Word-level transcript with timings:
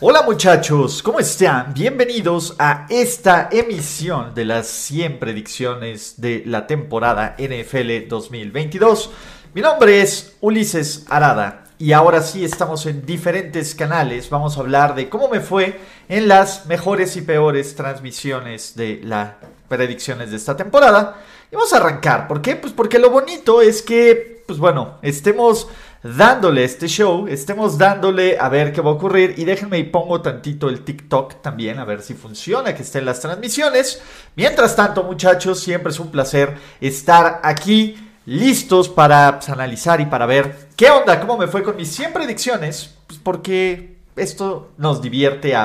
Hola 0.00 0.22
muchachos, 0.22 1.02
¿cómo 1.02 1.18
están? 1.18 1.74
Bienvenidos 1.74 2.54
a 2.60 2.86
esta 2.88 3.48
emisión 3.50 4.32
de 4.32 4.44
las 4.44 4.68
100 4.68 5.18
predicciones 5.18 6.20
de 6.20 6.44
la 6.46 6.68
temporada 6.68 7.34
NFL 7.36 8.06
2022. 8.06 9.10
Mi 9.54 9.60
nombre 9.60 10.00
es 10.00 10.36
Ulises 10.40 11.04
Arada 11.08 11.64
y 11.78 11.90
ahora 11.90 12.22
sí 12.22 12.44
estamos 12.44 12.86
en 12.86 13.04
diferentes 13.04 13.74
canales. 13.74 14.30
Vamos 14.30 14.56
a 14.56 14.60
hablar 14.60 14.94
de 14.94 15.08
cómo 15.08 15.28
me 15.28 15.40
fue 15.40 15.80
en 16.08 16.28
las 16.28 16.66
mejores 16.66 17.16
y 17.16 17.22
peores 17.22 17.74
transmisiones 17.74 18.76
de 18.76 19.00
las 19.02 19.32
predicciones 19.68 20.30
de 20.30 20.36
esta 20.36 20.56
temporada. 20.56 21.16
Y 21.50 21.56
vamos 21.56 21.72
a 21.72 21.78
arrancar. 21.78 22.28
¿Por 22.28 22.40
qué? 22.40 22.54
Pues 22.54 22.72
porque 22.72 23.00
lo 23.00 23.10
bonito 23.10 23.62
es 23.62 23.82
que, 23.82 24.44
pues 24.46 24.60
bueno, 24.60 24.98
estemos 25.02 25.66
dándole 26.02 26.64
este 26.64 26.86
show, 26.86 27.26
estemos 27.26 27.76
dándole 27.76 28.38
a 28.38 28.48
ver 28.48 28.72
qué 28.72 28.80
va 28.80 28.90
a 28.90 28.94
ocurrir 28.94 29.34
y 29.36 29.44
déjenme 29.44 29.78
y 29.78 29.84
pongo 29.84 30.20
tantito 30.20 30.68
el 30.68 30.84
TikTok 30.84 31.42
también 31.42 31.78
a 31.78 31.84
ver 31.84 32.02
si 32.02 32.14
funciona, 32.14 32.74
que 32.74 32.82
estén 32.82 33.04
las 33.04 33.20
transmisiones. 33.20 34.00
Mientras 34.36 34.76
tanto, 34.76 35.02
muchachos, 35.02 35.60
siempre 35.60 35.90
es 35.90 36.00
un 36.00 36.10
placer 36.10 36.56
estar 36.80 37.40
aquí 37.42 37.96
listos 38.26 38.88
para 38.88 39.38
pues, 39.38 39.48
analizar 39.48 40.00
y 40.00 40.06
para 40.06 40.26
ver 40.26 40.68
qué 40.76 40.90
onda, 40.90 41.18
cómo 41.20 41.38
me 41.38 41.48
fue 41.48 41.62
con 41.62 41.76
mis 41.76 41.90
100 41.94 42.12
predicciones, 42.12 42.94
pues 43.06 43.18
porque 43.22 43.96
esto 44.16 44.72
nos 44.76 45.00
divierte 45.00 45.56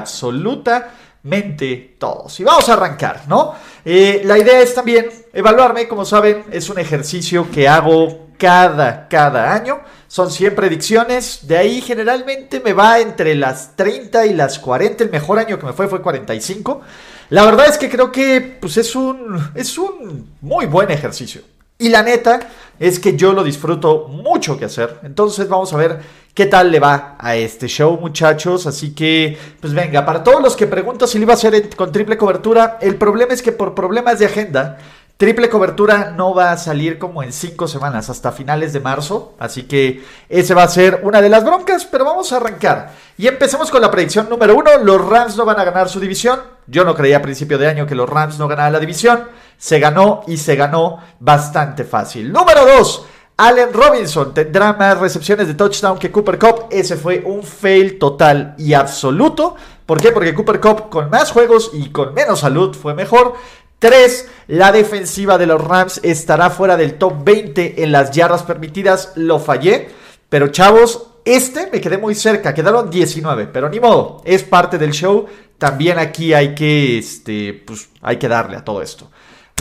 absolutamente 1.23 1.95
todos. 1.97 2.39
Y 2.39 2.43
vamos 2.43 2.67
a 2.69 2.73
arrancar, 2.73 3.23
¿no? 3.27 3.55
Eh, 3.85 4.21
la 4.25 4.37
idea 4.37 4.61
es 4.61 4.73
también 4.73 5.09
evaluarme, 5.31 5.87
como 5.87 6.05
saben, 6.05 6.43
es 6.51 6.69
un 6.69 6.79
ejercicio 6.79 7.49
que 7.51 7.67
hago 7.67 8.27
cada, 8.37 9.07
cada 9.07 9.53
año. 9.53 9.79
Son 10.07 10.29
100 10.29 10.55
predicciones. 10.55 11.47
De 11.47 11.57
ahí 11.57 11.81
generalmente 11.81 12.59
me 12.59 12.73
va 12.73 12.99
entre 12.99 13.35
las 13.35 13.75
30 13.75 14.25
y 14.27 14.33
las 14.33 14.59
40. 14.59 15.03
El 15.05 15.09
mejor 15.09 15.39
año 15.39 15.57
que 15.57 15.65
me 15.65 15.73
fue 15.73 15.87
fue 15.87 16.01
45. 16.01 16.81
La 17.29 17.45
verdad 17.45 17.67
es 17.67 17.77
que 17.77 17.89
creo 17.89 18.11
que 18.11 18.57
pues, 18.59 18.77
es, 18.77 18.95
un, 18.95 19.51
es 19.55 19.77
un 19.77 20.35
muy 20.41 20.65
buen 20.65 20.91
ejercicio. 20.91 21.41
Y 21.79 21.89
la 21.89 22.03
neta 22.03 22.39
es 22.79 22.99
que 22.99 23.15
yo 23.15 23.33
lo 23.33 23.43
disfruto 23.43 24.07
mucho 24.09 24.57
que 24.57 24.65
hacer. 24.65 24.99
Entonces 25.03 25.47
vamos 25.47 25.73
a 25.73 25.77
ver 25.77 25.99
qué 26.33 26.45
tal 26.45 26.71
le 26.71 26.79
va 26.79 27.15
a 27.19 27.35
este 27.35 27.67
show, 27.67 27.97
muchachos. 27.99 28.67
Así 28.67 28.93
que, 28.93 29.37
pues 29.59 29.73
venga, 29.73 30.05
para 30.05 30.23
todos 30.23 30.41
los 30.41 30.55
que 30.55 30.67
preguntan 30.67 31.07
si 31.07 31.17
lo 31.17 31.23
iba 31.23 31.33
a 31.33 31.37
hacer 31.37 31.75
con 31.75 31.91
triple 31.91 32.17
cobertura, 32.17 32.77
el 32.81 32.95
problema 32.95 33.33
es 33.33 33.41
que 33.41 33.51
por 33.51 33.73
problemas 33.75 34.19
de 34.19 34.25
agenda 34.25 34.77
Triple 35.15 35.47
cobertura 35.47 36.11
no 36.17 36.33
va 36.33 36.51
a 36.51 36.57
salir 36.57 36.97
como 36.97 37.21
en 37.21 37.31
cinco 37.31 37.67
semanas, 37.67 38.09
hasta 38.09 38.31
finales 38.31 38.73
de 38.73 38.79
marzo. 38.79 39.35
Así 39.37 39.63
que 39.63 40.03
ese 40.27 40.55
va 40.55 40.63
a 40.63 40.67
ser 40.67 41.01
una 41.03 41.21
de 41.21 41.29
las 41.29 41.45
broncas, 41.45 41.85
pero 41.85 42.03
vamos 42.03 42.33
a 42.33 42.37
arrancar. 42.37 42.91
Y 43.17 43.27
empecemos 43.27 43.69
con 43.69 43.81
la 43.81 43.91
predicción 43.91 44.27
número 44.27 44.55
uno. 44.55 44.71
Los 44.83 45.07
Rams 45.07 45.37
no 45.37 45.45
van 45.45 45.59
a 45.59 45.63
ganar 45.63 45.87
su 45.87 45.99
división. 45.99 46.41
Yo 46.65 46.83
no 46.83 46.95
creía 46.95 47.17
a 47.17 47.21
principio 47.21 47.59
de 47.59 47.67
año 47.67 47.85
que 47.85 47.93
los 47.93 48.09
Rams 48.09 48.39
no 48.39 48.47
ganaran 48.47 48.73
la 48.73 48.79
división. 48.79 49.27
Se 49.63 49.79
ganó 49.79 50.23
y 50.27 50.35
se 50.35 50.57
ganó 50.57 50.99
bastante 51.21 51.85
fácil. 51.85 52.33
Número 52.33 52.65
dos. 52.65 53.05
Allen 53.37 53.71
Robinson 53.71 54.33
tendrá 54.33 54.73
más 54.73 54.99
recepciones 54.99 55.47
de 55.47 55.53
touchdown 55.53 55.97
que 55.97 56.11
Cooper 56.11 56.37
Cup. 56.37 56.65
Ese 56.69 56.97
fue 56.97 57.23
un 57.25 57.43
fail 57.43 57.97
total 57.97 58.55
y 58.57 58.73
absoluto. 58.73 59.55
¿Por 59.85 60.01
qué? 60.01 60.11
Porque 60.11 60.33
Cooper 60.33 60.59
Cup 60.59 60.89
con 60.89 61.09
más 61.09 61.31
juegos 61.31 61.71
y 61.71 61.91
con 61.91 62.13
menos 62.13 62.41
salud 62.41 62.75
fue 62.75 62.93
mejor. 62.93 63.35
3. 63.79 64.27
La 64.47 64.73
defensiva 64.73 65.37
de 65.37 65.45
los 65.45 65.63
Rams 65.63 66.01
estará 66.03 66.49
fuera 66.49 66.75
del 66.75 66.95
top 66.95 67.23
20 67.23 67.81
en 67.83 67.93
las 67.93 68.11
yardas 68.11 68.43
permitidas. 68.43 69.13
Lo 69.15 69.39
fallé. 69.39 69.87
Pero 70.27 70.49
chavos, 70.49 71.07
este 71.23 71.69
me 71.71 71.79
quedé 71.79 71.97
muy 71.97 72.15
cerca. 72.15 72.53
Quedaron 72.53 72.89
19. 72.89 73.47
Pero 73.47 73.69
ni 73.69 73.79
modo. 73.79 74.21
Es 74.25 74.43
parte 74.43 74.77
del 74.77 74.91
show. 74.91 75.25
También 75.57 75.99
aquí 75.99 76.33
hay 76.33 76.53
que, 76.53 76.97
este, 76.97 77.53
pues, 77.65 77.87
hay 78.01 78.17
que 78.17 78.27
darle 78.27 78.57
a 78.57 78.65
todo 78.65 78.81
esto. 78.81 79.09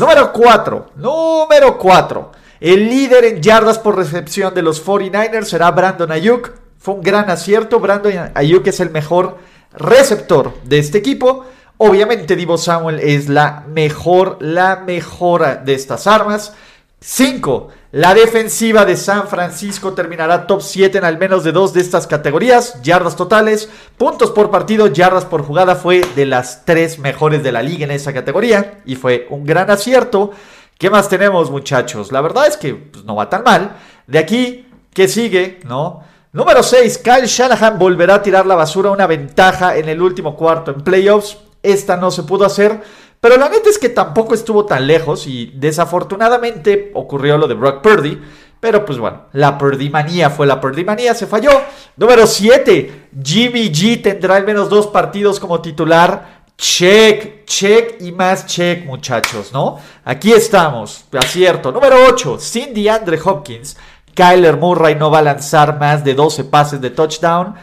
Número 0.01 0.33
4. 0.33 0.91
Número 0.97 1.79
4. 1.79 2.33
El 2.61 2.89
líder 2.89 3.25
en 3.25 3.43
yardas 3.43 3.79
por 3.79 3.97
recepción 3.97 4.55
de 4.55 4.63
los 4.63 4.85
49ers 4.85 5.45
será 5.45 5.71
Brandon 5.71 6.11
Ayuk. 6.11 6.53
Fue 6.79 6.95
un 6.95 7.03
gran 7.03 7.29
acierto. 7.29 7.79
Brandon 7.79 8.31
Ayuk 8.35 8.67
es 8.67 8.81
el 8.81 8.91
mejor 8.91 9.37
receptor 9.75 10.55
de 10.65 10.79
este 10.79 10.99
equipo. 10.99 11.45
Obviamente 11.77 12.37
Divo 12.37 12.57
Samuel 12.57 13.01
es 13.01 13.29
la 13.29 13.65
mejor, 13.69 14.39
la 14.41 14.77
mejora 14.77 15.57
de 15.57 15.75
estas 15.75 16.07
armas. 16.07 16.55
5. 17.03 17.69
La 17.91 18.15
defensiva 18.15 18.85
de 18.85 18.97
San 18.97 19.27
Francisco 19.27 19.93
terminará 19.93 20.47
top 20.47 20.63
7 20.63 20.99
en 20.99 21.05
al 21.05 21.19
menos 21.19 21.43
de 21.43 21.51
dos 21.51 21.73
de 21.73 21.81
estas 21.81 22.07
categorías. 22.07 22.81
Yardas 22.83 23.17
totales, 23.17 23.69
puntos 23.99 24.31
por 24.31 24.53
partido, 24.53 24.87
yardas 24.87 25.25
por 25.25 25.43
jugada. 25.43 25.75
Fue 25.75 26.03
de 26.15 26.27
las 26.27 26.65
tres 26.65 27.01
mejores 27.01 27.43
de 27.43 27.51
la 27.51 27.63
liga 27.63 27.85
en 27.85 27.91
esa 27.91 28.13
categoría. 28.13 28.83
Y 28.87 28.95
fue 28.95 29.27
un 29.31 29.45
gran 29.45 29.69
acierto. 29.69 30.31
¿Qué 30.79 30.91
más 30.91 31.09
tenemos 31.09 31.51
muchachos? 31.51 32.13
La 32.13 32.21
verdad 32.21 32.47
es 32.47 32.57
que 32.57 32.75
pues, 32.75 33.05
no 33.05 33.17
va 33.17 33.29
tan 33.29 33.43
mal. 33.43 33.77
De 34.07 34.21
aquí, 34.21 34.67
¿qué 34.95 35.09
sigue? 35.09 35.59
¿No? 35.65 36.05
Número 36.33 36.63
6. 36.63 36.99
Kyle 36.99 37.27
Shanahan 37.27 37.81
volverá 37.81 38.15
a 38.15 38.23
tirar 38.23 38.47
la 38.47 38.55
basura 38.55 38.91
una 38.91 39.09
ventaja 39.09 39.77
en 39.77 39.89
el 39.89 40.01
último 40.01 40.37
cuarto 40.37 40.71
en 40.71 40.83
playoffs. 40.83 41.37
Esta 41.65 41.97
no 41.97 42.13
se 42.13 42.23
pudo 42.23 42.45
hacer. 42.45 42.81
Pero 43.23 43.37
la 43.37 43.49
neta 43.49 43.71
es 43.71 43.79
que 43.79 43.89
tampoco 43.89 44.35
estuvo 44.35 44.67
tan 44.67 44.85
lejos 44.85 45.29
y 45.29 45.53
desafortunadamente 45.55 46.91
ocurrió 46.93 47.39
lo 47.39 47.47
de 47.47 47.55
Brock 47.55 47.81
Purdy. 47.81 48.21
Pero 48.59 48.85
pues 48.85 48.99
bueno, 48.99 49.27
la 49.33 49.59
Purdy 49.59 49.91
manía 49.91 50.29
fue 50.29 50.45
la 50.45 50.61
Purdy 50.61 50.85
manía, 50.85 51.15
se 51.15 51.29
falló. 51.29 51.53
Número 51.97 52.27
7, 52.27 53.11
Jimmy 53.23 53.71
G 53.71 54.03
tendrá 54.03 54.35
al 54.35 54.45
menos 54.45 54.69
dos 54.69 54.89
partidos 54.89 55.39
como 55.39 55.63
titular. 55.63 56.47
Check, 56.59 57.45
check 57.45 58.01
y 58.01 58.11
más 58.11 58.47
check, 58.47 58.85
muchachos, 58.87 59.53
¿no? 59.53 59.79
Aquí 60.05 60.33
estamos, 60.33 61.05
acierto. 61.13 61.71
Número 61.71 61.95
8, 62.09 62.39
Cindy 62.41 62.89
Andre 62.89 63.21
Hopkins. 63.25 63.77
Kyler 64.17 64.57
Murray 64.57 64.97
no 64.97 65.13
va 65.13 65.21
a 65.21 65.23
lanzar 65.23 65.79
más 65.79 66.03
de 66.03 66.15
12 66.15 66.43
pases 66.43 66.81
de 66.81 66.91
touchdown. 66.91 67.55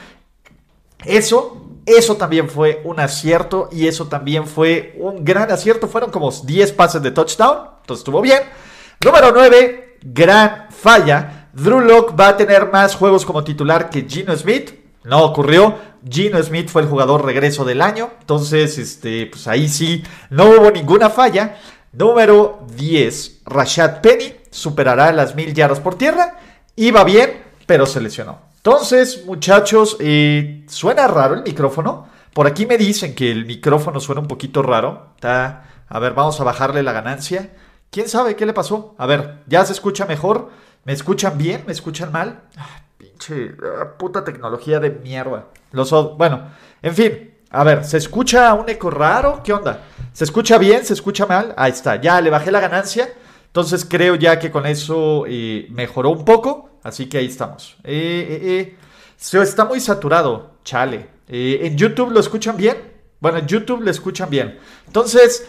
Eso 1.04 1.69
eso 1.98 2.18
también 2.18 2.50
fue 2.50 2.82
un 2.84 3.00
acierto 3.00 3.70
y 3.72 3.88
eso 3.88 4.08
también 4.08 4.48
fue 4.48 4.96
un 5.00 5.24
gran 5.24 5.52
acierto. 5.52 5.88
Fueron 5.88 6.12
como 6.12 6.32
10 6.32 6.74
pases 6.74 7.02
de 7.02 7.12
touchdown, 7.12 7.70
entonces 7.82 8.02
estuvo 8.02 8.22
bien. 8.22 8.42
Número 9.04 9.32
9, 9.32 9.98
gran 10.04 10.68
falla. 10.70 11.50
Drew 11.54 11.80
Locke 11.80 12.16
va 12.20 12.30
a 12.30 12.38
tener 12.38 12.72
más 12.72 12.96
juegos 12.96 13.26
como 13.26 13.44
titular 13.44 13.90
que 13.90 14.06
Gino 14.08 14.36
Smith. 14.36 14.72
No 15.04 15.24
ocurrió. 15.24 15.78
Gino 16.08 16.42
Smith 16.42 16.70
fue 16.70 16.82
el 16.82 16.88
jugador 16.88 17.26
regreso 17.26 17.66
del 17.66 17.82
año. 17.82 18.10
Entonces, 18.20 18.78
este, 18.78 19.28
pues 19.28 19.48
ahí 19.48 19.68
sí, 19.68 20.04
no 20.30 20.50
hubo 20.50 20.72
ninguna 20.72 21.10
falla. 21.10 21.58
Número 21.92 22.66
10, 22.76 23.42
Rashad 23.46 24.02
Penny 24.02 24.36
superará 24.52 25.12
las 25.12 25.36
mil 25.36 25.54
yardas 25.54 25.80
por 25.80 25.96
tierra. 25.96 26.38
Iba 26.76 27.04
bien, 27.04 27.42
pero 27.66 27.86
se 27.86 28.00
lesionó. 28.00 28.49
Entonces, 28.60 29.26
muchachos, 29.26 29.96
eh, 30.02 30.66
suena 30.68 31.08
raro 31.08 31.36
el 31.36 31.44
micrófono. 31.44 32.10
Por 32.34 32.46
aquí 32.46 32.66
me 32.66 32.78
dicen 32.78 33.16
que 33.16 33.32
el 33.32 33.46
micrófono 33.46 34.02
suena 34.02 34.20
un 34.20 34.28
poquito 34.28 34.62
raro. 34.62 35.14
A 35.22 36.00
ver, 36.00 36.14
vamos 36.14 36.42
a 36.42 36.44
bajarle 36.44 36.84
la 36.84 36.92
ganancia. 36.92 37.52
¿Quién 37.90 38.10
sabe 38.10 38.36
qué 38.36 38.46
le 38.46 38.52
pasó? 38.52 38.96
A 38.98 39.06
ver, 39.06 39.44
¿ya 39.48 39.64
se 39.66 39.72
escucha 39.72 40.06
mejor? 40.06 40.50
¿Me 40.84 40.92
escuchan 40.92 41.38
bien? 41.38 41.64
¿Me 41.68 41.72
escuchan 41.72 42.12
mal? 42.12 42.42
Pinche 42.98 43.56
ah, 43.80 43.98
puta 43.98 44.26
tecnología 44.26 44.82
de 44.82 44.90
mierda. 44.90 45.46
Los, 45.72 45.92
bueno, 46.18 46.50
en 46.82 46.94
fin. 46.94 47.34
A 47.52 47.64
ver, 47.64 47.86
¿se 47.86 47.98
escucha 47.98 48.54
un 48.54 48.70
eco 48.70 48.90
raro? 48.90 49.42
¿Qué 49.42 49.54
onda? 49.54 49.86
¿Se 50.12 50.26
escucha 50.26 50.58
bien? 50.58 50.86
¿Se 50.86 50.94
escucha 50.94 51.26
mal? 51.26 51.54
Ahí 51.58 51.72
está, 51.72 51.96
ya 51.96 52.20
le 52.20 52.30
bajé 52.30 52.52
la 52.52 52.60
ganancia. 52.60 53.10
Entonces 53.48 53.88
creo 53.90 54.16
ya 54.16 54.38
que 54.38 54.52
con 54.52 54.66
eso 54.66 55.24
eh, 55.28 55.68
mejoró 55.72 56.10
un 56.10 56.26
poco. 56.26 56.69
Así 56.84 57.08
que 57.08 57.18
ahí 57.18 57.28
estamos. 57.28 57.76
Eh, 57.84 58.28
eh, 58.30 58.78
eh. 59.32 59.42
está 59.42 59.66
muy 59.66 59.80
saturado, 59.80 60.52
chale. 60.64 61.08
¿En 61.28 61.78
YouTube 61.78 62.12
lo 62.12 62.20
escuchan 62.20 62.58
bien? 62.58 62.78
Bueno, 63.20 63.38
en 63.38 63.48
YouTube 63.48 63.82
lo 63.82 63.92
escuchan 63.92 64.30
bien. 64.30 64.58
Entonces, 64.88 65.46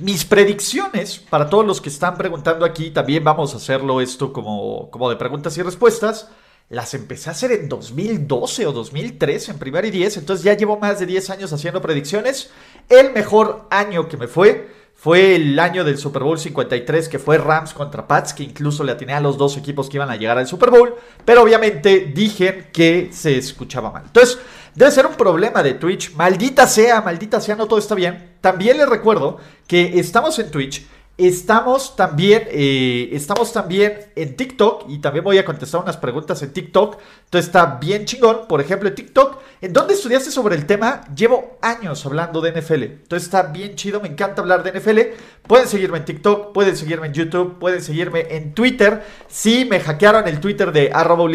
mis 0.00 0.24
predicciones, 0.24 1.18
para 1.18 1.48
todos 1.48 1.64
los 1.64 1.80
que 1.80 1.88
están 1.88 2.16
preguntando 2.16 2.64
aquí, 2.64 2.90
también 2.90 3.22
vamos 3.22 3.54
a 3.54 3.58
hacerlo 3.58 4.00
esto 4.00 4.32
como, 4.32 4.90
como 4.90 5.08
de 5.08 5.16
preguntas 5.16 5.56
y 5.58 5.62
respuestas. 5.62 6.28
las 6.68 6.94
empecé 6.94 7.28
a 7.28 7.32
hacer 7.32 7.52
en 7.52 7.68
2012 7.68 8.66
o 8.66 8.72
2013 8.72 9.52
en 9.52 9.58
primer 9.60 9.84
y 9.84 9.92
10, 9.92 10.16
entonces 10.16 10.44
ya 10.44 10.54
llevo 10.54 10.76
más 10.80 10.98
de 10.98 11.06
10 11.06 11.30
años 11.30 11.52
haciendo 11.52 11.80
predicciones. 11.80 12.50
El 12.88 13.12
mejor 13.12 13.68
año 13.70 14.08
que 14.08 14.16
me 14.16 14.26
fue 14.26 14.68
fue 15.06 15.36
el 15.36 15.56
año 15.60 15.84
del 15.84 15.98
Super 15.98 16.24
Bowl 16.24 16.36
53, 16.36 17.08
que 17.08 17.20
fue 17.20 17.38
Rams 17.38 17.72
contra 17.72 18.08
Pats, 18.08 18.34
que 18.34 18.42
incluso 18.42 18.82
le 18.82 18.90
atiné 18.90 19.12
a 19.12 19.20
los 19.20 19.38
dos 19.38 19.56
equipos 19.56 19.88
que 19.88 19.98
iban 19.98 20.10
a 20.10 20.16
llegar 20.16 20.36
al 20.36 20.48
Super 20.48 20.68
Bowl, 20.68 20.96
pero 21.24 21.42
obviamente 21.42 22.10
dije 22.12 22.70
que 22.72 23.10
se 23.12 23.38
escuchaba 23.38 23.92
mal. 23.92 24.02
Entonces, 24.06 24.36
debe 24.74 24.90
ser 24.90 25.06
un 25.06 25.14
problema 25.14 25.62
de 25.62 25.74
Twitch. 25.74 26.12
Maldita 26.16 26.66
sea, 26.66 27.02
maldita 27.02 27.40
sea, 27.40 27.54
no 27.54 27.68
todo 27.68 27.78
está 27.78 27.94
bien. 27.94 28.32
También 28.40 28.78
les 28.78 28.88
recuerdo 28.88 29.38
que 29.68 29.96
estamos 30.00 30.40
en 30.40 30.50
Twitch 30.50 30.84
Estamos 31.18 31.96
también, 31.96 32.46
eh, 32.50 33.08
estamos 33.12 33.50
también 33.50 34.00
en 34.14 34.36
TikTok 34.36 34.84
y 34.90 34.98
también 34.98 35.24
voy 35.24 35.38
a 35.38 35.46
contestar 35.46 35.80
unas 35.80 35.96
preguntas 35.96 36.42
en 36.42 36.52
TikTok. 36.52 36.98
Entonces 37.24 37.46
está 37.46 37.78
bien 37.80 38.04
chingón. 38.04 38.46
Por 38.46 38.60
ejemplo, 38.60 38.90
en 38.90 38.94
TikTok, 38.94 39.38
¿en 39.62 39.72
dónde 39.72 39.94
estudiaste 39.94 40.30
sobre 40.30 40.56
el 40.56 40.66
tema? 40.66 41.04
Llevo 41.14 41.56
años 41.62 42.04
hablando 42.04 42.42
de 42.42 42.52
NFL. 42.52 42.82
Entonces 42.82 43.24
está 43.24 43.44
bien 43.44 43.76
chido, 43.76 44.02
me 44.02 44.08
encanta 44.08 44.42
hablar 44.42 44.62
de 44.62 44.78
NFL. 44.78 45.00
Pueden 45.48 45.66
seguirme 45.66 45.96
en 45.96 46.04
TikTok, 46.04 46.52
pueden 46.52 46.76
seguirme 46.76 47.06
en 47.06 47.14
YouTube, 47.14 47.58
pueden 47.58 47.80
seguirme 47.80 48.26
en 48.36 48.52
Twitter. 48.52 49.02
Sí, 49.26 49.64
me 49.64 49.80
hackearon 49.80 50.28
el 50.28 50.38
Twitter 50.38 50.70
de 50.70 50.90
arroba 50.92 51.26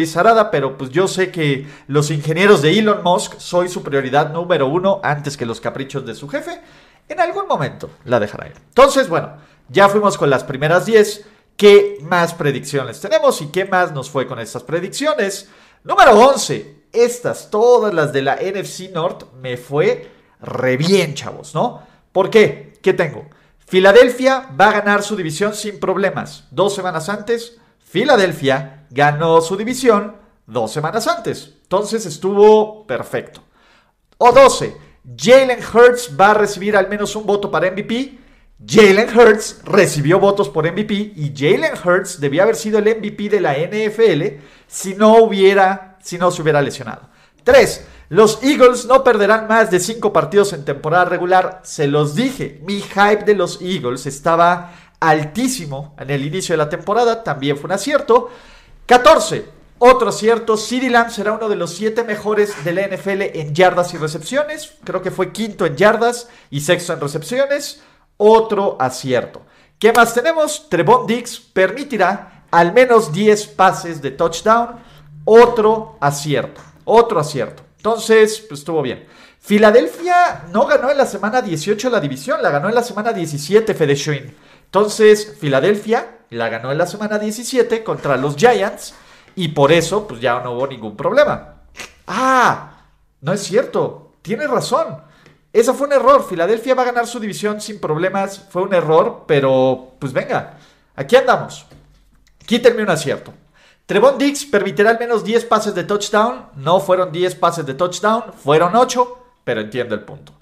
pero 0.52 0.78
pues 0.78 0.90
yo 0.90 1.08
sé 1.08 1.32
que 1.32 1.66
los 1.88 2.12
ingenieros 2.12 2.62
de 2.62 2.78
Elon 2.78 3.02
Musk 3.02 3.34
soy 3.38 3.68
su 3.68 3.82
prioridad 3.82 4.32
número 4.32 4.68
uno 4.68 5.00
antes 5.02 5.36
que 5.36 5.44
los 5.44 5.60
caprichos 5.60 6.06
de 6.06 6.14
su 6.14 6.28
jefe. 6.28 6.60
En 7.08 7.18
algún 7.18 7.48
momento 7.48 7.90
la 8.04 8.20
dejará 8.20 8.46
ir. 8.46 8.54
Entonces, 8.68 9.08
bueno. 9.08 9.50
Ya 9.72 9.88
fuimos 9.88 10.18
con 10.18 10.28
las 10.28 10.44
primeras 10.44 10.84
10. 10.84 11.24
¿Qué 11.56 11.96
más 12.02 12.34
predicciones 12.34 13.00
tenemos 13.00 13.40
y 13.40 13.46
qué 13.46 13.64
más 13.64 13.90
nos 13.92 14.10
fue 14.10 14.26
con 14.26 14.38
estas 14.38 14.62
predicciones? 14.62 15.48
Número 15.82 16.12
11. 16.12 16.82
Estas, 16.92 17.48
todas 17.50 17.94
las 17.94 18.12
de 18.12 18.20
la 18.20 18.36
NFC 18.36 18.90
North, 18.92 19.32
me 19.40 19.56
fue 19.56 20.10
re 20.40 20.76
bien, 20.76 21.14
chavos, 21.14 21.54
¿no? 21.54 21.82
¿Por 22.12 22.28
qué? 22.28 22.74
¿Qué 22.82 22.92
tengo? 22.92 23.24
Filadelfia 23.66 24.50
va 24.60 24.68
a 24.68 24.80
ganar 24.80 25.02
su 25.02 25.16
división 25.16 25.54
sin 25.54 25.80
problemas. 25.80 26.44
Dos 26.50 26.74
semanas 26.74 27.08
antes, 27.08 27.56
Filadelfia 27.78 28.86
ganó 28.90 29.40
su 29.40 29.56
división 29.56 30.16
dos 30.46 30.70
semanas 30.70 31.08
antes. 31.08 31.54
Entonces 31.62 32.04
estuvo 32.04 32.86
perfecto. 32.86 33.40
O 34.18 34.32
12. 34.32 34.76
Jalen 35.16 35.60
Hurts 35.60 36.10
va 36.20 36.32
a 36.32 36.34
recibir 36.34 36.76
al 36.76 36.90
menos 36.90 37.16
un 37.16 37.24
voto 37.24 37.50
para 37.50 37.70
MVP 37.70 38.18
Jalen 38.66 39.08
Hurts 39.16 39.60
recibió 39.64 40.20
votos 40.20 40.48
por 40.48 40.70
MVP 40.70 40.94
y 40.94 41.32
Jalen 41.36 41.72
Hurts 41.84 42.20
debía 42.20 42.44
haber 42.44 42.56
sido 42.56 42.78
el 42.78 42.96
MVP 42.96 43.28
de 43.28 43.40
la 43.40 43.54
NFL 43.54 44.40
si 44.66 44.94
no 44.94 45.16
hubiera, 45.18 45.98
si 46.02 46.18
no 46.18 46.30
se 46.30 46.42
hubiera 46.42 46.62
lesionado. 46.62 47.08
3. 47.44 47.86
Los 48.10 48.42
Eagles 48.42 48.84
no 48.86 49.02
perderán 49.02 49.48
más 49.48 49.70
de 49.70 49.80
5 49.80 50.12
partidos 50.12 50.52
en 50.52 50.64
temporada 50.64 51.06
regular. 51.06 51.60
Se 51.64 51.86
los 51.86 52.14
dije, 52.14 52.60
mi 52.62 52.80
hype 52.80 53.24
de 53.24 53.34
los 53.34 53.60
Eagles 53.60 54.06
estaba 54.06 54.72
altísimo 55.00 55.96
en 55.98 56.10
el 56.10 56.24
inicio 56.24 56.52
de 56.52 56.58
la 56.58 56.68
temporada, 56.68 57.24
también 57.24 57.56
fue 57.56 57.66
un 57.66 57.72
acierto. 57.72 58.30
14. 58.86 59.62
Otro 59.78 60.10
acierto, 60.10 60.56
CeeDee 60.56 60.90
Lamb 60.90 61.10
será 61.10 61.32
uno 61.32 61.48
de 61.48 61.56
los 61.56 61.74
7 61.74 62.04
mejores 62.04 62.64
de 62.64 62.72
la 62.72 62.86
NFL 62.86 63.22
en 63.34 63.52
yardas 63.52 63.92
y 63.94 63.96
recepciones. 63.96 64.74
Creo 64.84 65.02
que 65.02 65.10
fue 65.10 65.32
quinto 65.32 65.66
en 65.66 65.76
yardas 65.76 66.28
y 66.50 66.60
sexto 66.60 66.92
en 66.92 67.00
recepciones 67.00 67.82
otro 68.22 68.76
acierto. 68.78 69.42
¿Qué 69.78 69.92
más 69.92 70.14
tenemos? 70.14 70.68
Trevon 70.68 71.06
Dix 71.06 71.40
permitirá 71.40 72.44
al 72.52 72.72
menos 72.72 73.12
10 73.12 73.48
pases 73.48 74.00
de 74.00 74.12
touchdown. 74.12 74.76
Otro 75.24 75.96
acierto. 76.00 76.60
Otro 76.84 77.18
acierto. 77.18 77.64
Entonces, 77.78 78.44
pues 78.48 78.60
estuvo 78.60 78.80
bien. 78.80 79.06
Filadelfia 79.40 80.44
no 80.52 80.66
ganó 80.66 80.90
en 80.90 80.98
la 80.98 81.06
semana 81.06 81.42
18 81.42 81.90
la 81.90 81.98
división, 81.98 82.40
la 82.42 82.50
ganó 82.50 82.68
en 82.68 82.76
la 82.76 82.84
semana 82.84 83.12
17 83.12 83.74
Fede 83.74 83.96
Entonces, 84.66 85.36
Filadelfia 85.40 86.18
la 86.30 86.48
ganó 86.48 86.70
en 86.70 86.78
la 86.78 86.86
semana 86.86 87.18
17 87.18 87.82
contra 87.82 88.16
los 88.16 88.36
Giants 88.36 88.94
y 89.34 89.48
por 89.48 89.72
eso 89.72 90.06
pues 90.06 90.20
ya 90.20 90.38
no 90.40 90.52
hubo 90.52 90.68
ningún 90.68 90.96
problema. 90.96 91.62
Ah, 92.06 92.84
no 93.20 93.32
es 93.32 93.42
cierto, 93.42 94.12
tiene 94.22 94.46
razón. 94.46 95.11
Eso 95.52 95.74
fue 95.74 95.86
un 95.86 95.92
error. 95.92 96.26
Filadelfia 96.26 96.74
va 96.74 96.82
a 96.82 96.86
ganar 96.86 97.06
su 97.06 97.20
división 97.20 97.60
sin 97.60 97.80
problemas. 97.80 98.46
Fue 98.50 98.62
un 98.62 98.72
error, 98.72 99.24
pero 99.26 99.94
pues 99.98 100.12
venga, 100.12 100.58
aquí 100.96 101.16
andamos. 101.16 101.66
Quítenme 102.46 102.82
un 102.82 102.90
acierto. 102.90 103.34
Trevon 103.86 104.16
Dix 104.16 104.46
permitirá 104.46 104.90
al 104.90 104.98
menos 104.98 105.24
10 105.24 105.44
pases 105.46 105.74
de 105.74 105.84
touchdown. 105.84 106.46
No 106.56 106.80
fueron 106.80 107.12
10 107.12 107.34
pases 107.34 107.66
de 107.66 107.74
touchdown, 107.74 108.32
fueron 108.32 108.74
8, 108.74 109.18
pero 109.44 109.60
entiendo 109.60 109.94
el 109.94 110.02
punto. 110.02 110.32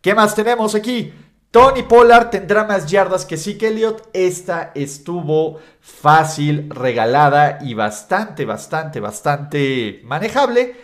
¿Qué 0.00 0.14
más 0.14 0.34
tenemos 0.34 0.74
aquí? 0.74 1.12
Tony 1.50 1.82
Pollard 1.82 2.30
tendrá 2.30 2.64
más 2.64 2.86
yardas 2.86 3.26
que 3.26 3.36
Zeke 3.36 3.68
Elliott. 3.68 4.08
Esta 4.12 4.70
estuvo 4.74 5.58
fácil, 5.80 6.70
regalada 6.70 7.58
y 7.60 7.74
bastante, 7.74 8.44
bastante, 8.44 9.00
bastante 9.00 10.00
manejable. 10.04 10.76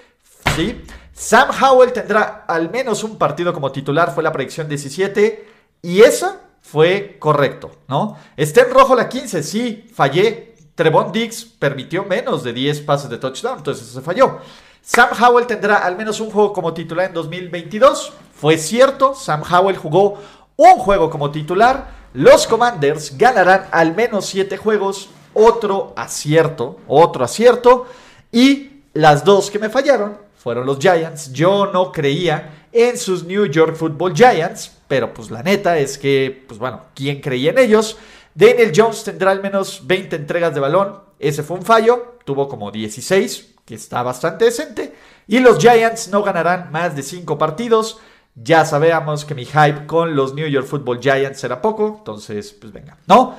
¿Sí? 0.56 0.82
Sam 1.16 1.48
Howell 1.50 1.94
tendrá 1.94 2.44
al 2.46 2.70
menos 2.70 3.02
un 3.02 3.16
partido 3.16 3.54
como 3.54 3.72
titular, 3.72 4.14
fue 4.14 4.22
la 4.22 4.32
predicción 4.32 4.68
17. 4.68 5.48
Y 5.80 6.02
esa 6.02 6.42
fue 6.60 7.16
correcto, 7.18 7.70
¿no? 7.88 8.18
Está 8.36 8.60
en 8.60 8.70
rojo 8.70 8.94
la 8.94 9.08
15, 9.08 9.42
sí, 9.42 9.88
fallé. 9.94 10.54
Trevon 10.74 11.12
Diggs 11.12 11.42
permitió 11.42 12.04
menos 12.04 12.44
de 12.44 12.52
10 12.52 12.82
pases 12.82 13.08
de 13.08 13.16
touchdown, 13.16 13.58
entonces 13.58 13.86
se 13.86 14.02
falló. 14.02 14.40
Sam 14.82 15.08
Howell 15.18 15.46
tendrá 15.46 15.76
al 15.76 15.96
menos 15.96 16.20
un 16.20 16.30
juego 16.30 16.52
como 16.52 16.74
titular 16.74 17.06
en 17.06 17.14
2022. 17.14 18.12
Fue 18.34 18.58
cierto, 18.58 19.14
Sam 19.14 19.42
Howell 19.50 19.78
jugó 19.78 20.18
un 20.56 20.74
juego 20.74 21.08
como 21.08 21.30
titular. 21.30 21.92
Los 22.12 22.46
Commanders 22.46 23.16
ganarán 23.16 23.68
al 23.72 23.94
menos 23.94 24.26
7 24.26 24.58
juegos. 24.58 25.08
Otro 25.32 25.94
acierto, 25.96 26.78
otro 26.86 27.24
acierto. 27.24 27.86
Y 28.30 28.82
las 28.92 29.24
dos 29.24 29.50
que 29.50 29.58
me 29.58 29.70
fallaron 29.70 30.25
fueron 30.46 30.64
los 30.64 30.78
Giants. 30.78 31.32
Yo 31.32 31.72
no 31.72 31.90
creía 31.90 32.69
en 32.70 32.96
sus 32.96 33.25
New 33.25 33.46
York 33.46 33.75
Football 33.75 34.14
Giants, 34.14 34.78
pero 34.87 35.12
pues 35.12 35.28
la 35.28 35.43
neta 35.43 35.76
es 35.76 35.98
que, 35.98 36.44
pues 36.46 36.60
bueno, 36.60 36.82
¿quién 36.94 37.20
creía 37.20 37.50
en 37.50 37.58
ellos? 37.58 37.96
Daniel 38.32 38.70
Jones 38.72 39.02
tendrá 39.02 39.32
al 39.32 39.42
menos 39.42 39.88
20 39.88 40.14
entregas 40.14 40.54
de 40.54 40.61
balón. 40.61 41.00
Ese 41.18 41.42
fue 41.42 41.56
un 41.56 41.64
fallo, 41.64 42.18
tuvo 42.25 42.47
como 42.47 42.70
16, 42.70 43.54
que 43.64 43.75
está 43.75 44.04
bastante 44.04 44.44
decente. 44.44 44.94
Y 45.26 45.40
los 45.40 45.59
Giants 45.59 46.11
no 46.11 46.23
ganarán 46.23 46.70
más 46.70 46.94
de 46.94 47.02
5 47.02 47.37
partidos. 47.38 47.99
Ya 48.37 48.64
sabíamos 48.64 49.25
que 49.25 49.35
mi 49.35 49.47
hype 49.47 49.87
con 49.88 50.14
los 50.14 50.32
New 50.35 50.47
York 50.47 50.68
Football 50.68 51.00
Giants 51.00 51.42
era 51.42 51.61
poco, 51.61 51.97
entonces, 51.99 52.52
pues 52.52 52.73
venga, 52.73 52.99
¿no? 53.09 53.35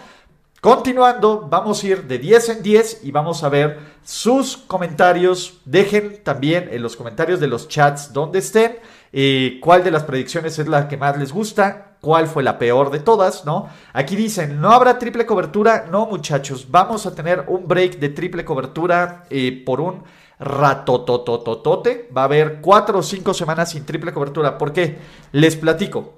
Continuando, 0.67 1.47
vamos 1.49 1.81
a 1.81 1.87
ir 1.87 2.03
de 2.07 2.19
10 2.19 2.49
en 2.49 2.61
10 2.61 3.05
y 3.05 3.11
vamos 3.11 3.41
a 3.41 3.47
ver 3.47 3.79
sus 4.03 4.57
comentarios. 4.57 5.61
Dejen 5.63 6.21
también 6.25 6.67
en 6.69 6.83
los 6.83 6.97
comentarios 6.97 7.39
de 7.39 7.47
los 7.47 7.69
chats 7.69 8.11
donde 8.11 8.39
estén 8.39 8.77
eh, 9.13 9.61
cuál 9.63 9.85
de 9.85 9.91
las 9.91 10.03
predicciones 10.03 10.59
es 10.59 10.67
la 10.67 10.89
que 10.89 10.97
más 10.97 11.17
les 11.17 11.31
gusta, 11.31 11.95
cuál 12.01 12.27
fue 12.27 12.43
la 12.43 12.59
peor 12.59 12.91
de 12.91 12.99
todas, 12.99 13.45
¿no? 13.45 13.69
Aquí 13.93 14.17
dicen, 14.17 14.59
no 14.59 14.71
habrá 14.71 14.99
triple 14.99 15.25
cobertura. 15.25 15.85
No, 15.89 16.05
muchachos, 16.05 16.67
vamos 16.69 17.05
a 17.05 17.15
tener 17.15 17.45
un 17.47 17.65
break 17.65 17.99
de 17.99 18.09
triple 18.09 18.43
cobertura 18.43 19.23
eh, 19.29 19.63
por 19.65 19.79
un 19.79 20.03
ratotototote. 20.37 22.09
Va 22.15 22.23
a 22.23 22.25
haber 22.25 22.59
cuatro 22.59 22.99
o 22.99 23.03
cinco 23.03 23.33
semanas 23.33 23.71
sin 23.71 23.85
triple 23.85 24.11
cobertura. 24.11 24.57
¿Por 24.57 24.73
qué? 24.73 24.99
Les 25.31 25.55
platico. 25.55 26.15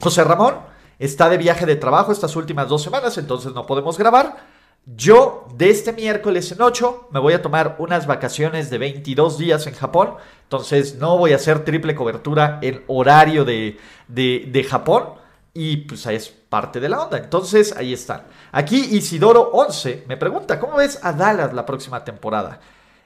José 0.00 0.24
Ramón 0.24 0.74
está 0.98 1.28
de 1.28 1.38
viaje 1.38 1.66
de 1.66 1.76
trabajo 1.76 2.12
estas 2.12 2.36
últimas 2.36 2.68
dos 2.68 2.82
semanas, 2.82 3.18
entonces 3.18 3.52
no 3.52 3.66
podemos 3.66 3.98
grabar. 3.98 4.36
Yo 4.94 5.48
de 5.56 5.70
este 5.70 5.92
miércoles 5.92 6.52
en 6.52 6.62
8 6.62 7.08
me 7.10 7.18
voy 7.18 7.32
a 7.32 7.42
tomar 7.42 7.74
unas 7.80 8.06
vacaciones 8.06 8.70
de 8.70 8.78
22 8.78 9.36
días 9.36 9.66
en 9.66 9.74
Japón, 9.74 10.14
entonces 10.44 10.94
no 10.94 11.18
voy 11.18 11.32
a 11.32 11.36
hacer 11.36 11.64
triple 11.64 11.96
cobertura 11.96 12.60
en 12.62 12.84
horario 12.86 13.44
de, 13.44 13.78
de, 14.06 14.64
Japón 14.64 15.14
y 15.52 15.78
pues 15.78 16.06
ahí 16.06 16.14
es 16.14 16.28
parte 16.28 16.78
de 16.78 16.88
la 16.88 17.02
onda. 17.02 17.18
Entonces 17.18 17.76
ahí 17.76 17.92
están. 17.92 18.22
Aquí 18.52 18.76
Isidoro 18.92 19.50
11 19.54 20.04
me 20.06 20.16
pregunta, 20.16 20.60
¿cómo 20.60 20.76
ves 20.76 21.00
a 21.02 21.12
Dallas 21.12 21.52
la 21.52 21.66
próxima 21.66 22.04
temporada? 22.04 22.60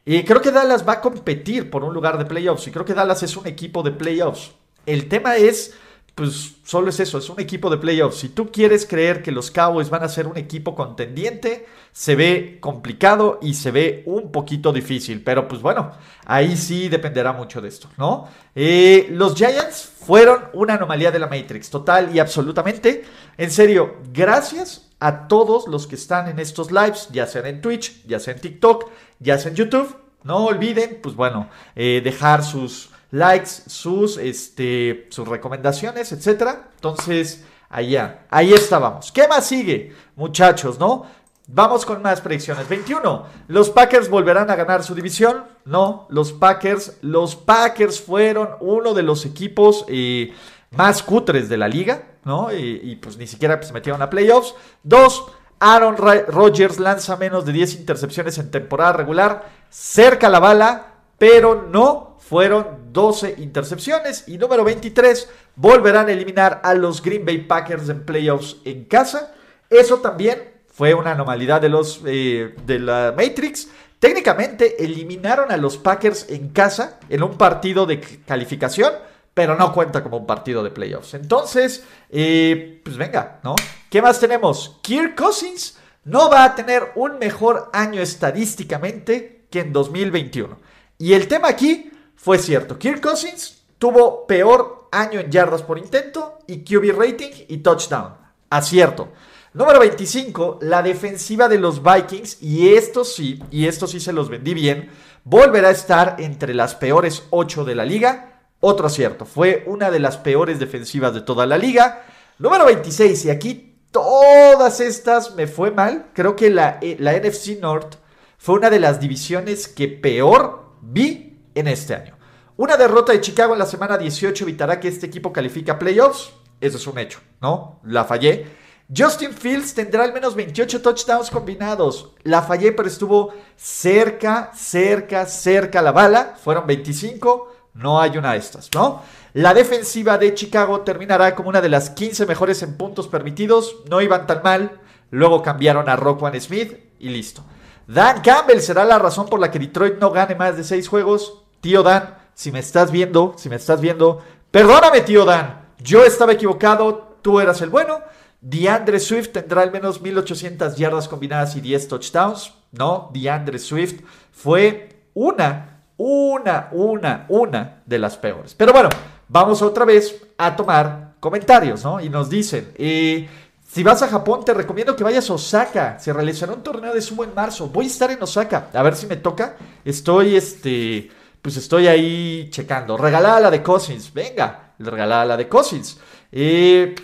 Y 0.04 0.23
creo 0.25 0.42
que 0.42 0.50
Dallas 0.50 0.87
va 0.87 0.94
a 0.94 1.00
competir 1.00 1.70
por 1.70 1.82
un 1.82 1.94
lugar 1.94 2.18
de 2.18 2.26
playoffs 2.26 2.66
y 2.66 2.73
creo 2.73 2.85
que 2.85 2.92
Dallas 2.92 3.23
es 3.23 3.38
un 3.38 3.47
equipo 3.47 3.82
de 3.82 3.92
playoffs. 3.92 4.52
El 4.85 5.09
tema 5.09 5.37
es 5.37 5.75
pues 6.14 6.57
solo 6.64 6.90
es 6.90 7.00
eso, 7.00 7.19
es 7.19 7.29
un 7.31 7.40
equipo 7.40 7.71
de 7.71 7.79
playoffs. 7.79 8.19
Si 8.19 8.29
tú 8.29 8.50
quieres 8.50 8.87
creer 8.87 9.23
que 9.23 9.33
los 9.33 9.50
Cowboys 9.50 9.90
van 9.90 10.02
a 10.02 10.09
ser 10.09 10.26
un 10.26 10.37
equipo 10.37 10.75
contendiente, 10.75 11.67
se 11.93 12.14
ve 12.14 12.59
complicado 12.61 13.38
y 13.43 13.55
se 13.55 13.71
ve 13.71 14.02
un 14.07 14.31
poquito 14.31 14.73
difícil. 14.73 15.23
Pero 15.23 15.49
pues 15.49 15.62
bueno, 15.62 15.93
ahí 16.26 16.57
sí 16.57 16.88
dependerá 16.88 17.33
mucho 17.33 17.61
de 17.61 17.69
esto, 17.69 17.88
¿no? 17.97 18.29
Eh, 18.55 19.09
los 19.11 19.35
Giants 19.35 19.93
fueron 19.99 20.45
una 20.52 20.75
anomalía 20.75 21.11
de 21.11 21.19
la 21.19 21.26
Matrix, 21.26 21.71
total 21.71 22.14
y 22.14 22.19
absolutamente. 22.19 23.05
En 23.38 23.50
serio, 23.50 23.97
gracias 24.12 24.90
a 25.00 25.29
todos 25.29 25.67
los 25.69 25.87
que 25.87 25.95
están 25.95 26.29
en 26.29 26.38
estos 26.38 26.71
lives, 26.71 27.09
ya 27.11 27.26
sea 27.26 27.47
en 27.49 27.61
Twitch, 27.61 28.05
ya 28.07 28.21
sea 28.21 28.35
en 28.35 28.40
TikTok, 28.40 28.90
ya 29.19 29.38
sea 29.38 29.50
en 29.50 29.57
YouTube 29.57 29.97
No 30.23 30.45
olviden, 30.45 30.99
pues 31.02 31.14
bueno, 31.14 31.49
eh, 31.75 32.02
dejar 32.05 32.45
sus 32.45 32.90
likes, 33.11 33.50
sus, 33.67 34.17
este, 34.17 35.09
sus 35.11 35.26
recomendaciones, 35.26 36.12
etcétera. 36.12 36.69
Entonces, 36.75 37.45
allá, 37.69 38.26
ahí 38.31 38.52
estábamos. 38.52 39.12
¿Qué 39.12 39.26
más 39.29 39.47
sigue, 39.47 39.95
muchachos, 40.17 40.79
no? 40.79 41.07
Vamos 41.52 41.85
con 41.85 42.00
más 42.00 42.21
predicciones. 42.21 42.69
21. 42.69 43.25
¿Los 43.49 43.71
Packers 43.71 44.09
volverán 44.09 44.50
a 44.50 44.57
ganar 44.57 44.85
su 44.85 44.95
división? 44.95 45.45
No, 45.64 46.07
los 46.09 46.33
Packers, 46.33 46.99
los 47.02 47.35
Packers 47.35 48.00
fueron 48.00 48.50
uno 48.61 48.95
de 48.95 49.02
los 49.02 49.26
equipos 49.26 49.85
eh, 49.88 50.33
más 50.71 51.02
cutres 51.02 51.49
de 51.49 51.57
la 51.57 51.67
liga, 51.67 52.05
¿no? 52.25 52.52
Y, 52.52 52.97
pues 53.02 53.17
ni 53.17 53.26
siquiera 53.26 53.61
se 53.62 53.73
metieron 53.73 54.00
a 54.00 54.11
playoffs. 54.11 54.55
Dos, 54.85 55.26
Aaron 55.59 55.97
Rodgers 55.97 56.79
lanza 56.79 57.17
menos 57.17 57.45
de 57.45 57.52
10 57.52 57.75
intercepciones 57.75 58.38
en 58.38 58.52
temporada 58.52 58.93
regular, 58.93 59.49
cerca 59.69 60.29
la 60.29 60.38
bala, 60.38 60.95
pero 61.19 61.67
no 61.71 62.10
fueron 62.30 62.92
12 62.92 63.34
intercepciones. 63.38 64.22
Y 64.28 64.38
número 64.38 64.62
23, 64.62 65.28
volverán 65.56 66.06
a 66.06 66.12
eliminar 66.12 66.60
a 66.62 66.75
los 66.75 67.02
Green 67.02 67.25
Bay 67.26 67.38
Packers 67.38 67.88
en 67.88 68.04
playoffs 68.06 68.58
en 68.64 68.84
casa. 68.84 69.34
Eso 69.68 69.96
también 69.99 70.40
fue 70.68 70.94
una 70.94 71.10
anomalidad 71.10 71.60
de 71.60 71.68
los 71.68 72.02
eh, 72.06 72.54
de 72.64 72.78
la 72.78 73.12
Matrix. 73.16 73.66
Técnicamente 73.99 74.84
eliminaron 74.84 75.50
a 75.50 75.56
los 75.56 75.76
Packers 75.76 76.30
en 76.30 76.50
casa 76.50 77.00
en 77.08 77.25
un 77.25 77.37
partido 77.37 77.84
de 77.84 77.99
calificación, 78.00 78.92
pero 79.34 79.56
no 79.56 79.72
cuenta 79.72 80.04
como 80.04 80.18
un 80.18 80.26
partido 80.26 80.62
de 80.62 80.70
playoffs. 80.70 81.14
Entonces, 81.14 81.82
eh, 82.10 82.80
pues 82.84 82.96
venga, 82.96 83.40
¿no? 83.42 83.56
¿Qué 83.90 84.00
más 84.00 84.20
tenemos? 84.20 84.78
Kirk 84.82 85.16
Cousins 85.16 85.76
no 86.04 86.30
va 86.30 86.44
a 86.44 86.54
tener 86.54 86.92
un 86.94 87.18
mejor 87.18 87.70
año 87.72 88.00
estadísticamente 88.00 89.46
que 89.50 89.58
en 89.58 89.72
2021. 89.72 90.56
Y 90.96 91.14
el 91.14 91.26
tema 91.26 91.49
aquí 91.49 91.89
fue 92.22 92.38
cierto. 92.38 92.78
Kirk 92.78 93.00
Cousins 93.00 93.62
tuvo 93.78 94.26
peor 94.26 94.88
año 94.92 95.20
en 95.20 95.30
yardas 95.30 95.62
por 95.62 95.78
intento 95.78 96.40
y 96.46 96.62
QB 96.64 96.94
rating 96.94 97.30
y 97.48 97.58
touchdown. 97.58 98.14
Acierto. 98.50 99.08
Número 99.54 99.80
25, 99.80 100.58
la 100.60 100.82
defensiva 100.82 101.48
de 101.48 101.58
los 101.58 101.82
Vikings, 101.82 102.42
y 102.42 102.74
esto 102.74 103.04
sí, 103.04 103.42
y 103.50 103.66
esto 103.66 103.86
sí 103.86 104.00
se 104.00 104.12
los 104.12 104.28
vendí 104.28 104.52
bien, 104.52 104.90
volverá 105.24 105.68
a 105.68 105.72
estar 105.72 106.16
entre 106.18 106.52
las 106.52 106.74
peores 106.74 107.24
8 107.30 107.64
de 107.64 107.74
la 107.74 107.86
liga. 107.86 108.42
Otro 108.60 108.86
acierto, 108.86 109.24
fue 109.24 109.64
una 109.66 109.90
de 109.90 110.00
las 110.00 110.18
peores 110.18 110.58
defensivas 110.58 111.14
de 111.14 111.22
toda 111.22 111.46
la 111.46 111.56
liga. 111.56 112.04
Número 112.38 112.66
26, 112.66 113.24
y 113.24 113.30
aquí 113.30 113.78
todas 113.90 114.80
estas 114.80 115.34
me 115.36 115.46
fue 115.46 115.70
mal. 115.70 116.10
Creo 116.12 116.36
que 116.36 116.50
la, 116.50 116.78
eh, 116.82 116.96
la 117.00 117.18
NFC 117.18 117.58
North 117.60 117.94
fue 118.36 118.56
una 118.56 118.68
de 118.68 118.78
las 118.78 119.00
divisiones 119.00 119.68
que 119.68 119.88
peor 119.88 120.74
vi 120.82 121.29
en 121.54 121.69
este 121.69 121.95
año. 121.95 122.16
Una 122.57 122.76
derrota 122.76 123.12
de 123.12 123.21
Chicago 123.21 123.54
en 123.54 123.59
la 123.59 123.66
semana 123.66 123.97
18 123.97 124.45
evitará 124.45 124.78
que 124.78 124.88
este 124.88 125.07
equipo 125.07 125.33
califique 125.33 125.71
a 125.71 125.78
playoffs. 125.78 126.33
Eso 126.61 126.76
es 126.76 126.87
un 126.87 126.99
hecho, 126.99 127.21
¿no? 127.40 127.80
La 127.85 128.04
fallé. 128.04 128.47
Justin 128.95 129.33
Fields 129.33 129.73
tendrá 129.73 130.02
al 130.04 130.12
menos 130.12 130.35
28 130.35 130.83
touchdowns 130.83 131.30
combinados. 131.30 132.11
La 132.25 132.42
fallé, 132.42 132.73
pero 132.73 132.88
estuvo 132.88 133.33
cerca, 133.57 134.50
cerca, 134.54 135.26
cerca 135.26 135.80
la 135.80 135.92
bala. 135.92 136.35
Fueron 136.42 136.66
25. 136.66 137.52
No 137.75 138.00
hay 138.00 138.19
una 138.19 138.33
de 138.33 138.38
estas, 138.38 138.69
¿no? 138.75 139.02
La 139.33 139.54
defensiva 139.54 140.19
de 140.19 140.35
Chicago 140.35 140.80
terminará 140.80 141.37
como 141.37 141.50
una 141.50 141.61
de 141.61 141.69
las 141.69 141.90
15 141.90 142.26
mejores 142.26 142.62
en 142.62 142.76
puntos 142.76 143.07
permitidos. 143.07 143.76
No 143.88 144.00
iban 144.00 144.26
tan 144.26 144.42
mal. 144.42 144.80
Luego 145.11 145.40
cambiaron 145.40 145.88
a 145.88 145.97
Rockwan 145.97 146.38
Smith 146.40 146.76
y 146.99 147.09
listo. 147.11 147.45
Dan 147.87 148.21
Campbell 148.23 148.61
será 148.61 148.85
la 148.85 148.99
razón 148.99 149.26
por 149.26 149.40
la 149.40 149.50
que 149.50 149.59
Detroit 149.59 149.99
no 149.99 150.11
gane 150.11 150.35
más 150.35 150.57
de 150.57 150.64
6 150.64 150.88
juegos. 150.88 151.39
Tío 151.61 151.83
Dan, 151.83 152.17
si 152.35 152.50
me 152.50 152.59
estás 152.59 152.90
viendo, 152.90 153.35
si 153.37 153.49
me 153.49 153.57
estás 153.57 153.81
viendo, 153.81 154.23
perdóname, 154.50 155.02
tío 155.02 155.25
Dan. 155.25 155.69
Yo 155.79 156.05
estaba 156.05 156.33
equivocado, 156.33 157.17
tú 157.23 157.40
eras 157.40 157.61
el 157.61 157.71
bueno. 157.71 158.00
DeAndre 158.40 158.99
Swift 158.99 159.29
tendrá 159.33 159.62
al 159.62 159.71
menos 159.71 160.00
1800 160.00 160.76
yardas 160.76 161.09
combinadas 161.09 161.57
y 161.57 161.61
10 161.61 161.88
touchdowns. 161.88 162.55
No, 162.73 163.11
DeAndre 163.12 163.59
Swift 163.59 164.00
fue 164.33 165.05
una, 165.12 165.83
una, 165.99 166.69
una, 166.73 167.26
una 167.29 167.83
de 167.85 167.99
las 167.99 168.17
peores. 168.17 168.55
Pero 168.55 168.73
bueno, 168.73 168.88
vamos 169.29 169.61
otra 169.61 169.85
vez 169.85 170.23
a 170.38 170.57
tomar 170.57 171.14
comentarios, 171.21 171.85
¿no? 171.85 172.00
Y 172.00 172.09
nos 172.09 172.31
dicen, 172.31 172.73
eh, 172.76 173.29
si 173.69 173.83
vas 173.83 174.02
a 174.02 174.09
Japón, 174.09 174.45
te 174.45 174.55
recomiendo 174.55 174.97
que 174.97 175.05
vayas 175.05 175.29
a 175.29 175.35
Osaka. 175.35 175.99
Se 175.99 176.12
realizará 176.12 176.55
un 176.55 176.62
torneo 176.62 176.95
de 176.95 177.02
sumo 177.02 177.23
en 177.23 177.35
marzo. 177.35 177.69
Voy 177.69 177.85
a 177.85 177.88
estar 177.88 178.11
en 178.11 178.23
Osaka. 178.23 178.69
A 178.73 178.83
ver 178.83 178.97
si 178.97 179.07
me 179.07 179.17
toca. 179.17 179.57
Estoy, 179.85 180.37
este, 180.37 181.11
pues 181.42 181.56
estoy 181.56 181.87
ahí 181.87 182.49
checando. 182.50 182.97
Regalada 182.97 183.40
la 183.40 183.50
de 183.50 183.62
Cousins. 183.62 184.12
Venga, 184.12 184.75
regalada 184.78 185.25
la 185.25 185.37
de 185.37 185.49
Cousins. 185.49 185.99
Eh, 186.32 186.94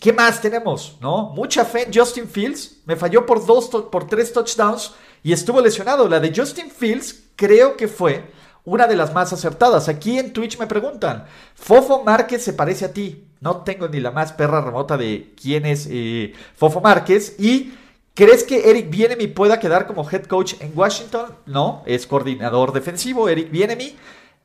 ¿Qué 0.00 0.12
más 0.12 0.40
tenemos? 0.40 0.96
¿No? 1.00 1.30
Mucha 1.30 1.64
fe 1.64 1.84
en 1.84 1.94
Justin 1.94 2.28
Fields. 2.28 2.78
Me 2.86 2.96
falló 2.96 3.24
por 3.24 3.44
dos, 3.44 3.68
por 3.68 4.06
tres 4.06 4.32
touchdowns 4.32 4.92
y 5.22 5.32
estuvo 5.32 5.60
lesionado. 5.60 6.08
La 6.08 6.18
de 6.18 6.32
Justin 6.34 6.70
Fields 6.70 7.22
creo 7.36 7.76
que 7.76 7.88
fue 7.88 8.24
una 8.64 8.86
de 8.86 8.96
las 8.96 9.12
más 9.12 9.32
acertadas. 9.32 9.88
Aquí 9.88 10.18
en 10.18 10.32
Twitch 10.32 10.58
me 10.58 10.66
preguntan, 10.66 11.26
¿Fofo 11.54 12.02
Márquez 12.02 12.42
se 12.42 12.52
parece 12.52 12.86
a 12.86 12.92
ti? 12.92 13.28
No 13.40 13.58
tengo 13.58 13.88
ni 13.88 14.00
la 14.00 14.10
más 14.10 14.32
perra 14.32 14.60
remota 14.60 14.96
de 14.96 15.34
quién 15.40 15.66
es 15.66 15.86
eh, 15.90 16.32
Fofo 16.56 16.80
Márquez. 16.80 17.36
¿Y 17.38 17.72
crees 18.14 18.44
que 18.44 18.70
Eric 18.70 18.90
Bienemi 18.90 19.26
pueda 19.26 19.58
quedar 19.58 19.86
como 19.86 20.08
head 20.08 20.24
coach 20.24 20.54
en 20.60 20.72
Washington? 20.74 21.34
No, 21.46 21.82
es 21.86 22.06
coordinador 22.06 22.72
defensivo. 22.72 23.28
Eric 23.28 23.50
Bienemi. 23.50 23.96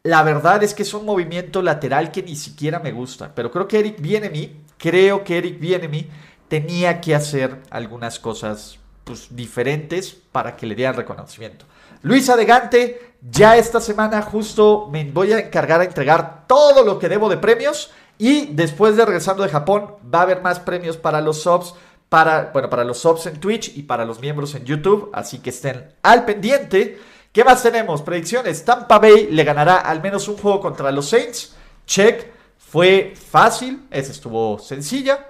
La 0.03 0.23
verdad 0.23 0.63
es 0.63 0.73
que 0.73 0.83
es 0.83 0.93
un 0.93 1.05
movimiento 1.05 1.61
lateral 1.61 2.11
que 2.11 2.23
ni 2.23 2.35
siquiera 2.35 2.79
me 2.79 2.91
gusta. 2.91 3.33
Pero 3.35 3.51
creo 3.51 3.67
que 3.67 3.79
Eric 3.79 3.99
Bienemi 3.99 4.61
creo 4.77 5.23
que 5.23 5.37
Eric 5.37 5.59
Bienemi 5.59 6.07
tenía 6.47 7.01
que 7.01 7.13
hacer 7.13 7.57
algunas 7.69 8.19
cosas 8.19 8.79
pues, 9.03 9.35
diferentes 9.35 10.15
para 10.31 10.55
que 10.55 10.65
le 10.65 10.75
dieran 10.75 10.95
reconocimiento. 10.95 11.65
Luis 12.03 12.29
Adegante, 12.29 13.13
ya 13.21 13.57
esta 13.57 13.81
semana 13.81 14.21
justo 14.21 14.87
me 14.91 15.03
voy 15.05 15.33
a 15.33 15.39
encargar 15.39 15.81
a 15.81 15.85
entregar 15.85 16.45
todo 16.47 16.83
lo 16.83 16.99
que 16.99 17.09
debo 17.09 17.27
de 17.27 17.37
premios 17.37 17.91
y 18.17 18.47
después 18.47 18.95
de 18.95 19.05
regresando 19.05 19.43
de 19.43 19.49
Japón 19.49 19.95
va 20.13 20.19
a 20.19 20.23
haber 20.23 20.41
más 20.41 20.59
premios 20.59 20.97
para 20.97 21.21
los 21.21 21.41
subs, 21.41 21.73
para, 22.09 22.51
bueno, 22.53 22.69
para 22.69 22.83
los 22.83 22.99
subs 22.99 23.25
en 23.25 23.39
Twitch 23.39 23.77
y 23.77 23.83
para 23.83 24.05
los 24.05 24.19
miembros 24.19 24.55
en 24.55 24.65
YouTube, 24.65 25.09
así 25.13 25.39
que 25.39 25.49
estén 25.49 25.93
al 26.01 26.25
pendiente. 26.25 26.99
¿Qué 27.31 27.43
más 27.43 27.61
tenemos? 27.61 28.01
Predicciones. 28.01 28.63
Tampa 28.65 28.99
Bay 28.99 29.27
le 29.29 29.43
ganará 29.43 29.77
al 29.77 30.01
menos 30.01 30.27
un 30.27 30.37
juego 30.37 30.59
contra 30.59 30.91
los 30.91 31.09
Saints. 31.09 31.55
Check. 31.85 32.37
Fue 32.57 33.13
fácil, 33.15 33.87
esa 33.91 34.11
estuvo 34.11 34.59
sencilla. 34.59 35.27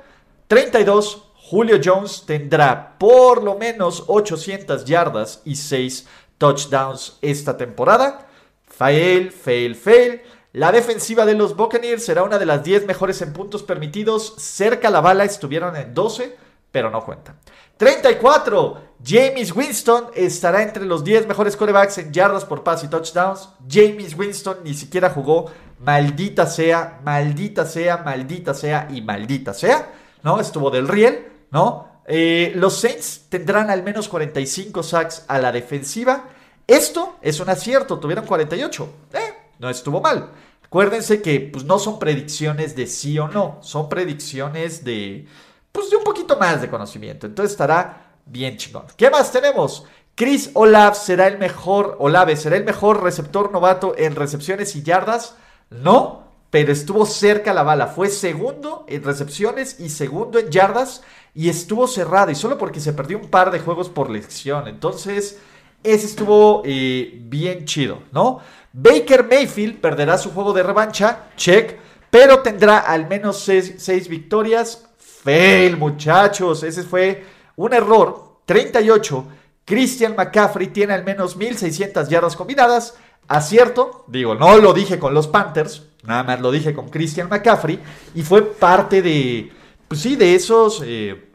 32, 0.48 1.24
Julio 1.36 1.80
Jones 1.84 2.24
tendrá 2.26 2.98
por 2.98 3.44
lo 3.44 3.56
menos 3.56 4.06
800 4.08 4.86
yardas 4.86 5.42
y 5.46 5.56
6 5.56 6.08
touchdowns 6.38 7.18
esta 7.22 7.58
temporada. 7.58 8.28
Fail, 8.68 9.32
fail, 9.32 9.76
fail. 9.76 10.22
La 10.54 10.72
defensiva 10.72 11.26
de 11.26 11.36
los 11.36 11.56
Buccaneers 11.56 12.04
será 12.04 12.24
una 12.24 12.40
de 12.40 12.46
las 12.46 12.64
10 12.64 12.86
mejores 12.88 13.22
en 13.22 13.34
puntos 13.34 13.64
permitidos. 13.64 14.34
Cerca 14.38 14.90
la 14.90 15.02
bala 15.02 15.24
estuvieron 15.24 15.76
en 15.76 15.94
12, 15.94 16.36
pero 16.78 16.92
no 16.92 17.04
cuentan. 17.04 17.40
34. 17.78 18.78
James 19.04 19.56
Winston 19.56 20.12
estará 20.14 20.62
entre 20.62 20.86
los 20.86 21.04
10 21.04 21.26
mejores 21.26 21.58
corebacks 21.58 21.98
en 21.98 22.14
yardas 22.14 22.46
por 22.46 22.64
pass 22.64 22.84
y 22.84 22.88
touchdowns. 22.88 23.50
James 23.68 24.16
Winston 24.16 24.58
ni 24.64 24.76
siquiera 24.76 25.10
jugó 25.10 25.50
maldita 25.80 26.46
sea, 26.46 27.00
maldita 27.04 27.66
sea, 27.66 27.98
maldita 27.98 28.54
sea 28.54 28.88
y 28.92 29.02
maldita 29.02 29.56
sea, 29.56 29.92
¿no? 30.22 30.40
Estuvo 30.40 30.70
del 30.70 30.88
riel, 30.88 31.26
¿no? 31.50 32.04
Eh, 32.06 32.52
los 32.56 32.80
Saints 32.80 33.26
tendrán 33.28 33.72
al 33.72 33.82
menos 33.82 34.08
45 34.08 34.84
sacks 34.84 35.26
a 35.28 35.40
la 35.40 35.52
defensiva. 35.52 36.26
Esto 36.68 37.16
es 37.24 37.40
un 37.40 37.50
acierto, 37.50 37.98
tuvieron 37.98 38.28
48. 38.28 38.90
Eh, 39.14 39.34
no 39.58 39.68
estuvo 39.68 40.00
mal. 40.00 40.30
Acuérdense 40.64 41.24
que 41.24 41.40
pues, 41.40 41.64
no 41.64 41.80
son 41.80 41.98
predicciones 41.98 42.76
de 42.76 42.86
sí 42.86 43.18
o 43.18 43.28
no, 43.28 43.58
son 43.62 43.90
predicciones 43.90 44.84
de, 44.84 45.26
pues, 45.72 45.90
de 45.90 45.98
un 45.98 46.04
poquito 46.04 46.38
más 46.38 46.62
de 46.62 46.70
conocimiento. 46.70 47.28
Entonces 47.28 47.52
estará 47.52 48.16
bien 48.26 48.58
chingón. 48.58 48.86
¿Qué 48.96 49.10
más 49.10 49.32
tenemos? 49.32 49.86
Chris 50.16 50.50
Olave 50.54 50.96
será 50.96 51.28
el 51.28 51.38
mejor, 51.38 51.96
Olave 52.00 52.36
será 52.36 52.58
el 52.58 52.64
mejor 52.64 53.04
receptor 53.04 53.52
novato 53.52 53.94
en 53.98 54.16
recepciones 54.16 54.76
y 54.76 54.84
yardas. 54.84 55.36
No, 55.70 56.24
pero 56.50 56.72
estuvo 56.72 57.06
cerca 57.06 57.54
la 57.54 57.64
bala. 57.64 57.88
Fue 57.88 58.10
segundo 58.10 58.86
en 58.88 59.04
recepciones 59.04 59.80
y 59.80 59.90
segundo 59.90 60.40
en 60.40 60.50
yardas 60.50 61.04
y 61.36 61.50
estuvo 61.50 61.88
cerrado. 61.88 62.32
Y 62.32 62.36
solo 62.36 62.58
porque 62.58 62.80
se 62.80 62.94
perdió 62.94 63.18
un 63.18 63.30
par 63.30 63.52
de 63.52 63.60
juegos 63.60 63.90
por 63.90 64.10
lección. 64.10 64.68
Entonces, 64.68 65.40
ese 65.84 66.06
estuvo 66.08 66.64
eh, 66.66 67.20
bien 67.26 67.66
chido, 67.66 68.00
¿no? 68.12 68.40
Baker 68.74 69.28
Mayfield 69.28 69.80
perderá 69.80 70.18
su 70.18 70.32
juego 70.32 70.54
de 70.54 70.64
revancha, 70.64 71.30
check, 71.36 71.78
pero 72.10 72.40
tendrá 72.40 72.80
al 72.80 73.08
menos 73.08 73.38
seis, 73.40 74.08
victorias. 74.08 74.87
Fail, 75.28 75.76
muchachos. 75.76 76.64
Ese 76.64 76.84
fue 76.84 77.26
un 77.58 77.74
error. 77.74 78.40
38. 78.46 79.28
Christian 79.66 80.16
McCaffrey 80.16 80.68
tiene 80.68 80.94
al 80.94 81.04
menos 81.04 81.36
1600 81.36 82.08
yardas 82.08 82.38
combinadas. 82.38 82.96
Acierto, 83.28 84.06
digo, 84.08 84.36
no 84.36 84.58
lo 84.58 84.72
dije 84.72 84.98
con 85.00 85.14
los 85.14 85.28
Panthers, 85.28 85.84
nada 86.04 86.24
más 86.24 86.40
lo 86.40 86.50
dije 86.50 86.74
con 86.74 86.88
Christian 86.88 87.28
McCaffrey 87.28 87.78
y 88.16 88.22
fue 88.22 88.42
parte 88.42 89.02
de, 89.02 89.52
pues 89.90 90.00
sí, 90.00 90.16
de 90.16 90.34
esos, 90.34 90.82
eh, 90.86 91.30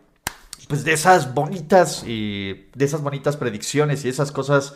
pues 0.68 0.84
de 0.84 0.94
esas 0.94 1.34
bonitas, 1.34 2.02
eh, 2.06 2.70
de 2.74 2.84
esas 2.86 3.02
bonitas 3.02 3.36
predicciones 3.36 4.06
y 4.06 4.08
esas 4.08 4.32
cosas 4.32 4.72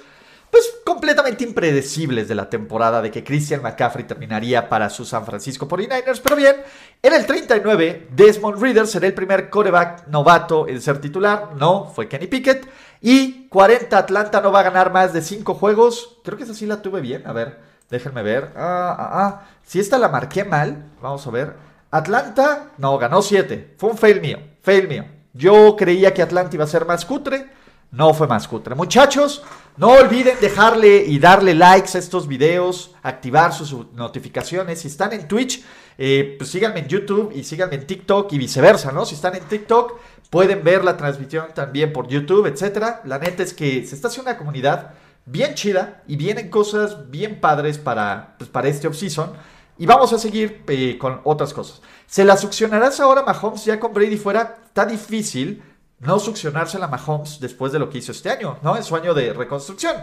pues 0.51 0.75
completamente 0.85 1.45
impredecibles 1.45 2.29
de 2.29 2.35
la 2.35 2.49
temporada 2.49 3.03
de 3.03 3.11
que 3.11 3.25
Christian 3.25 3.63
McCaffrey 3.63 4.05
terminaría 4.05 4.69
para 4.69 4.89
su 4.89 5.05
San 5.05 5.27
Francisco 5.27 5.69
49ers. 5.69 6.21
Pero 6.23 6.37
bien, 6.37 6.57
en 7.03 7.13
el 7.13 7.27
39, 7.27 8.09
Desmond 8.15 8.61
Reader 8.61 8.87
será 8.87 9.07
el 9.07 9.15
primer 9.15 9.51
coreback 9.51 10.07
novato 10.09 10.69
en 10.69 10.81
ser 10.81 11.01
titular. 11.01 11.51
No, 11.57 11.93
fue 11.95 12.09
Kenny 12.09 12.27
Pickett. 12.27 12.67
Y 13.01 13.49
40, 13.49 13.97
Atlanta 13.97 14.41
no 14.41 14.53
va 14.53 14.61
a 14.61 14.65
ganar 14.65 14.93
más 14.93 15.13
de 15.13 15.23
5 15.23 15.55
juegos. 15.55 16.19
Creo 16.25 16.39
que 16.39 16.45
esa 16.45 16.55
sí 16.55 16.67
la 16.67 16.83
tuve 16.83 17.01
bien. 17.01 17.27
A 17.27 17.33
ver, 17.33 17.61
déjenme 17.91 18.23
ver. 18.23 18.53
Ah, 18.57 18.97
ah, 18.99 19.11
ah. 19.13 19.49
Si 19.65 19.81
esta 19.81 19.99
la 19.99 20.09
marqué 20.09 20.45
mal, 20.45 20.85
vamos 21.03 21.27
a 21.27 21.31
ver. 21.31 21.55
Atlanta, 21.91 22.73
no, 22.79 22.97
ganó 22.99 23.23
7. 23.23 23.75
Fue 23.79 23.91
un 23.91 23.99
fail 23.99 24.21
mío. 24.21 24.39
Fail 24.63 24.89
mío. 24.89 25.05
Yo 25.33 25.77
creía 25.77 26.15
que 26.15 26.23
Atlanta 26.23 26.57
iba 26.57 26.65
a 26.65 26.69
ser 26.69 26.87
más 26.87 27.05
cutre. 27.05 27.56
No 27.91 28.13
fue 28.15 28.27
más 28.27 28.47
cutre. 28.49 28.75
Muchachos, 28.75 29.43
no 29.77 29.89
olviden 29.93 30.37
dejarle 30.41 31.05
y 31.05 31.19
darle 31.19 31.55
likes 31.55 31.97
a 31.97 31.99
estos 31.99 32.27
videos, 32.27 32.95
activar 33.03 33.53
sus 33.53 33.93
notificaciones. 33.93 34.81
Si 34.81 34.89
están 34.89 35.13
en 35.13 35.29
Twitch, 35.29 35.65
eh, 35.99 36.35
pues 36.39 36.51
síganme 36.51 36.81
en 36.81 36.89
YouTube 36.89 37.33
y 37.35 37.45
síganme 37.45 37.77
en 37.77 37.87
TikTok 37.87 38.33
y 38.33 38.39
viceversa, 38.39 38.93
¿no? 38.93 39.05
Si 39.07 39.15
están 39.15 39.35
en 39.37 39.45
TikTok, 39.45 39.99
pueden 40.31 40.65
ver 40.65 40.85
la 40.85 40.97
transmisión 40.97 41.47
también 41.55 41.93
por 41.93 42.09
YouTube, 42.09 42.47
etcétera. 42.47 43.03
La 43.05 43.19
neta 43.19 43.43
es 43.43 43.55
que 43.55 43.87
se 43.87 43.95
está 43.95 44.09
haciendo 44.09 44.31
una 44.31 44.39
comunidad 44.39 44.93
bien 45.25 45.55
chida 45.55 46.03
y 46.07 46.17
vienen 46.17 46.51
cosas 46.51 47.11
bien 47.11 47.41
padres 47.41 47.79
para, 47.79 48.37
pues, 48.39 48.51
para 48.51 48.69
este 48.69 48.89
off-season. 48.89 49.33
Y 49.79 49.87
vamos 49.87 50.13
a 50.13 50.19
seguir 50.19 50.65
eh, 50.69 50.97
con 50.99 51.21
otras 51.25 51.53
cosas. 51.53 51.83
¿Se 52.07 52.25
la 52.25 52.37
succionarás 52.37 52.99
ahora, 53.01 53.23
Mahomes, 53.23 53.65
ya 53.65 53.79
con 53.79 53.93
Brady 53.93 54.17
fuera? 54.17 54.59
Está 54.67 54.87
difícil 54.87 55.63
no 55.99 56.19
succionarse 56.19 56.79
la 56.79 56.89
Mahomes 56.89 57.41
después 57.41 57.73
de 57.73 57.79
lo 57.79 57.89
que 57.89 57.99
hizo 57.99 58.13
este 58.13 58.31
año, 58.31 58.59
¿no? 58.63 58.77
En 58.77 58.83
su 58.83 58.95
año 58.97 59.15
de 59.15 59.33
reconstrucción. 59.33 59.97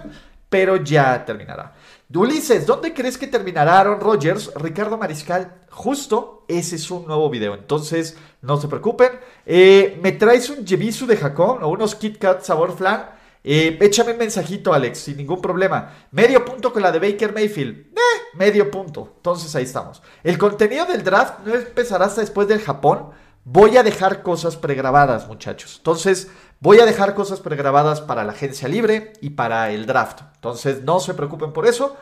Pero 0.50 0.78
ya 0.78 1.26
terminará. 1.26 1.74
Ulises, 2.14 2.66
¿dónde 2.66 2.94
crees 2.94 3.18
que 3.18 3.28
terminará 3.28 3.80
Aaron 3.80 4.00
Rodgers? 4.00 4.52
Ricardo 4.56 4.98
Mariscal, 4.98 5.62
justo 5.70 6.46
ese 6.48 6.76
es 6.76 6.92
un 6.92 7.08
nuevo 7.08 7.30
video. 7.30 7.56
Entonces, 7.56 8.18
no 8.42 8.60
se 8.60 8.68
preocupen. 8.68 9.10
Eh, 9.46 10.00
¿Me 10.02 10.12
traes 10.12 10.50
un 10.50 10.66
Jebisu 10.66 11.08
de 11.08 11.18
Jacón 11.18 11.64
o 11.64 11.70
unos 11.70 11.96
Kit 11.96 12.20
Kat 12.20 12.44
sabor 12.44 12.76
flan? 12.76 13.10
Eh, 13.44 13.78
échame 13.82 14.14
un 14.14 14.20
mensajito, 14.20 14.74
Alex, 14.74 15.00
sin 15.00 15.18
ningún 15.18 15.42
problema. 15.42 15.92
Medio 16.12 16.46
punto 16.46 16.72
con 16.72 16.82
la 16.82 16.92
de 16.92 17.00
Baker 17.00 17.34
Mayfield. 17.34 17.88
Eh, 17.88 18.22
medio 18.36 18.70
punto. 18.70 19.14
Entonces 19.18 19.54
ahí 19.56 19.64
estamos. 19.64 20.02
El 20.24 20.38
contenido 20.38 20.86
del 20.86 21.04
draft 21.04 21.40
no 21.46 21.54
empezará 21.54 22.06
hasta 22.06 22.22
después 22.22 22.48
del 22.48 22.62
Japón. 22.62 23.10
Voy 23.46 23.76
a 23.76 23.84
dejar 23.84 24.24
cosas 24.24 24.56
pregrabadas, 24.56 25.28
muchachos. 25.28 25.76
Entonces, 25.78 26.32
voy 26.62 26.80
a 26.80 26.86
dejar 26.86 27.14
cosas 27.14 27.42
pregrabadas 27.42 28.00
para 28.00 28.24
la 28.24 28.32
agencia 28.32 28.70
libre 28.70 29.12
y 29.20 29.32
para 29.32 29.70
el 29.72 29.86
draft. 29.86 30.22
Entonces, 30.36 30.84
no 30.84 31.02
se 31.02 31.14
preocupen 31.14 31.52
por 31.52 31.68
eso. 31.68 31.98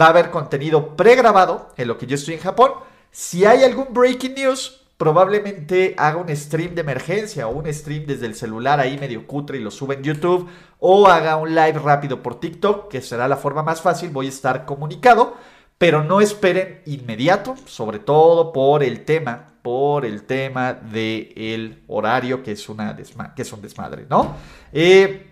Va 0.00 0.06
a 0.06 0.10
haber 0.10 0.30
contenido 0.30 0.94
pregrabado 0.96 1.70
en 1.76 1.88
lo 1.88 1.98
que 1.98 2.06
yo 2.06 2.14
estoy 2.14 2.34
en 2.34 2.40
Japón. 2.40 2.70
Si 3.10 3.44
hay 3.44 3.64
algún 3.64 3.88
breaking 3.90 4.34
news, 4.34 4.82
probablemente 4.96 5.96
haga 5.98 6.18
un 6.18 6.34
stream 6.36 6.76
de 6.76 6.82
emergencia 6.82 7.48
o 7.48 7.58
un 7.58 7.74
stream 7.74 8.06
desde 8.06 8.26
el 8.26 8.36
celular 8.36 8.78
ahí 8.78 8.96
medio 8.96 9.26
cutre 9.26 9.58
y 9.58 9.62
lo 9.62 9.72
sube 9.72 9.96
en 9.96 10.04
YouTube 10.04 10.48
o 10.78 11.08
haga 11.08 11.34
un 11.36 11.56
live 11.56 11.80
rápido 11.80 12.22
por 12.22 12.38
TikTok, 12.38 12.88
que 12.88 13.02
será 13.02 13.26
la 13.26 13.36
forma 13.36 13.64
más 13.64 13.80
fácil. 13.82 14.10
Voy 14.10 14.26
a 14.26 14.28
estar 14.28 14.64
comunicado, 14.64 15.36
pero 15.76 16.04
no 16.04 16.20
esperen 16.20 16.82
inmediato, 16.86 17.56
sobre 17.66 17.98
todo 17.98 18.52
por 18.52 18.84
el 18.84 19.04
tema 19.04 19.53
por 19.64 20.04
el 20.04 20.24
tema 20.24 20.74
del 20.74 21.84
horario, 21.88 22.42
que 22.42 22.52
es, 22.52 22.68
una 22.68 22.94
que 23.34 23.40
es 23.40 23.50
un 23.50 23.62
desmadre, 23.62 24.04
¿no? 24.10 24.36
Eh, 24.70 25.26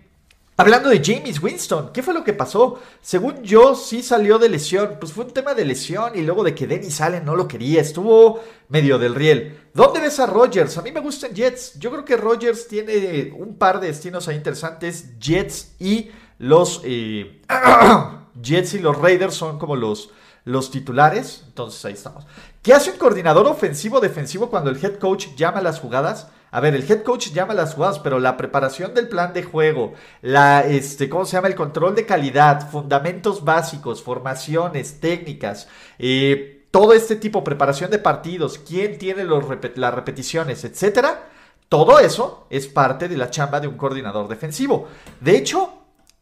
hablando 0.57 0.89
de 0.89 1.03
James 1.05 1.39
Winston, 1.39 1.91
¿qué 1.93 2.01
fue 2.01 2.15
lo 2.15 2.23
que 2.23 2.33
pasó? 2.33 2.81
Según 2.99 3.43
yo, 3.43 3.75
sí 3.75 4.01
salió 4.01 4.39
de 4.39 4.49
lesión. 4.49 4.97
Pues 4.99 5.13
fue 5.13 5.25
un 5.25 5.33
tema 5.33 5.53
de 5.53 5.65
lesión 5.65 6.13
y 6.15 6.23
luego 6.23 6.43
de 6.43 6.55
que 6.55 6.65
Dennis 6.65 6.99
Allen 6.99 7.23
no 7.23 7.35
lo 7.35 7.47
quería. 7.47 7.79
Estuvo 7.79 8.43
medio 8.69 8.97
del 8.97 9.13
riel. 9.13 9.55
¿Dónde 9.71 9.99
ves 9.99 10.19
a 10.19 10.25
Rodgers? 10.25 10.79
A 10.79 10.81
mí 10.81 10.91
me 10.91 10.99
gustan 10.99 11.35
Jets. 11.35 11.77
Yo 11.77 11.91
creo 11.91 12.03
que 12.03 12.17
Rodgers 12.17 12.67
tiene 12.67 13.35
un 13.37 13.59
par 13.59 13.79
de 13.79 13.85
destinos 13.85 14.27
ahí 14.27 14.35
interesantes. 14.35 15.19
Jets 15.19 15.75
y 15.79 16.09
los... 16.39 16.81
Eh, 16.83 17.39
Jets 18.41 18.73
y 18.73 18.79
los 18.79 18.97
Raiders 18.97 19.35
son 19.35 19.59
como 19.59 19.75
los 19.75 20.09
los 20.45 20.71
titulares. 20.71 21.43
Entonces 21.47 21.83
ahí 21.85 21.93
estamos. 21.93 22.25
¿Qué 22.63 22.73
hace 22.73 22.91
un 22.91 22.97
coordinador 22.97 23.45
ofensivo 23.45 23.99
defensivo 23.99 24.49
cuando 24.49 24.69
el 24.69 24.77
head 24.81 24.95
coach 24.97 25.35
llama 25.35 25.59
las 25.59 25.81
jugadas? 25.81 26.29
A 26.49 26.61
ver, 26.61 26.73
el 26.73 26.89
head 26.89 27.03
coach 27.03 27.33
llama 27.33 27.53
las 27.53 27.73
jugadas, 27.73 27.99
pero 27.99 28.19
la 28.19 28.37
preparación 28.37 28.93
del 28.93 29.09
plan 29.09 29.33
de 29.33 29.43
juego, 29.43 29.95
la, 30.21 30.61
este, 30.61 31.09
¿cómo 31.09 31.25
se 31.25 31.33
llama? 31.33 31.49
El 31.49 31.55
control 31.55 31.93
de 31.93 32.05
calidad, 32.05 32.71
fundamentos 32.71 33.43
básicos, 33.43 34.01
formaciones, 34.01 35.01
técnicas, 35.01 35.67
eh, 35.99 36.65
todo 36.71 36.93
este 36.93 37.17
tipo, 37.17 37.43
preparación 37.43 37.91
de 37.91 37.99
partidos, 37.99 38.57
quién 38.59 38.97
tiene 38.97 39.25
los, 39.25 39.43
las 39.75 39.93
repeticiones, 39.93 40.63
etcétera. 40.63 41.31
Todo 41.67 41.99
eso 41.99 42.47
es 42.49 42.67
parte 42.67 43.09
de 43.09 43.17
la 43.17 43.29
chamba 43.29 43.59
de 43.59 43.67
un 43.67 43.75
coordinador 43.75 44.29
defensivo. 44.29 44.87
De 45.19 45.35
hecho, 45.35 45.69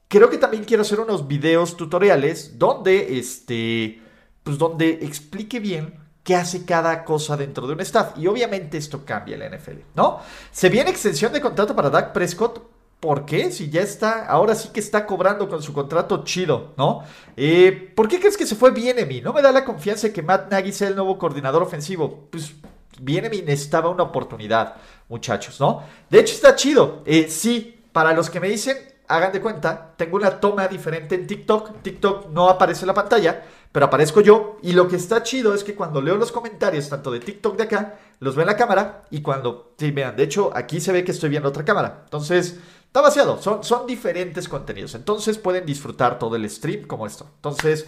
creo 0.08 0.32
que 0.32 0.40
también 0.40 0.64
quiero 0.64 0.82
hacer 0.82 1.02
unos 1.02 1.28
videos 1.28 1.78
tutoriales 1.78 2.58
donde 2.58 3.20
este 3.20 4.02
pues 4.44 4.58
donde 4.58 4.90
explique 5.04 5.60
bien 5.60 6.01
qué 6.24 6.36
hace 6.36 6.66
cada 6.66 7.04
cosa 7.04 7.38
dentro 7.38 7.68
de 7.68 7.74
un 7.74 7.82
staff. 7.82 8.18
Y 8.18 8.28
obviamente 8.28 8.78
esto 8.78 9.04
cambia 9.06 9.36
en 9.36 9.40
la 9.40 9.58
NFL, 9.58 9.80
¿no? 9.96 10.20
Se 10.52 10.70
viene 10.70 10.90
extensión 10.90 11.34
de 11.34 11.42
contrato 11.42 11.76
para 11.76 11.90
Dak 11.90 12.14
Prescott. 12.14 12.70
¿Por 13.00 13.26
qué? 13.26 13.52
Si 13.52 13.72
ya 13.72 13.82
está, 13.82 14.28
ahora 14.28 14.54
sí 14.54 14.70
que 14.72 14.80
está 14.80 15.08
cobrando 15.08 15.50
con 15.50 15.64
su 15.64 15.74
contrato 15.74 16.24
chido, 16.24 16.74
¿no? 16.78 17.04
Eh, 17.36 17.92
¿Por 17.96 18.08
qué 18.08 18.20
crees 18.20 18.38
que 18.38 18.46
se 18.46 18.56
fue 18.56 18.70
Bienemi? 18.70 19.22
No 19.22 19.34
me 19.34 19.42
da 19.42 19.52
la 19.52 19.66
confianza 19.66 20.14
que 20.14 20.22
Matt 20.22 20.52
Nagy 20.52 20.72
sea 20.72 20.90
el 20.90 20.96
nuevo 20.96 21.18
coordinador 21.18 21.64
ofensivo. 21.64 22.28
Pues 22.30 22.54
Bienemi 23.00 23.42
necesitaba 23.42 23.90
una 23.90 24.04
oportunidad, 24.04 24.76
muchachos, 25.10 25.60
¿no? 25.60 25.82
De 26.12 26.20
hecho 26.20 26.36
está 26.36 26.56
chido. 26.56 27.02
Eh, 27.06 27.28
sí, 27.28 27.84
para 27.92 28.14
los 28.14 28.30
que 28.30 28.40
me 28.40 28.50
dicen, 28.50 28.78
hagan 29.08 29.32
de 29.32 29.42
cuenta, 29.42 29.94
tengo 29.98 30.16
una 30.16 30.40
toma 30.40 30.68
diferente 30.68 31.16
en 31.16 31.28
TikTok. 31.28 31.82
TikTok 31.82 32.30
no 32.30 32.50
aparece 32.50 32.82
en 32.82 32.88
la 32.88 32.94
pantalla, 32.94 33.44
pero 33.72 33.86
aparezco 33.86 34.22
yo. 34.22 34.58
Y 34.62 34.74
lo 34.74 34.88
que 34.88 34.96
está 34.96 35.24
chido 35.24 35.54
es 35.54 35.64
que 35.64 35.76
cuando 35.76 36.02
leo 36.02 36.16
los 36.16 36.32
comentarios, 36.32 36.90
tanto 36.90 37.12
de 37.12 37.20
TikTok 37.20 37.58
de 37.58 37.64
acá, 37.64 38.00
los 38.20 38.36
veo 38.36 38.44
en 38.44 38.48
la 38.48 38.58
cámara. 38.58 39.06
Y 39.12 39.22
cuando, 39.22 39.74
sí, 39.78 39.92
vean, 39.92 40.16
de 40.16 40.24
hecho, 40.24 40.52
aquí 40.54 40.80
se 40.80 40.92
ve 40.92 41.04
que 41.04 41.12
estoy 41.12 41.30
viendo 41.30 41.50
otra 41.50 41.66
cámara. 41.66 42.02
Entonces, 42.04 42.60
está 42.86 43.02
vaciado. 43.02 43.42
Son, 43.42 43.64
son 43.64 43.88
diferentes 43.88 44.50
contenidos. 44.50 44.96
Entonces, 44.96 45.38
pueden 45.38 45.66
disfrutar 45.66 46.20
todo 46.20 46.36
el 46.36 46.50
stream 46.50 46.86
como 46.86 47.08
esto. 47.08 47.30
Entonces, 47.36 47.86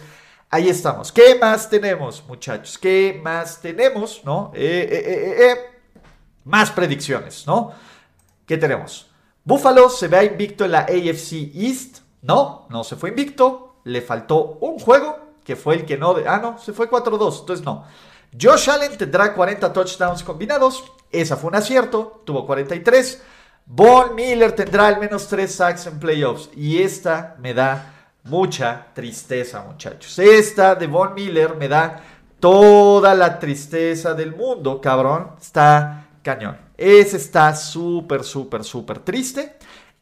ahí 0.50 0.68
estamos. 0.68 1.12
¿Qué 1.12 1.36
más 1.38 1.68
tenemos, 1.68 2.24
muchachos? 2.26 2.78
¿Qué 2.78 3.20
más 3.22 3.60
tenemos? 3.60 4.22
¿No? 4.24 4.52
Eh, 4.54 4.88
eh, 4.90 5.50
eh, 5.50 5.56
más 6.44 6.70
predicciones, 6.70 7.46
¿no? 7.46 7.72
¿Qué 8.46 8.56
tenemos? 8.56 9.10
Buffalo 9.44 9.90
se 9.90 10.08
ve 10.08 10.24
invicto 10.24 10.64
en 10.64 10.72
la 10.72 10.80
AFC 10.80 11.54
East. 11.54 11.98
No, 12.22 12.66
no 12.70 12.84
se 12.84 12.96
fue 12.96 13.10
invicto. 13.10 13.76
Le 13.84 14.00
faltó 14.00 14.58
un 14.60 14.78
juego, 14.78 15.23
que 15.44 15.56
fue 15.56 15.74
el 15.76 15.84
que 15.84 15.96
no... 15.96 16.16
ah, 16.26 16.38
no, 16.38 16.58
se 16.58 16.72
fue 16.72 16.90
4-2, 16.90 17.40
entonces 17.40 17.64
no. 17.64 17.84
Josh 18.40 18.68
Allen 18.68 18.96
tendrá 18.96 19.32
40 19.32 19.72
touchdowns 19.72 20.22
combinados. 20.22 20.84
Esa 21.10 21.36
fue 21.36 21.50
un 21.50 21.56
acierto, 21.56 22.22
tuvo 22.24 22.46
43. 22.46 23.22
Von 23.66 24.14
Miller 24.14 24.52
tendrá 24.52 24.88
al 24.88 24.98
menos 24.98 25.28
3 25.28 25.54
sacks 25.54 25.86
en 25.86 26.00
playoffs. 26.00 26.50
Y 26.56 26.82
esta 26.82 27.36
me 27.38 27.54
da 27.54 27.94
mucha 28.24 28.88
tristeza, 28.94 29.62
muchachos. 29.62 30.18
Esta 30.18 30.74
de 30.74 30.86
Von 30.86 31.14
Miller 31.14 31.54
me 31.56 31.68
da 31.68 32.02
toda 32.40 33.14
la 33.14 33.38
tristeza 33.38 34.14
del 34.14 34.34
mundo, 34.34 34.80
cabrón. 34.80 35.30
Está 35.40 36.08
cañón. 36.22 36.58
Ese 36.76 37.16
está 37.16 37.54
súper, 37.54 38.24
súper, 38.24 38.64
súper 38.64 38.98
triste. 38.98 39.56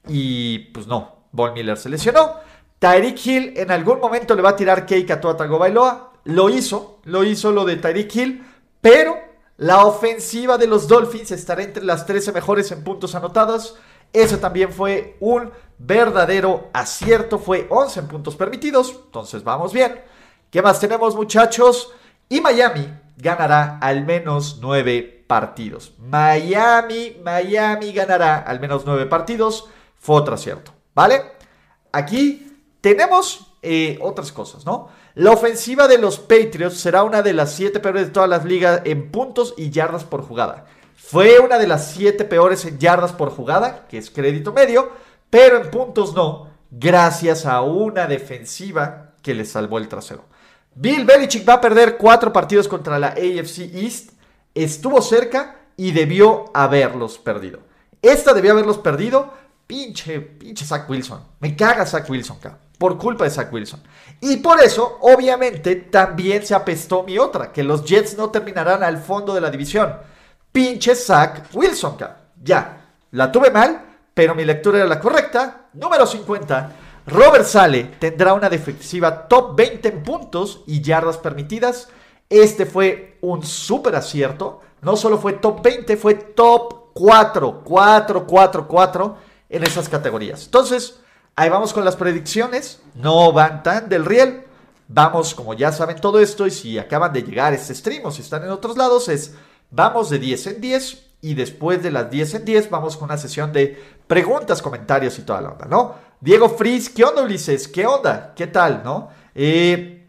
Y 0.09 0.59
pues 0.73 0.87
no, 0.87 1.27
Von 1.33 1.53
Miller 1.53 1.77
se 1.77 1.91
lesionó. 1.91 2.37
Tyreek 2.83 3.27
Hill 3.27 3.53
en 3.59 3.71
algún 3.71 4.01
momento 4.01 4.35
le 4.35 4.43
va 4.43 4.51
a 4.51 4.57
tirar 4.57 4.85
cake 4.85 5.09
a 5.13 5.21
Tua. 5.21 5.37
Lo 6.25 6.51
hizo, 6.51 6.99
lo 7.05 7.23
hizo 7.23 7.53
lo 7.53 7.65
de 7.65 7.77
Tyreek 7.77 8.17
Hill, 8.17 8.45
pero 8.81 9.17
la 9.59 9.87
ofensiva 9.87 10.59
de 10.59 10.67
los 10.67 10.89
Dolphins 10.89 11.31
estará 11.31 11.63
entre 11.63 11.85
las 11.85 12.07
13 12.07 12.33
mejores 12.33 12.73
en 12.73 12.83
puntos 12.83 13.15
anotados. 13.15 13.77
Eso 14.13 14.39
también 14.39 14.73
fue 14.73 15.17
un 15.21 15.53
verdadero 15.79 16.71
acierto, 16.73 17.39
fue 17.39 17.69
11 17.71 18.01
en 18.01 18.09
puntos 18.09 18.35
permitidos, 18.35 18.91
entonces 19.05 19.45
vamos 19.45 19.73
bien. 19.73 20.01
¿Qué 20.51 20.61
más 20.61 20.81
tenemos 20.81 21.15
muchachos? 21.15 21.93
Y 22.29 22.41
Miami 22.41 22.93
ganará 23.17 23.79
al 23.79 24.05
menos 24.05 24.59
9 24.61 25.25
partidos. 25.29 25.95
Miami, 26.01 27.17
Miami 27.23 27.93
ganará 27.93 28.39
al 28.39 28.59
menos 28.59 28.83
nueve 28.85 29.07
partidos. 29.07 29.69
Fue 30.01 30.17
otro 30.17 30.35
acierto, 30.35 30.73
¿vale? 30.97 31.23
aquí 31.93 32.52
tenemos 32.83 33.47
eh, 33.63 33.97
otras 34.03 34.33
cosas, 34.33 34.67
¿no? 34.67 34.89
La 35.15 35.31
ofensiva 35.31 35.87
de 35.87 35.99
los 35.99 36.19
Patriots 36.19 36.79
será 36.79 37.05
una 37.05 37.23
de 37.23 37.33
las 37.33 37.53
siete 37.53 37.79
peores 37.79 38.07
de 38.07 38.13
todas 38.13 38.29
las 38.29 38.45
ligas 38.45 38.83
en 38.85 39.11
puntos 39.11 39.55
y 39.57 39.71
yardas 39.71 40.05
por 40.05 40.23
jugada. 40.23 40.67
Fue 40.97 41.39
una 41.39 41.59
de 41.59 41.69
las 41.69 41.93
siete 41.93 42.25
peores 42.25 42.65
en 42.65 42.79
yardas 42.79 43.13
por 43.13 43.31
jugada, 43.31 43.87
que 43.89 43.99
es 43.99 44.11
crédito 44.11 44.53
medio, 44.53 44.91
pero 45.31 45.59
en 45.59 45.71
puntos 45.71 46.13
no, 46.13 46.49
gracias 46.71 47.47
a 47.47 47.63
una 47.63 48.07
defensiva 48.07 49.13
que 49.23 49.35
le 49.35 49.45
salvó 49.45 49.79
el 49.79 49.89
trasero. 49.89 50.25
Bill 50.75 51.05
Belichick 51.05 51.49
va 51.49 51.55
a 51.55 51.61
perder 51.61 51.97
cuatro 51.99 52.33
partidos 52.33 52.67
contra 52.67 52.99
la 52.99 53.09
AFC 53.09 53.75
East. 53.75 54.11
Estuvo 54.55 55.01
cerca 55.03 55.61
y 55.77 55.93
debió 55.93 56.47
haberlos 56.53 57.19
perdido. 57.19 57.61
Esta 58.01 58.35
debió 58.35 58.53
haberlos 58.53 58.79
perdido. 58.79 59.35
Pinche, 59.69 60.21
pinche 60.21 60.65
Zach 60.65 60.89
Wilson. 60.91 61.21
Me 61.39 61.55
caga 61.55 61.87
Zach 61.87 62.09
Wilson, 62.11 62.39
cabrón 62.41 62.72
por 62.83 62.99
culpa 62.99 63.23
de 63.23 63.31
Zach 63.31 63.53
Wilson. 63.53 63.81
Y 64.21 64.39
por 64.39 64.61
eso, 64.61 64.99
obviamente, 65.03 65.77
también 65.77 66.45
se 66.45 66.53
apestó 66.53 67.05
mi 67.05 67.17
otra, 67.17 67.53
que 67.53 67.63
los 67.63 67.85
Jets 67.85 68.19
no 68.19 68.31
terminarán 68.31 68.83
al 68.83 68.99
fondo 68.99 69.33
de 69.33 69.41
la 69.41 69.53
división. 69.53 69.95
Pinche 70.51 70.97
Zach 70.97 71.45
Wilson, 71.55 71.97
Ya, 72.43 72.89
la 73.13 73.31
tuve 73.31 73.53
mal, 73.53 73.83
pero 74.13 74.35
mi 74.35 74.45
lectura 74.45 74.79
era 74.79 74.89
la 74.89 74.99
correcta. 74.99 75.69
Número 75.75 76.05
50. 76.05 76.73
Robert 77.07 77.45
Sale 77.45 77.85
tendrá 78.01 78.35
una 78.35 78.51
defensiva 78.51 79.29
top 79.29 79.55
20 79.55 79.89
en 79.89 80.03
puntos 80.03 80.65
y 80.67 80.81
yardas 80.81 81.19
permitidas. 81.19 81.89
Este 82.29 82.67
fue 82.67 83.19
un 83.21 83.45
súper 83.45 83.95
acierto. 83.95 84.61
No 84.81 84.97
solo 84.97 85.19
fue 85.19 85.35
top 85.35 85.63
20, 85.63 85.97
fue 85.97 86.15
top 86.15 86.91
4, 86.95 87.63
4, 87.63 88.27
4, 88.27 88.67
4 88.67 89.17
en 89.51 89.63
esas 89.63 89.89
categorías. 89.89 90.47
Entonces, 90.47 90.99
Ahí 91.35 91.49
vamos 91.49 91.73
con 91.73 91.85
las 91.85 91.97
predicciones. 91.97 92.81
No 92.95 93.33
van 93.33 93.63
tan 93.63 93.89
del 93.89 94.05
riel. 94.05 94.45
Vamos, 94.89 95.35
como 95.35 95.55
ya 95.55 95.73
saben 95.73 96.01
todo 96.01 96.21
esto, 96.21 96.47
y 96.47 96.51
si 96.51 96.79
acaban 96.79 97.13
de 97.13 97.23
llegar 97.23 97.53
a 97.53 97.57
este 97.57 97.75
stream 97.75 98.05
o 98.05 98.11
si 98.11 98.21
están 98.21 98.45
en 98.45 98.51
otros 98.51 98.77
lados, 98.77 99.09
es 99.09 99.35
vamos 99.71 100.11
de 100.11 100.19
10 100.19 100.47
en 100.49 100.61
10 100.61 101.07
y 101.23 101.35
después 101.35 101.83
de 101.83 101.91
las 101.91 102.11
10 102.11 102.35
en 102.35 102.45
10 102.45 102.69
vamos 102.69 102.97
con 102.97 103.07
una 103.07 103.17
sesión 103.17 103.53
de 103.53 103.83
preguntas, 104.07 104.61
comentarios 104.61 105.19
y 105.19 105.23
toda 105.23 105.41
la 105.41 105.51
onda, 105.51 105.65
¿no? 105.65 105.95
Diego 106.21 106.51
Frizz, 106.51 106.91
¿qué 106.91 107.05
onda 107.05 107.23
Ulises? 107.23 107.67
¿Qué 107.69 107.87
onda? 107.87 108.35
¿Qué 108.37 108.49
tal, 108.49 108.83
no? 108.85 109.09
Eh, 109.35 110.07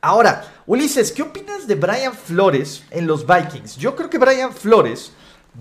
ahora, 0.00 0.62
Ulises, 0.66 1.12
¿qué 1.12 1.22
opinas 1.22 1.68
de 1.68 1.76
Brian 1.76 2.12
Flores 2.12 2.82
en 2.90 3.06
los 3.06 3.24
Vikings? 3.24 3.76
Yo 3.76 3.94
creo 3.94 4.10
que 4.10 4.18
Brian 4.18 4.52
Flores 4.52 5.12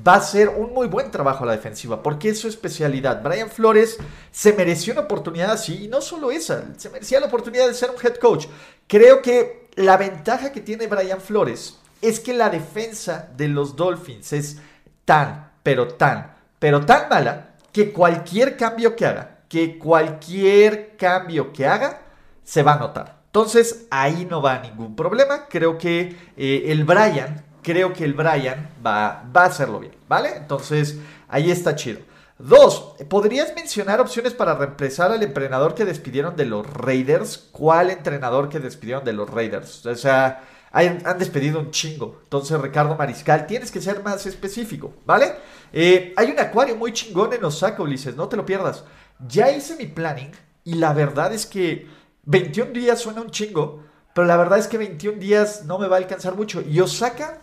va 0.08 0.16
a 0.16 0.22
ser 0.22 0.50
un 0.50 0.74
muy 0.74 0.88
buen 0.88 1.12
trabajo 1.12 1.44
a 1.44 1.48
la 1.48 1.54
defensiva, 1.54 2.04
porque 2.04 2.30
es 2.30 2.40
su 2.40 2.48
especialidad. 2.48 3.22
Brian 3.24 3.50
Flores 3.50 3.98
se 4.32 4.54
mereció 4.54 4.94
una 4.94 5.04
oportunidad 5.04 5.52
así, 5.52 5.86
y 5.86 5.88
no 5.88 6.02
solo 6.02 6.32
esa, 6.32 6.66
se 6.78 6.90
merecía 6.90 7.20
la 7.20 7.28
oportunidad 7.28 7.68
de 7.68 7.74
ser 7.74 7.90
un 7.90 7.98
head 8.04 8.16
coach. 8.16 8.48
Creo 8.88 9.22
que 9.22 9.70
la 9.76 9.98
ventaja 9.98 10.52
que 10.52 10.62
tiene 10.62 10.88
Brian 10.88 11.22
Flores 11.22 11.78
es 12.02 12.20
que 12.20 12.34
la 12.34 12.50
defensa 12.50 13.30
de 13.36 13.48
los 13.48 13.76
Dolphins 13.76 14.34
es 14.34 14.58
tan, 15.06 15.52
pero 15.64 15.88
tan, 15.88 16.36
pero 16.60 16.86
tan 16.86 17.10
mala 17.10 17.56
que 17.72 17.92
cualquier 17.92 18.58
cambio 18.58 18.96
que 18.96 19.06
haga, 19.06 19.40
que 19.50 19.78
cualquier 19.78 20.96
cambio 20.98 21.54
que 21.54 21.66
haga, 21.66 22.02
se 22.44 22.64
va 22.64 22.74
a 22.74 22.80
notar. 22.80 23.18
Entonces 23.28 23.86
ahí 23.92 24.26
no 24.30 24.42
va 24.42 24.60
ningún 24.60 24.96
problema. 24.96 25.48
Creo 25.48 25.78
que 25.78 26.16
eh, 26.38 26.64
el 26.68 26.86
Brian 26.86 27.46
creo 27.68 27.92
que 27.92 28.06
el 28.06 28.14
Brian 28.14 28.70
va, 28.86 29.26
va 29.36 29.44
a 29.44 29.48
hacerlo 29.48 29.82
bien, 29.82 29.94
¿vale? 30.08 30.38
Entonces, 30.38 30.98
ahí 31.28 31.52
está 31.52 31.76
chido. 31.76 32.00
Dos, 32.40 32.94
¿podrías 33.10 33.54
mencionar 33.56 34.00
opciones 34.00 34.34
para 34.34 34.56
reemplazar 34.56 35.12
al 35.12 35.22
entrenador 35.22 35.76
que 35.76 35.84
despidieron 35.84 36.38
de 36.38 36.46
los 36.46 36.66
Raiders? 36.66 37.50
¿Cuál 37.52 37.90
entrenador 37.90 38.48
que 38.48 38.62
despidieron 38.62 39.04
de 39.04 39.12
los 39.12 39.30
Raiders? 39.30 39.86
O 39.86 39.96
sea, 39.96 40.44
han, 40.72 41.20
despedido 41.20 41.60
un 41.60 41.72
chingo. 41.72 42.22
Entonces, 42.24 42.58
Ricardo 42.62 42.96
Mariscal, 42.96 43.48
tienes 43.48 43.70
que 43.70 43.82
ser 43.82 44.02
más 44.02 44.26
específico, 44.26 44.94
¿vale? 45.06 45.34
Eh, 45.74 46.14
hay 46.16 46.32
un 46.32 46.40
acuario 46.40 46.78
muy 46.78 46.94
chingón 46.94 47.34
en 47.34 47.44
Osaka, 47.44 47.84
Ulises, 47.84 48.16
no 48.16 48.30
te 48.30 48.38
lo 48.38 48.46
pierdas. 48.46 48.86
Ya 49.28 49.52
hice 49.52 49.76
mi 49.76 49.88
planning 49.88 50.32
y 50.64 50.76
la 50.76 50.94
verdad 50.94 51.34
es 51.34 51.46
que 51.46 51.90
21 52.24 52.72
días 52.72 53.02
suena 53.02 53.20
un 53.20 53.32
chingo, 53.32 53.84
pero 54.16 54.26
la 54.26 54.38
verdad 54.38 54.58
es 54.58 54.68
que 54.68 54.78
21 54.78 55.20
días 55.20 55.66
no 55.66 55.80
me 55.80 55.88
va 55.88 55.98
a 55.98 56.00
alcanzar 56.00 56.36
mucho. 56.36 56.62
Y 56.62 56.80
Osaka 56.80 57.42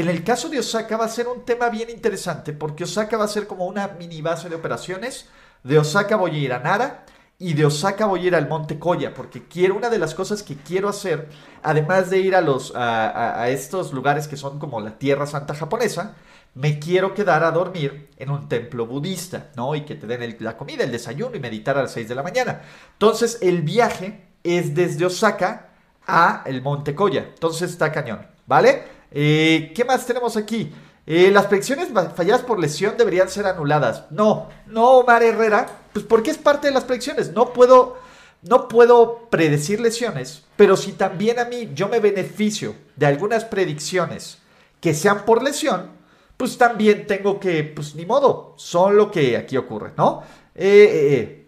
en 0.00 0.10
el 0.10 0.22
caso 0.24 0.50
de 0.50 0.58
Osaka 0.58 0.98
va 0.98 1.06
a 1.06 1.08
ser 1.08 1.26
un 1.26 1.46
tema 1.46 1.70
bien 1.70 1.88
interesante 1.88 2.52
porque 2.52 2.84
Osaka 2.84 3.16
va 3.16 3.24
a 3.24 3.28
ser 3.28 3.46
como 3.46 3.64
una 3.64 3.88
mini 3.88 4.20
base 4.20 4.50
de 4.50 4.54
operaciones. 4.54 5.26
De 5.64 5.78
Osaka 5.78 6.16
voy 6.16 6.32
a 6.32 6.38
ir 6.38 6.52
a 6.52 6.58
Nara 6.58 7.06
y 7.38 7.54
de 7.54 7.64
Osaka 7.64 8.04
voy 8.04 8.20
a 8.20 8.26
ir 8.26 8.34
al 8.34 8.46
Monte 8.46 8.78
Koya 8.78 9.14
porque 9.14 9.48
quiero 9.48 9.74
una 9.74 9.88
de 9.88 9.98
las 9.98 10.14
cosas 10.14 10.42
que 10.42 10.56
quiero 10.56 10.90
hacer, 10.90 11.30
además 11.62 12.10
de 12.10 12.18
ir 12.18 12.34
a 12.34 12.42
los 12.42 12.74
a, 12.76 13.48
estos 13.48 13.94
lugares 13.94 14.28
que 14.28 14.36
son 14.36 14.58
como 14.58 14.82
la 14.82 14.98
Tierra 14.98 15.26
Santa 15.26 15.54
japonesa, 15.54 16.14
me 16.54 16.78
quiero 16.78 17.14
quedar 17.14 17.42
a 17.42 17.50
dormir 17.50 18.10
en 18.18 18.28
un 18.28 18.50
templo 18.50 18.86
budista, 18.86 19.50
¿no? 19.56 19.74
Y 19.74 19.86
que 19.86 19.94
te 19.94 20.06
den 20.06 20.36
la 20.40 20.58
comida, 20.58 20.84
el 20.84 20.92
desayuno 20.92 21.36
y 21.36 21.40
meditar 21.40 21.78
a 21.78 21.82
las 21.82 21.92
6 21.92 22.08
de 22.08 22.14
la 22.14 22.22
mañana. 22.22 22.60
Entonces, 22.92 23.38
el 23.40 23.62
viaje 23.62 24.26
es 24.42 24.74
desde 24.74 25.06
Osaka 25.06 25.70
a 26.06 26.42
el 26.46 26.60
Monte 26.60 26.94
Koya. 26.94 27.30
Entonces 27.34 27.70
está 27.70 27.92
cañón, 27.92 28.26
¿vale? 28.46 28.95
Eh, 29.10 29.72
¿Qué 29.74 29.84
más 29.84 30.06
tenemos 30.06 30.36
aquí? 30.36 30.72
Eh, 31.08 31.30
las 31.30 31.46
predicciones 31.46 31.88
falladas 32.16 32.42
por 32.42 32.58
lesión 32.58 32.96
deberían 32.98 33.28
ser 33.28 33.46
anuladas. 33.46 34.04
No, 34.10 34.48
no, 34.66 34.98
Omar 34.98 35.22
Herrera, 35.22 35.68
pues 35.92 36.04
porque 36.04 36.32
es 36.32 36.38
parte 36.38 36.66
de 36.66 36.74
las 36.74 36.82
predicciones. 36.82 37.32
No 37.32 37.52
puedo, 37.52 37.96
no 38.42 38.66
puedo 38.66 39.28
predecir 39.30 39.80
lesiones, 39.80 40.42
pero 40.56 40.76
si 40.76 40.92
también 40.92 41.38
a 41.38 41.44
mí 41.44 41.70
yo 41.74 41.88
me 41.88 42.00
beneficio 42.00 42.74
de 42.96 43.06
algunas 43.06 43.44
predicciones 43.44 44.38
que 44.80 44.94
sean 44.94 45.24
por 45.24 45.44
lesión, 45.44 45.90
pues 46.36 46.58
también 46.58 47.06
tengo 47.06 47.38
que, 47.38 47.62
pues 47.62 47.94
ni 47.94 48.04
modo, 48.04 48.54
son 48.56 48.96
lo 48.96 49.10
que 49.12 49.36
aquí 49.36 49.56
ocurre, 49.56 49.92
¿no? 49.96 50.24
Eh, 50.54 51.44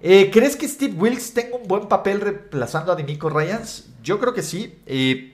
¿Crees 0.00 0.56
que 0.56 0.68
Steve 0.68 0.94
Wilkes 0.96 1.34
tenga 1.34 1.56
un 1.56 1.66
buen 1.68 1.88
papel 1.88 2.20
reemplazando 2.20 2.92
a 2.92 2.96
Dimico 2.96 3.28
Ryans? 3.28 3.88
Yo 4.02 4.18
creo 4.20 4.32
que 4.32 4.42
sí, 4.42 4.80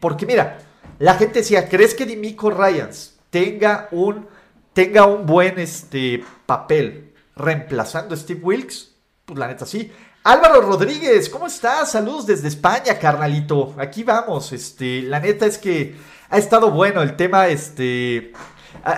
porque 0.01 0.27
mira, 0.27 0.59
la 0.99 1.15
gente 1.15 1.41
decía, 1.41 1.69
¿crees 1.69 1.95
que 1.95 2.07
Dimico 2.07 2.51
Ryans 2.51 3.19
tenga 3.31 3.89
un, 3.93 4.27
tenga 4.73 5.07
un 5.07 5.27
buen 5.27 5.59
este, 5.59 6.25
papel 6.47 7.13
reemplazando 7.37 8.15
a 8.15 8.19
Steve 8.19 8.41
Wilkes? 8.43 8.95
Pues 9.25 9.39
la 9.39 9.47
neta 9.47 9.67
sí. 9.67 9.93
Álvaro 10.25 10.61
Rodríguez, 10.61 11.29
¿cómo 11.29 11.47
estás? 11.47 11.93
Saludos 11.93 12.27
desde 12.27 12.49
España, 12.49 12.99
carnalito. 12.99 13.75
Aquí 13.79 14.03
vamos. 14.03 14.53
Este, 14.53 15.03
la 15.03 15.21
neta 15.21 15.47
es 15.47 15.57
que 15.57 15.95
ha 16.29 16.39
estado 16.39 16.71
bueno 16.71 17.01
el 17.03 17.17
tema, 17.17 17.49
este, 17.49 18.33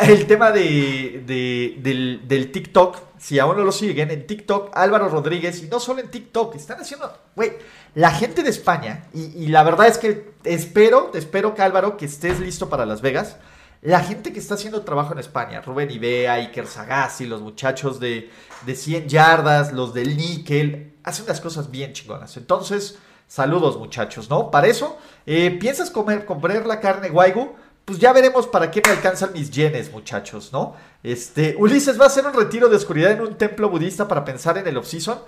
el 0.01 0.27
tema 0.27 0.51
de, 0.51 1.23
del, 1.27 2.27
del, 2.27 2.51
TikTok. 2.51 3.10
Si 3.21 3.39
aún 3.39 3.59
no 3.59 3.65
lo 3.65 3.71
siguen, 3.71 4.11
en 4.11 4.27
TikTok, 4.27 4.71
Álvaro 4.73 5.11
Rodríguez, 5.11 5.63
y 5.63 5.69
no 5.69 5.79
solo 5.79 6.01
en 6.01 6.11
TikTok, 6.11 6.55
están 6.55 6.81
haciendo, 6.81 7.13
güey, 7.37 7.53
la 7.95 8.13
gente 8.13 8.43
de 8.43 8.49
España, 8.49 9.05
y, 9.13 9.49
la 9.49 9.63
verdad 9.63 9.89
es 9.89 9.99
que 9.99 10.33
espero, 10.43 11.11
espero 11.13 11.55
que 11.55 11.61
Álvaro, 11.61 11.99
que 11.99 12.07
estés 12.07 12.41
listo 12.41 12.71
para 12.71 12.87
Las 12.87 13.03
Vegas. 13.03 13.37
La 13.83 14.01
gente 14.01 14.33
que 14.33 14.39
está 14.39 14.55
haciendo 14.55 14.83
trabajo 14.83 15.13
en 15.13 15.19
España, 15.19 15.61
Rubén 15.61 15.91
Ibea, 15.91 16.33
Iker 16.35 16.67
Sagasti, 16.67 17.27
los 17.27 17.43
muchachos 17.43 18.01
de, 18.01 18.31
de 18.65 18.75
100 18.75 19.09
yardas, 19.09 19.75
los 19.75 19.93
del 19.93 20.17
níquel, 20.17 20.95
hacen 21.03 21.27
las 21.27 21.43
cosas 21.43 21.71
bien 21.71 21.93
chingonas. 21.93 22.39
Entonces, 22.39 22.99
saludos 23.27 23.79
muchachos, 23.79 24.31
¿no? 24.31 24.51
Para 24.51 24.67
eso, 24.67 24.99
eh, 25.27 25.51
¿piensas 25.61 25.91
comer, 25.91 26.25
comprar 26.25 26.67
la 26.67 26.81
carne 26.81 27.11
guaygu? 27.11 27.55
Pues 27.85 27.99
ya 27.99 28.13
veremos 28.13 28.47
para 28.47 28.71
qué 28.71 28.83
me 28.85 28.93
alcanzan 28.93 29.33
mis 29.33 29.51
yenes, 29.51 29.91
muchachos, 29.91 30.53
¿no? 30.53 30.75
Este, 31.03 31.57
Ulises 31.59 31.99
va 31.99 32.05
a 32.05 32.09
hacer 32.09 32.25
un 32.25 32.35
retiro 32.35 32.69
de 32.69 32.77
oscuridad 32.77 33.13
en 33.13 33.21
un 33.21 33.37
templo 33.37 33.69
budista 33.69 34.07
para 34.07 34.25
pensar 34.25 34.59
en 34.59 34.67
el 34.67 34.77
off-season. 34.77 35.19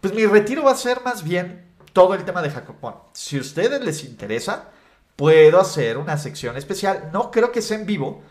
Pues 0.00 0.12
mi 0.14 0.26
retiro 0.26 0.64
va 0.64 0.72
a 0.72 0.76
ser 0.76 1.02
más 1.02 1.22
bien 1.22 1.66
todo 1.92 2.14
el 2.14 2.24
tema 2.24 2.42
de 2.42 2.50
Jacopón. 2.50 2.94
Si 3.12 3.38
a 3.38 3.40
ustedes 3.40 3.82
les 3.82 4.04
interesa, 4.04 4.68
puedo 5.16 5.60
hacer 5.60 5.98
una 5.98 6.16
sección 6.18 6.56
especial. 6.56 7.10
No 7.12 7.30
creo 7.30 7.52
que 7.52 7.62
sea 7.62 7.78
en 7.78 7.86
vivo, 7.86 8.22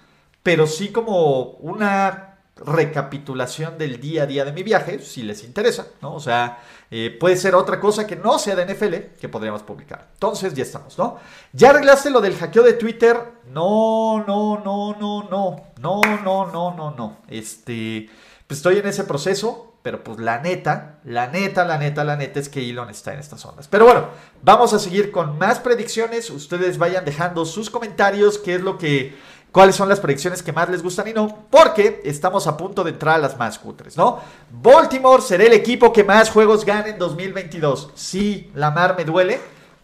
pero 0.44 0.68
sí 0.68 0.90
como 0.90 1.52
una 1.60 2.29
recapitulación 2.66 3.78
del 3.78 4.00
día 4.00 4.24
a 4.24 4.26
día 4.26 4.46
de 4.46 4.52
mi 4.52 4.64
viaje, 4.64 5.00
si 5.00 5.24
les 5.24 5.44
interesa, 5.44 5.88
¿no? 6.02 6.14
O 6.14 6.20
sea, 6.20 6.60
eh, 6.92 7.16
puede 7.20 7.38
ser 7.38 7.56
otra 7.56 7.80
cosa 7.80 8.06
que 8.06 8.16
no 8.16 8.40
sea 8.40 8.56
de 8.56 8.66
NFL 8.66 9.18
que 9.20 9.30
podríamos 9.30 9.64
publicar. 9.64 10.10
Entonces, 10.14 10.54
ya 10.54 10.64
estamos, 10.64 10.98
¿no? 10.98 11.18
¿Ya 11.54 11.70
arreglaste 11.70 12.10
lo 12.10 12.22
del 12.22 12.36
hackeo 12.36 12.64
de 12.64 12.74
Twitter? 12.74 13.18
No, 13.52 14.24
no, 14.28 14.62
no, 14.64 14.96
no, 15.00 15.24
no, 15.30 15.56
no, 15.80 16.02
no, 16.24 16.46
no, 16.52 16.74
no, 16.76 16.92
no. 16.92 17.18
Este, 17.28 18.10
pues 18.48 18.60
estoy 18.60 18.78
en 18.78 18.88
ese 18.88 19.04
proceso. 19.04 19.66
Pero 19.82 20.04
pues 20.04 20.20
la 20.20 20.40
neta, 20.40 21.00
la 21.06 21.28
neta, 21.28 21.64
la 21.64 21.78
neta, 21.78 22.04
la 22.04 22.18
neta 22.18 22.40
es 22.42 22.50
que 22.50 22.70
Elon 22.70 22.90
está 22.90 23.14
en 23.14 23.20
estas 23.20 23.46
ondas. 23.46 23.70
Pero 23.70 23.86
bueno, 23.86 24.08
vamos 24.44 24.74
a 24.74 24.80
seguir 24.80 25.10
con 25.10 25.38
más 25.38 25.60
predicciones. 25.60 26.30
Ustedes 26.30 26.78
vayan 26.78 27.06
dejando 27.06 27.46
sus 27.46 27.70
comentarios, 27.70 28.38
qué 28.38 28.56
es 28.56 28.62
lo 28.62 28.78
que 28.78 29.16
cuáles 29.52 29.76
son 29.76 29.90
las 29.90 30.00
predicciones 30.00 30.44
que 30.44 30.54
más 30.54 30.70
les 30.70 30.84
gustan 30.84 31.08
y 31.08 31.14
no, 31.14 31.46
porque 31.50 32.02
estamos 32.04 32.48
a 32.48 32.58
punto 32.58 32.84
de 32.84 32.92
entrar 32.92 33.16
a 33.16 33.20
las 33.20 33.38
más 33.38 33.60
cutres, 33.60 33.98
¿no? 33.98 34.20
Baltimore 34.52 35.22
será 35.22 35.44
el 35.44 35.54
equipo 35.54 35.92
que 35.92 36.04
más 36.04 36.30
juegos 36.30 36.66
gane 36.66 36.90
en 36.90 37.00
2022. 37.00 37.92
Sí, 37.96 38.52
la 38.56 38.72
mar 38.72 38.96
me 38.98 39.06
duele, 39.06 39.40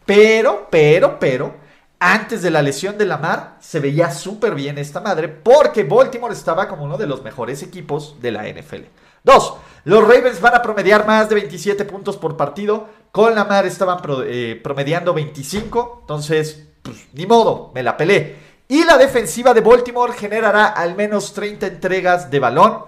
pero, 0.05 0.67
pero, 0.69 1.19
pero, 1.19 1.55
antes 1.99 2.41
de 2.41 2.51
la 2.51 2.61
lesión 2.61 2.97
de 2.97 3.05
Lamar 3.05 3.57
se 3.59 3.79
veía 3.79 4.11
súper 4.11 4.53
bien 4.53 4.77
esta 4.77 4.99
madre 4.99 5.29
porque 5.29 5.83
Baltimore 5.83 6.33
estaba 6.33 6.67
como 6.67 6.83
uno 6.83 6.97
de 6.97 7.07
los 7.07 7.23
mejores 7.23 7.63
equipos 7.63 8.17
de 8.21 8.31
la 8.31 8.43
NFL. 8.43 8.83
Dos, 9.23 9.55
los 9.85 10.03
Ravens 10.03 10.39
van 10.39 10.53
a 10.53 10.61
promediar 10.61 11.07
más 11.07 11.29
de 11.29 11.35
27 11.35 11.83
puntos 11.85 12.15
por 12.15 12.37
partido. 12.37 12.87
Con 13.11 13.33
Lamar 13.33 13.65
estaban 13.65 13.99
eh, 14.25 14.59
promediando 14.63 15.15
25. 15.15 15.99
Entonces, 16.01 16.67
pues, 16.83 17.07
ni 17.13 17.25
modo, 17.25 17.71
me 17.73 17.81
la 17.81 17.97
pelé. 17.97 18.44
Y 18.67 18.83
la 18.83 18.97
defensiva 18.97 19.53
de 19.53 19.61
Baltimore 19.61 20.13
generará 20.13 20.67
al 20.67 20.95
menos 20.95 21.33
30 21.33 21.67
entregas 21.67 22.31
de 22.31 22.39
balón. 22.39 22.83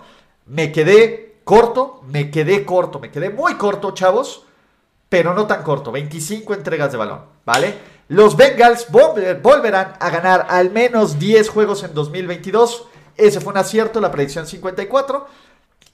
Me 0.46 0.72
quedé 0.72 1.40
corto, 1.44 2.02
me 2.08 2.32
quedé 2.32 2.66
corto, 2.66 3.00
me 3.00 3.12
quedé 3.12 3.30
muy 3.30 3.56
corto, 3.56 3.92
chavos. 3.92 4.46
Pero 5.10 5.34
no 5.34 5.48
tan 5.48 5.64
corto, 5.64 5.92
25 5.92 6.54
entregas 6.54 6.92
de 6.92 6.98
balón, 6.98 7.22
¿vale? 7.46 7.76
Los 8.10 8.36
Bengals 8.36 8.88
volverán 8.90 9.94
a 10.00 10.10
ganar 10.10 10.48
al 10.50 10.72
menos 10.72 11.20
10 11.20 11.50
juegos 11.50 11.84
en 11.84 11.94
2022. 11.94 12.88
Ese 13.16 13.40
fue 13.40 13.54
un 13.54 13.60
acierto, 13.60 14.02
la 14.02 14.12
predicción 14.12 14.48
54. 14.48 15.28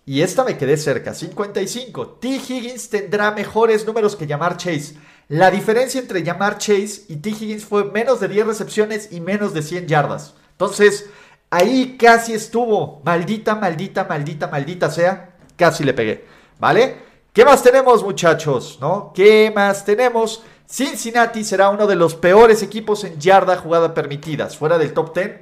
Y 0.06 0.22
esta 0.22 0.44
me 0.44 0.58
quedé 0.58 0.78
cerca, 0.78 1.14
55. 1.14 2.08
T. 2.20 2.28
Higgins 2.28 2.90
tendrá 2.90 3.32
mejores 3.32 3.86
números 3.86 4.16
que 4.16 4.28
Llamar 4.28 4.58
Chase. 4.58 4.96
La 5.30 5.50
diferencia 5.50 6.02
entre 6.02 6.24
Llamar 6.24 6.58
Chase 6.58 7.04
y 7.08 7.16
T. 7.18 7.30
Higgins 7.30 7.66
fue 7.66 7.86
menos 7.86 8.20
de 8.20 8.28
10 8.28 8.46
recepciones 8.48 9.10
y 9.12 9.22
menos 9.22 9.54
de 9.54 9.62
100 9.62 9.88
yardas. 9.88 10.36
Entonces, 10.52 11.10
ahí 11.50 11.98
casi 11.98 12.34
estuvo. 12.34 13.02
Maldita, 13.06 13.56
maldita, 13.56 14.04
maldita, 14.04 14.48
maldita 14.48 14.92
sea. 14.92 15.36
Casi 15.56 15.84
le 15.84 15.94
pegué. 15.94 16.26
¿Vale? 16.60 16.98
¿Qué 17.32 17.46
más 17.46 17.64
tenemos, 17.64 18.04
muchachos? 18.04 18.78
¿No? 18.82 19.12
¿Qué 19.16 19.52
más 19.56 19.86
tenemos? 19.86 20.44
Cincinnati 20.68 21.44
será 21.44 21.70
uno 21.70 21.88
de 21.88 21.96
los 21.96 22.16
peores 22.16 22.62
equipos 22.62 23.04
en 23.04 23.20
yarda 23.20 23.58
jugada 23.58 23.94
permitidas, 23.94 24.58
fuera 24.58 24.78
del 24.78 24.94
top 24.94 25.16
10. 25.16 25.40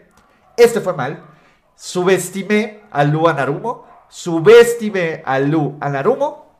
Este 0.58 0.82
fue 0.82 0.94
mal. 0.94 1.24
Subestimé 1.76 2.84
a 2.92 3.04
Lu 3.04 3.28
Anarumo, 3.28 3.88
subestimé 4.10 5.24
a 5.26 5.40
Lu 5.40 5.78
Anarumo. 5.80 6.52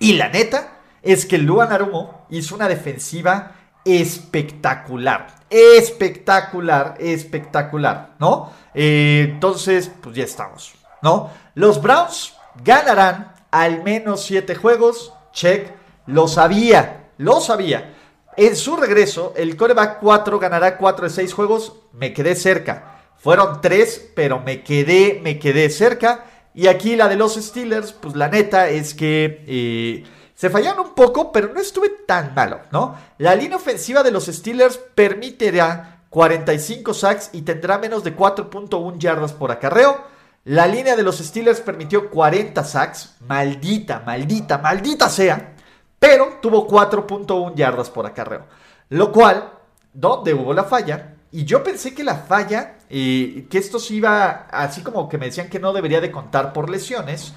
Y 0.00 0.14
la 0.14 0.28
neta 0.28 0.77
es 1.12 1.24
que 1.24 1.38
Lu 1.38 1.62
Anarumo 1.62 2.26
hizo 2.28 2.54
una 2.54 2.68
defensiva 2.68 3.52
espectacular. 3.82 5.28
Espectacular, 5.48 6.96
espectacular, 6.98 8.10
¿no? 8.18 8.52
Eh, 8.74 9.30
entonces, 9.30 9.90
pues 10.02 10.14
ya 10.14 10.24
estamos, 10.24 10.74
¿no? 11.00 11.30
Los 11.54 11.80
Browns 11.80 12.34
ganarán 12.62 13.32
al 13.50 13.82
menos 13.82 14.22
7 14.24 14.54
juegos. 14.54 15.14
Check, 15.32 15.72
lo 16.04 16.28
sabía, 16.28 17.08
lo 17.16 17.40
sabía. 17.40 17.94
En 18.36 18.54
su 18.54 18.76
regreso, 18.76 19.32
el 19.34 19.56
coreback 19.56 20.00
4 20.00 20.38
ganará 20.38 20.76
4 20.76 21.08
de 21.08 21.10
6 21.10 21.32
juegos. 21.32 21.72
Me 21.92 22.12
quedé 22.12 22.34
cerca. 22.34 23.00
Fueron 23.16 23.62
3, 23.62 24.10
pero 24.14 24.40
me 24.40 24.62
quedé, 24.62 25.20
me 25.22 25.38
quedé 25.38 25.70
cerca. 25.70 26.26
Y 26.54 26.66
aquí 26.66 26.96
la 26.96 27.08
de 27.08 27.16
los 27.16 27.36
Steelers, 27.36 27.92
pues 27.92 28.14
la 28.14 28.28
neta 28.28 28.68
es 28.68 28.92
que 28.92 29.44
eh, 29.46 30.04
se 30.38 30.50
fallaron 30.50 30.86
un 30.86 30.94
poco, 30.94 31.32
pero 31.32 31.52
no 31.52 31.60
estuve 31.60 31.88
tan 32.06 32.32
malo, 32.34 32.60
¿no? 32.70 32.94
La 33.18 33.34
línea 33.34 33.56
ofensiva 33.56 34.04
de 34.04 34.12
los 34.12 34.26
Steelers 34.26 34.78
permitirá 34.94 36.02
45 36.10 36.94
sacks 36.94 37.30
y 37.32 37.42
tendrá 37.42 37.78
menos 37.78 38.04
de 38.04 38.16
4.1 38.16 38.98
yardas 38.98 39.32
por 39.32 39.50
acarreo. 39.50 39.98
La 40.44 40.66
línea 40.66 40.94
de 40.94 41.02
los 41.02 41.18
Steelers 41.18 41.60
permitió 41.60 42.08
40 42.08 42.62
sacks. 42.62 43.16
Maldita, 43.26 44.02
maldita, 44.06 44.58
maldita 44.58 45.08
sea 45.08 45.54
pero 45.98 46.38
tuvo 46.40 46.68
4.1 46.68 47.54
yardas 47.54 47.90
por 47.90 48.06
acarreo. 48.06 48.46
Lo 48.90 49.12
cual, 49.12 49.52
¿dónde 49.92 50.34
hubo 50.34 50.54
la 50.54 50.64
falla? 50.64 51.14
Y 51.30 51.44
yo 51.44 51.62
pensé 51.62 51.94
que 51.94 52.04
la 52.04 52.16
falla, 52.16 52.78
eh, 52.88 53.46
que 53.50 53.58
esto 53.58 53.78
se 53.78 53.94
iba, 53.94 54.46
así 54.50 54.82
como 54.82 55.08
que 55.08 55.18
me 55.18 55.26
decían 55.26 55.48
que 55.48 55.58
no 55.58 55.72
debería 55.72 56.00
de 56.00 56.10
contar 56.10 56.52
por 56.52 56.70
lesiones, 56.70 57.34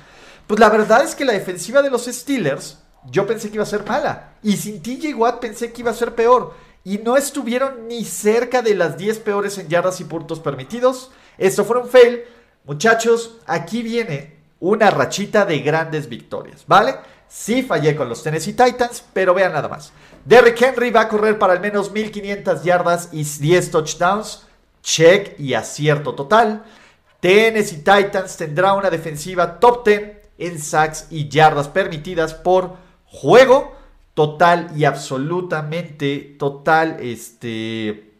pues 0.47 0.59
la 0.59 0.69
verdad 0.69 1.03
es 1.03 1.15
que 1.15 1.25
la 1.25 1.33
defensiva 1.33 1.81
de 1.81 1.89
los 1.89 2.05
Steelers, 2.05 2.79
yo 3.09 3.25
pensé 3.25 3.49
que 3.49 3.55
iba 3.55 3.63
a 3.63 3.67
ser 3.67 3.85
mala. 3.85 4.33
Y 4.43 4.57
sin 4.57 4.81
TJ 4.81 5.13
Watt 5.15 5.39
pensé 5.39 5.71
que 5.71 5.81
iba 5.81 5.91
a 5.91 5.95
ser 5.95 6.15
peor. 6.15 6.53
Y 6.83 6.97
no 6.97 7.17
estuvieron 7.17 7.87
ni 7.87 8.05
cerca 8.05 8.61
de 8.61 8.75
las 8.75 8.97
10 8.97 9.19
peores 9.19 9.57
en 9.57 9.67
yardas 9.67 9.99
y 10.01 10.05
puntos 10.05 10.39
permitidos. 10.39 11.11
Esto 11.37 11.63
fue 11.63 11.79
un 11.79 11.89
fail. 11.89 12.23
Muchachos, 12.65 13.37
aquí 13.45 13.81
viene 13.81 14.35
una 14.59 14.89
rachita 14.91 15.45
de 15.45 15.59
grandes 15.59 16.07
victorias, 16.07 16.63
¿vale? 16.67 16.95
Sí 17.27 17.63
fallé 17.63 17.95
con 17.95 18.09
los 18.09 18.21
Tennessee 18.23 18.53
Titans, 18.53 19.03
pero 19.13 19.33
vean 19.33 19.53
nada 19.53 19.67
más. 19.67 19.91
Derrick 20.25 20.61
Henry 20.61 20.91
va 20.91 21.01
a 21.01 21.07
correr 21.07 21.39
para 21.39 21.53
al 21.53 21.61
menos 21.61 21.91
1500 21.91 22.63
yardas 22.63 23.09
y 23.11 23.23
10 23.23 23.71
touchdowns. 23.71 24.45
Check 24.83 25.39
y 25.39 25.53
acierto 25.53 26.13
total. 26.13 26.63
Tennessee 27.19 27.77
Titans 27.77 28.35
tendrá 28.35 28.73
una 28.73 28.89
defensiva 28.89 29.59
top 29.59 29.87
10 29.87 30.21
en 30.39 30.59
sacks 30.59 31.07
y 31.09 31.29
yardas 31.29 31.67
permitidas 31.67 32.33
por 32.33 32.75
juego. 33.11 33.75
Total 34.13 34.71
y 34.75 34.85
absolutamente 34.85 36.35
total, 36.37 36.97
este... 36.99 38.11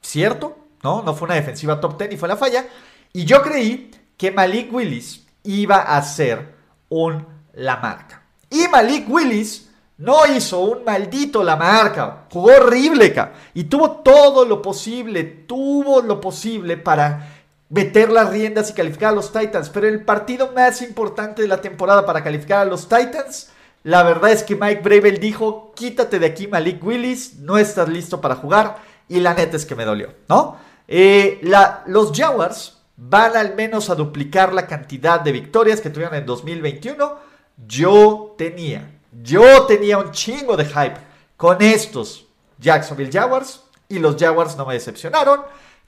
¿Cierto? 0.00 0.56
No, 0.82 1.02
no 1.02 1.14
fue 1.14 1.26
una 1.26 1.34
defensiva 1.34 1.80
top 1.80 1.98
10 1.98 2.12
y 2.12 2.16
fue 2.16 2.28
la 2.28 2.36
falla. 2.36 2.66
Y 3.12 3.24
yo 3.24 3.42
creí 3.42 3.90
que 4.16 4.30
Malik 4.30 4.72
Willis 4.72 5.26
iba 5.44 5.76
a 5.82 6.02
ser 6.02 6.54
un 6.88 7.26
la 7.54 7.76
marca. 7.76 8.22
Y 8.50 8.66
Malik 8.68 9.08
Willis 9.08 9.68
no 9.98 10.26
hizo 10.26 10.60
un 10.60 10.84
maldito 10.84 11.42
la 11.42 11.56
marca. 11.56 12.24
Jugó 12.30 12.52
horrible, 12.56 13.14
Y 13.54 13.64
tuvo 13.64 13.90
todo 14.02 14.44
lo 14.44 14.62
posible, 14.62 15.24
tuvo 15.24 16.00
lo 16.02 16.20
posible 16.20 16.76
para 16.76 17.34
meter 17.68 18.10
las 18.10 18.30
riendas 18.30 18.70
y 18.70 18.74
calificar 18.74 19.10
a 19.10 19.16
los 19.16 19.32
Titans. 19.32 19.68
Pero 19.70 19.88
el 19.88 20.04
partido 20.04 20.52
más 20.54 20.80
importante 20.82 21.42
de 21.42 21.48
la 21.48 21.60
temporada 21.60 22.06
para 22.06 22.22
calificar 22.22 22.60
a 22.60 22.64
los 22.64 22.88
Titans, 22.88 23.50
la 23.88 24.02
verdad 24.02 24.32
es 24.32 24.42
que 24.42 24.54
Mike 24.54 24.82
Bravel 24.82 25.18
dijo, 25.18 25.72
quítate 25.74 26.18
de 26.18 26.26
aquí 26.26 26.46
Malik 26.46 26.84
Willis, 26.84 27.38
no 27.38 27.56
estás 27.58 27.88
listo 27.88 28.20
para 28.20 28.36
jugar. 28.36 28.76
Y 29.08 29.20
la 29.20 29.34
neta 29.34 29.56
es 29.56 29.64
que 29.64 29.74
me 29.74 29.84
dolió, 29.84 30.12
¿no? 30.28 30.56
Eh, 30.86 31.40
los 31.86 32.12
Jaguars 32.14 32.78
van 32.96 33.36
al 33.36 33.54
menos 33.54 33.88
a 33.90 33.94
duplicar 33.94 34.52
la 34.52 34.66
cantidad 34.66 35.20
de 35.20 35.32
victorias 35.32 35.80
que 35.80 35.90
tuvieron 35.90 36.16
en 36.16 36.26
2021 36.26 37.28
yo 37.66 38.34
tenía, 38.38 39.00
yo 39.22 39.64
tenía 39.66 39.98
un 39.98 40.12
chingo 40.12 40.56
de 40.56 40.64
hype 40.64 40.98
con 41.36 41.60
estos 41.60 42.26
Jacksonville 42.58 43.10
Jaguars 43.12 43.62
y 43.88 43.98
los 43.98 44.16
Jaguars 44.16 44.56
no 44.56 44.66
me 44.66 44.74
decepcionaron. 44.74 45.42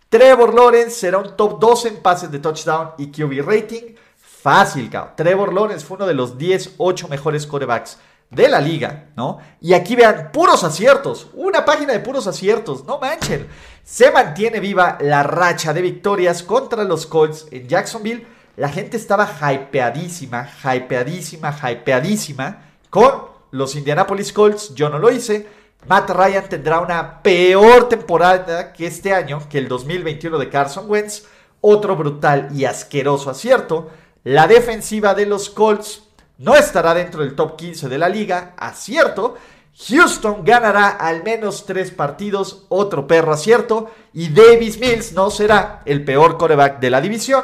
Trevor 0.09 0.55
Lawrence 0.55 0.91
será 0.91 1.19
un 1.19 1.37
top 1.37 1.61
2 1.61 1.87
en 1.87 1.97
pases 2.03 2.31
de 2.31 2.41
touchdown 2.41 2.91
y 2.99 3.13
QB 3.13 3.47
rating. 3.47 3.95
Fácil, 4.43 4.89
cabrón. 4.91 5.15
Trevor 5.17 5.53
Lawrence 5.53 5.85
fue 5.85 5.97
uno 5.97 6.07
de 6.07 6.15
los 6.15 6.39
10, 6.39 6.75
8 6.79 7.09
mejores 7.09 7.47
corebacks 7.47 7.99
de 8.31 8.49
la 8.49 8.61
liga, 8.61 9.09
¿no? 9.17 9.39
Y 9.61 9.75
aquí 9.75 9.97
vean, 9.97 10.31
puros 10.33 10.63
aciertos. 10.63 11.29
Una 11.35 11.65
página 11.65 11.93
de 11.93 12.01
puros 12.01 12.27
aciertos, 12.27 12.85
no 12.85 12.99
manchen. 12.99 13.49
Se 13.83 14.11
mantiene 14.11 14.61
viva 14.61 14.99
la 15.01 15.23
racha 15.23 15.73
de 15.73 15.83
victorias 15.83 16.43
contra 16.43 16.85
los 16.85 17.07
Colts 17.07 17.47
en 17.51 17.67
Jacksonville 17.67 18.27
la 18.61 18.69
gente 18.69 18.99
estaba 18.99 19.27
hypeadísima, 19.27 20.47
hypeadísima, 20.63 21.51
hypeadísima 21.51 22.63
con 22.91 23.23
los 23.53 23.75
Indianapolis 23.75 24.35
Colts. 24.35 24.75
Yo 24.75 24.91
no 24.91 24.99
lo 24.99 25.11
hice. 25.11 25.47
Matt 25.89 26.11
Ryan 26.11 26.47
tendrá 26.47 26.81
una 26.81 27.23
peor 27.23 27.89
temporada 27.89 28.75
que 28.75 28.87
este 28.87 29.15
año, 29.15 29.41
que 29.49 29.57
el 29.57 29.67
2021 29.67 30.37
de 30.37 30.51
Carson 30.51 30.91
Wentz. 30.91 31.25
Otro 31.63 31.97
brutal 31.97 32.51
y 32.55 32.67
asqueroso 32.67 33.31
acierto. 33.31 33.91
La 34.25 34.47
defensiva 34.47 35.15
de 35.15 35.27
los 35.27 35.51
Colts 35.51 36.03
no 36.39 36.57
estará 36.57 36.95
dentro 36.95 37.23
del 37.23 37.35
top 37.35 37.57
15 37.57 37.89
de 37.89 37.99
la 37.99 38.09
liga. 38.09 38.55
Acierto. 38.57 39.37
Houston 39.89 40.45
ganará 40.45 40.89
al 40.89 41.23
menos 41.23 41.65
tres 41.65 41.91
partidos, 41.91 42.67
otro 42.69 43.07
perro 43.07 43.33
acierto, 43.33 43.91
y 44.13 44.29
Davis 44.29 44.79
Mills 44.79 45.13
no 45.13 45.31
será 45.31 45.81
el 45.87 46.05
peor 46.05 46.37
coreback 46.37 46.81
de 46.81 46.91
la 46.91 47.01
división 47.01 47.43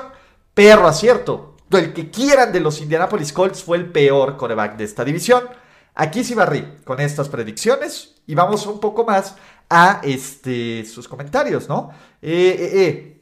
perro 0.56 0.88
acierto. 0.88 1.56
El 1.70 1.92
que 1.92 2.10
quieran 2.10 2.50
de 2.50 2.60
los 2.60 2.80
Indianapolis 2.80 3.32
Colts 3.34 3.62
fue 3.62 3.76
el 3.76 3.92
peor 3.92 4.38
coreback 4.38 4.78
de 4.78 4.84
esta 4.84 5.04
división. 5.04 5.44
Aquí 5.94 6.24
sí 6.24 6.34
con 6.84 6.98
estas 6.98 7.28
predicciones 7.28 8.14
y 8.26 8.34
vamos 8.34 8.66
un 8.66 8.80
poco 8.80 9.04
más 9.04 9.36
a 9.68 10.00
este, 10.02 10.86
sus 10.86 11.08
comentarios, 11.08 11.68
¿no? 11.68 11.90
Eh, 12.22 12.56
eh, 12.58 12.82
eh. 12.82 13.15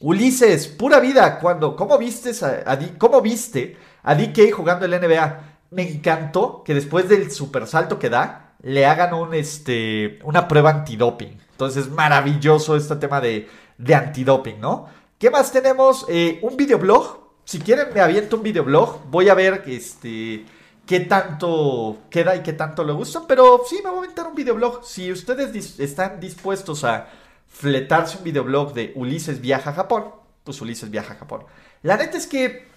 Ulises, 0.00 0.66
pura 0.66 0.98
vida, 0.98 1.38
cuando, 1.38 1.76
¿cómo, 1.76 1.98
viste 1.98 2.32
a, 2.44 2.78
¿cómo 2.96 3.20
viste 3.20 3.76
a 4.02 4.14
DK 4.14 4.50
jugando 4.50 4.86
el 4.86 4.92
NBA? 4.92 5.40
Me 5.70 5.82
encantó 5.82 6.62
que 6.64 6.72
después 6.72 7.06
del 7.08 7.30
super 7.30 7.66
salto 7.66 7.98
que 7.98 8.08
da, 8.08 8.54
le 8.62 8.86
hagan 8.86 9.12
un, 9.12 9.34
este, 9.34 10.18
una 10.24 10.48
prueba 10.48 10.70
antidoping. 10.70 11.38
Entonces, 11.50 11.90
maravilloso 11.90 12.76
este 12.76 12.96
tema 12.96 13.20
de, 13.20 13.46
de 13.76 13.94
antidoping, 13.94 14.58
¿no? 14.58 14.86
¿Qué 15.18 15.30
más 15.30 15.52
tenemos? 15.52 16.06
Eh, 16.08 16.38
un 16.40 16.56
videoblog. 16.56 17.18
Si 17.44 17.58
quieren, 17.58 17.88
me 17.92 18.00
aviento 18.00 18.36
un 18.36 18.42
videoblog. 18.42 19.04
Voy 19.10 19.28
a 19.28 19.34
ver 19.34 19.64
este, 19.66 20.46
qué 20.86 21.00
tanto 21.00 21.98
queda 22.08 22.34
y 22.36 22.40
qué 22.40 22.54
tanto 22.54 22.84
le 22.84 22.94
gusta. 22.94 23.24
Pero 23.28 23.60
sí, 23.68 23.82
me 23.84 23.90
voy 23.90 23.98
a 23.98 24.02
aventar 24.04 24.26
un 24.26 24.34
videoblog. 24.34 24.82
Si 24.82 25.12
ustedes 25.12 25.78
están 25.78 26.20
dispuestos 26.20 26.84
a 26.84 27.06
fletarse 27.50 28.16
un 28.18 28.24
videoblog 28.24 28.72
de 28.72 28.92
Ulises 28.94 29.40
viaja 29.40 29.70
a 29.70 29.74
Japón, 29.74 30.06
pues 30.44 30.60
Ulises 30.62 30.90
viaja 30.90 31.12
a 31.14 31.16
Japón. 31.16 31.44
La 31.82 31.96
neta 31.96 32.16
es 32.16 32.26
que 32.26 32.70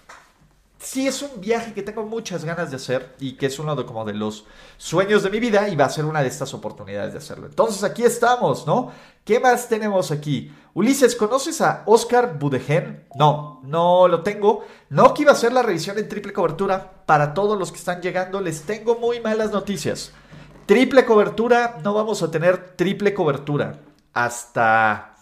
sí 0.78 1.06
es 1.06 1.22
un 1.22 1.40
viaje 1.40 1.72
que 1.72 1.82
tengo 1.82 2.02
muchas 2.02 2.44
ganas 2.44 2.70
de 2.70 2.76
hacer 2.76 3.14
y 3.18 3.32
que 3.36 3.46
es 3.46 3.58
uno 3.58 3.76
de, 3.76 3.86
como 3.86 4.04
de 4.04 4.12
los 4.12 4.44
sueños 4.76 5.22
de 5.22 5.30
mi 5.30 5.40
vida 5.40 5.68
y 5.68 5.76
va 5.76 5.86
a 5.86 5.90
ser 5.90 6.04
una 6.04 6.20
de 6.20 6.28
estas 6.28 6.52
oportunidades 6.52 7.12
de 7.12 7.18
hacerlo. 7.18 7.46
Entonces 7.46 7.82
aquí 7.84 8.02
estamos, 8.02 8.66
¿no? 8.66 8.92
¿Qué 9.24 9.40
más 9.40 9.68
tenemos 9.68 10.10
aquí? 10.10 10.52
Ulises, 10.74 11.16
¿conoces 11.16 11.62
a 11.62 11.84
Oscar 11.86 12.38
Budegen? 12.38 13.06
No, 13.14 13.60
no 13.64 14.08
lo 14.08 14.22
tengo. 14.22 14.66
No 14.90 15.14
que 15.14 15.22
iba 15.22 15.30
a 15.30 15.34
hacer 15.34 15.52
la 15.52 15.62
revisión 15.62 15.98
en 15.98 16.08
triple 16.08 16.32
cobertura. 16.32 17.04
Para 17.06 17.32
todos 17.32 17.58
los 17.58 17.70
que 17.70 17.78
están 17.78 18.02
llegando, 18.02 18.40
les 18.40 18.62
tengo 18.62 18.96
muy 18.96 19.20
malas 19.20 19.52
noticias. 19.52 20.12
Triple 20.66 21.06
cobertura, 21.06 21.78
no 21.82 21.94
vamos 21.94 22.22
a 22.22 22.30
tener 22.30 22.74
triple 22.76 23.14
cobertura 23.14 23.80
hasta 24.14 25.16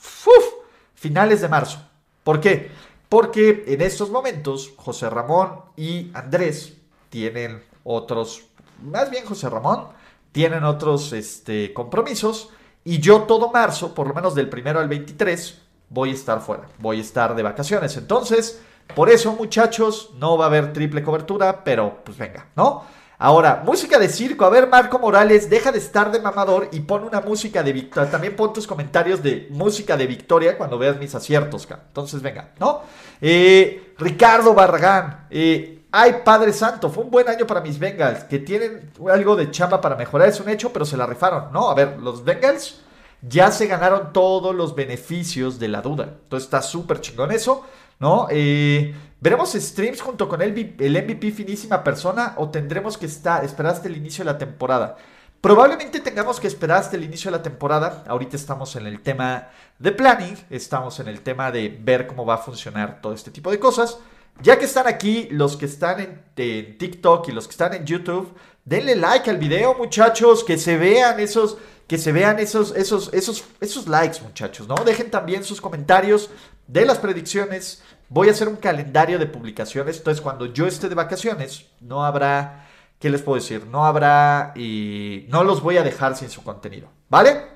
finales 0.94 1.40
de 1.40 1.48
marzo. 1.48 1.82
¿Por 2.22 2.40
qué? 2.40 2.70
Porque 3.08 3.64
en 3.66 3.82
estos 3.82 4.10
momentos 4.10 4.72
José 4.76 5.10
Ramón 5.10 5.62
y 5.76 6.10
Andrés 6.14 6.74
tienen 7.10 7.62
otros, 7.84 8.44
más 8.82 9.10
bien 9.10 9.24
José 9.24 9.50
Ramón, 9.50 9.88
tienen 10.30 10.64
otros 10.64 11.12
este, 11.12 11.74
compromisos 11.74 12.50
y 12.84 13.00
yo 13.00 13.22
todo 13.22 13.50
marzo, 13.50 13.94
por 13.94 14.06
lo 14.08 14.14
menos 14.14 14.34
del 14.34 14.48
primero 14.48 14.80
al 14.80 14.88
23, 14.88 15.60
voy 15.88 16.10
a 16.10 16.14
estar 16.14 16.40
fuera, 16.40 16.68
voy 16.78 16.98
a 16.98 17.02
estar 17.02 17.34
de 17.34 17.42
vacaciones. 17.42 17.96
Entonces, 17.96 18.62
por 18.94 19.10
eso 19.10 19.32
muchachos, 19.32 20.10
no 20.16 20.38
va 20.38 20.46
a 20.46 20.48
haber 20.48 20.72
triple 20.72 21.02
cobertura, 21.02 21.64
pero 21.64 22.02
pues 22.04 22.16
venga, 22.16 22.46
¿no? 22.56 22.84
Ahora, 23.24 23.62
música 23.64 24.00
de 24.00 24.08
circo. 24.08 24.44
A 24.44 24.50
ver, 24.50 24.66
Marco 24.66 24.98
Morales, 24.98 25.48
deja 25.48 25.70
de 25.70 25.78
estar 25.78 26.10
de 26.10 26.18
mamador 26.18 26.68
y 26.72 26.80
pon 26.80 27.04
una 27.04 27.20
música 27.20 27.62
de 27.62 27.72
victoria. 27.72 28.10
También 28.10 28.34
pon 28.34 28.52
tus 28.52 28.66
comentarios 28.66 29.22
de 29.22 29.46
música 29.50 29.96
de 29.96 30.08
victoria 30.08 30.58
cuando 30.58 30.76
veas 30.76 30.98
mis 30.98 31.14
aciertos, 31.14 31.68
Entonces, 31.70 32.20
venga, 32.20 32.50
¿no? 32.58 32.80
Eh, 33.20 33.94
Ricardo 33.96 34.54
Barragán. 34.54 35.28
Eh, 35.30 35.84
ay, 35.92 36.16
Padre 36.24 36.52
Santo, 36.52 36.90
fue 36.90 37.04
un 37.04 37.12
buen 37.12 37.28
año 37.28 37.46
para 37.46 37.60
mis 37.60 37.78
Bengals, 37.78 38.24
que 38.24 38.40
tienen 38.40 38.90
algo 39.08 39.36
de 39.36 39.52
chamba 39.52 39.80
para 39.80 39.94
mejorar, 39.94 40.28
es 40.28 40.40
un 40.40 40.48
hecho, 40.48 40.72
pero 40.72 40.84
se 40.84 40.96
la 40.96 41.06
rifaron, 41.06 41.52
¿no? 41.52 41.70
A 41.70 41.74
ver, 41.74 42.00
los 42.00 42.24
Bengals 42.24 42.80
ya 43.20 43.52
se 43.52 43.68
ganaron 43.68 44.12
todos 44.12 44.52
los 44.52 44.74
beneficios 44.74 45.60
de 45.60 45.68
la 45.68 45.80
duda. 45.80 46.08
Entonces 46.24 46.46
está 46.46 46.60
súper 46.60 47.00
chingón 47.00 47.30
eso, 47.30 47.64
¿no? 48.02 48.26
Eh, 48.30 48.92
¿Veremos 49.20 49.52
streams 49.52 50.00
junto 50.00 50.28
con 50.28 50.42
el, 50.42 50.74
el 50.76 51.04
MVP 51.04 51.30
finísima 51.30 51.84
persona 51.84 52.34
o 52.36 52.50
tendremos 52.50 52.98
que 52.98 53.06
estar, 53.06 53.44
esperar 53.44 53.74
hasta 53.74 53.86
el 53.86 53.96
inicio 53.96 54.24
de 54.24 54.32
la 54.32 54.38
temporada? 54.38 54.96
Probablemente 55.40 56.00
tengamos 56.00 56.40
que 56.40 56.48
esperar 56.48 56.78
hasta 56.78 56.96
el 56.96 57.04
inicio 57.04 57.30
de 57.30 57.36
la 57.36 57.42
temporada. 57.44 58.02
Ahorita 58.08 58.34
estamos 58.34 58.74
en 58.74 58.88
el 58.88 59.00
tema 59.00 59.50
de 59.78 59.92
planning, 59.92 60.36
estamos 60.50 60.98
en 60.98 61.06
el 61.06 61.20
tema 61.20 61.52
de 61.52 61.68
ver 61.80 62.08
cómo 62.08 62.26
va 62.26 62.34
a 62.34 62.38
funcionar 62.38 63.00
todo 63.00 63.12
este 63.12 63.30
tipo 63.30 63.52
de 63.52 63.60
cosas. 63.60 63.98
Ya 64.40 64.58
que 64.58 64.64
están 64.64 64.88
aquí, 64.88 65.28
los 65.30 65.56
que 65.56 65.66
están 65.66 66.00
en, 66.00 66.22
en, 66.36 66.78
TikTok 66.78 67.28
y 67.28 67.32
los 67.32 67.46
que 67.46 67.52
están 67.52 67.74
en 67.74 67.84
YouTube, 67.86 68.34
denle 68.64 68.96
like 68.96 69.30
al 69.30 69.38
video, 69.38 69.74
muchachos, 69.74 70.42
que 70.42 70.58
se 70.58 70.76
vean 70.76 71.20
esos, 71.20 71.58
que 71.86 71.98
se 71.98 72.10
vean 72.10 72.40
esos, 72.40 72.74
esos, 72.74 73.12
esos, 73.12 73.44
esos 73.60 73.86
likes, 73.86 74.20
muchachos, 74.22 74.66
¿no? 74.66 74.74
Dejen 74.76 75.10
también 75.10 75.44
sus 75.44 75.60
comentarios 75.60 76.30
de 76.66 76.86
las 76.86 76.98
predicciones, 76.98 77.82
Voy 78.12 78.28
a 78.28 78.32
hacer 78.32 78.46
un 78.46 78.56
calendario 78.56 79.18
de 79.18 79.24
publicaciones. 79.24 79.96
Entonces, 79.96 80.20
cuando 80.20 80.44
yo 80.44 80.66
esté 80.66 80.90
de 80.90 80.94
vacaciones, 80.94 81.64
no 81.80 82.04
habrá. 82.04 82.66
¿Qué 82.98 83.08
les 83.08 83.22
puedo 83.22 83.40
decir? 83.40 83.66
No 83.66 83.86
habrá. 83.86 84.52
Y 84.54 85.24
no 85.30 85.42
los 85.44 85.62
voy 85.62 85.78
a 85.78 85.82
dejar 85.82 86.14
sin 86.14 86.28
su 86.28 86.44
contenido. 86.44 86.88
¿Vale? 87.08 87.46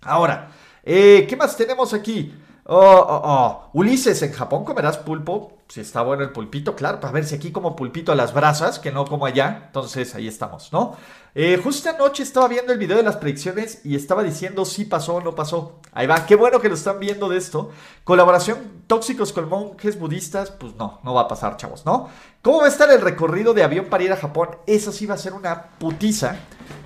Ahora, 0.00 0.50
eh, 0.82 1.26
¿qué 1.28 1.36
más 1.36 1.58
tenemos 1.58 1.92
aquí? 1.92 2.34
Oh, 2.64 2.78
oh, 2.78 3.20
oh. 3.22 3.70
Ulises, 3.74 4.22
¿en 4.22 4.32
Japón 4.32 4.64
comerás 4.64 4.96
pulpo? 4.96 5.58
Si 5.68 5.82
está 5.82 6.00
bueno 6.00 6.22
el 6.22 6.30
pulpito, 6.30 6.74
claro, 6.74 6.98
para 6.98 7.12
ver 7.12 7.26
si 7.26 7.34
aquí 7.34 7.52
como 7.52 7.76
pulpito 7.76 8.12
a 8.12 8.14
las 8.14 8.32
brasas, 8.32 8.78
que 8.78 8.92
no 8.92 9.04
como 9.04 9.26
allá. 9.26 9.64
Entonces 9.66 10.14
ahí 10.14 10.26
estamos, 10.26 10.72
¿no? 10.72 10.96
Eh, 11.34 11.58
justo 11.64 11.88
anoche 11.88 12.22
estaba 12.22 12.46
viendo 12.46 12.74
el 12.74 12.78
video 12.78 12.98
de 12.98 13.02
las 13.02 13.16
predicciones 13.16 13.80
y 13.84 13.96
estaba 13.96 14.22
diciendo 14.22 14.66
si 14.66 14.84
pasó 14.84 15.14
o 15.14 15.20
no 15.22 15.34
pasó. 15.34 15.80
Ahí 15.92 16.06
va, 16.06 16.26
qué 16.26 16.36
bueno 16.36 16.60
que 16.60 16.68
lo 16.68 16.74
están 16.74 17.00
viendo 17.00 17.28
de 17.30 17.38
esto. 17.38 17.70
Colaboración 18.04 18.82
tóxicos 18.86 19.32
con 19.32 19.48
monjes 19.48 19.98
budistas, 19.98 20.50
pues 20.50 20.74
no, 20.76 21.00
no 21.02 21.14
va 21.14 21.22
a 21.22 21.28
pasar, 21.28 21.56
chavos, 21.56 21.86
¿no? 21.86 22.10
¿Cómo 22.42 22.58
va 22.58 22.66
a 22.66 22.68
estar 22.68 22.90
el 22.90 23.00
recorrido 23.00 23.54
de 23.54 23.62
avión 23.62 23.86
para 23.86 24.04
ir 24.04 24.12
a 24.12 24.16
Japón? 24.16 24.50
Eso 24.66 24.92
sí 24.92 25.06
va 25.06 25.14
a 25.14 25.18
ser 25.18 25.32
una 25.32 25.70
putiza. 25.78 26.36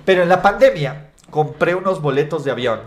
Pero 0.05 0.23
en 0.23 0.29
la 0.29 0.41
pandemia 0.41 1.11
compré 1.29 1.75
unos 1.75 2.01
boletos 2.01 2.45
de 2.45 2.51
avión 2.51 2.79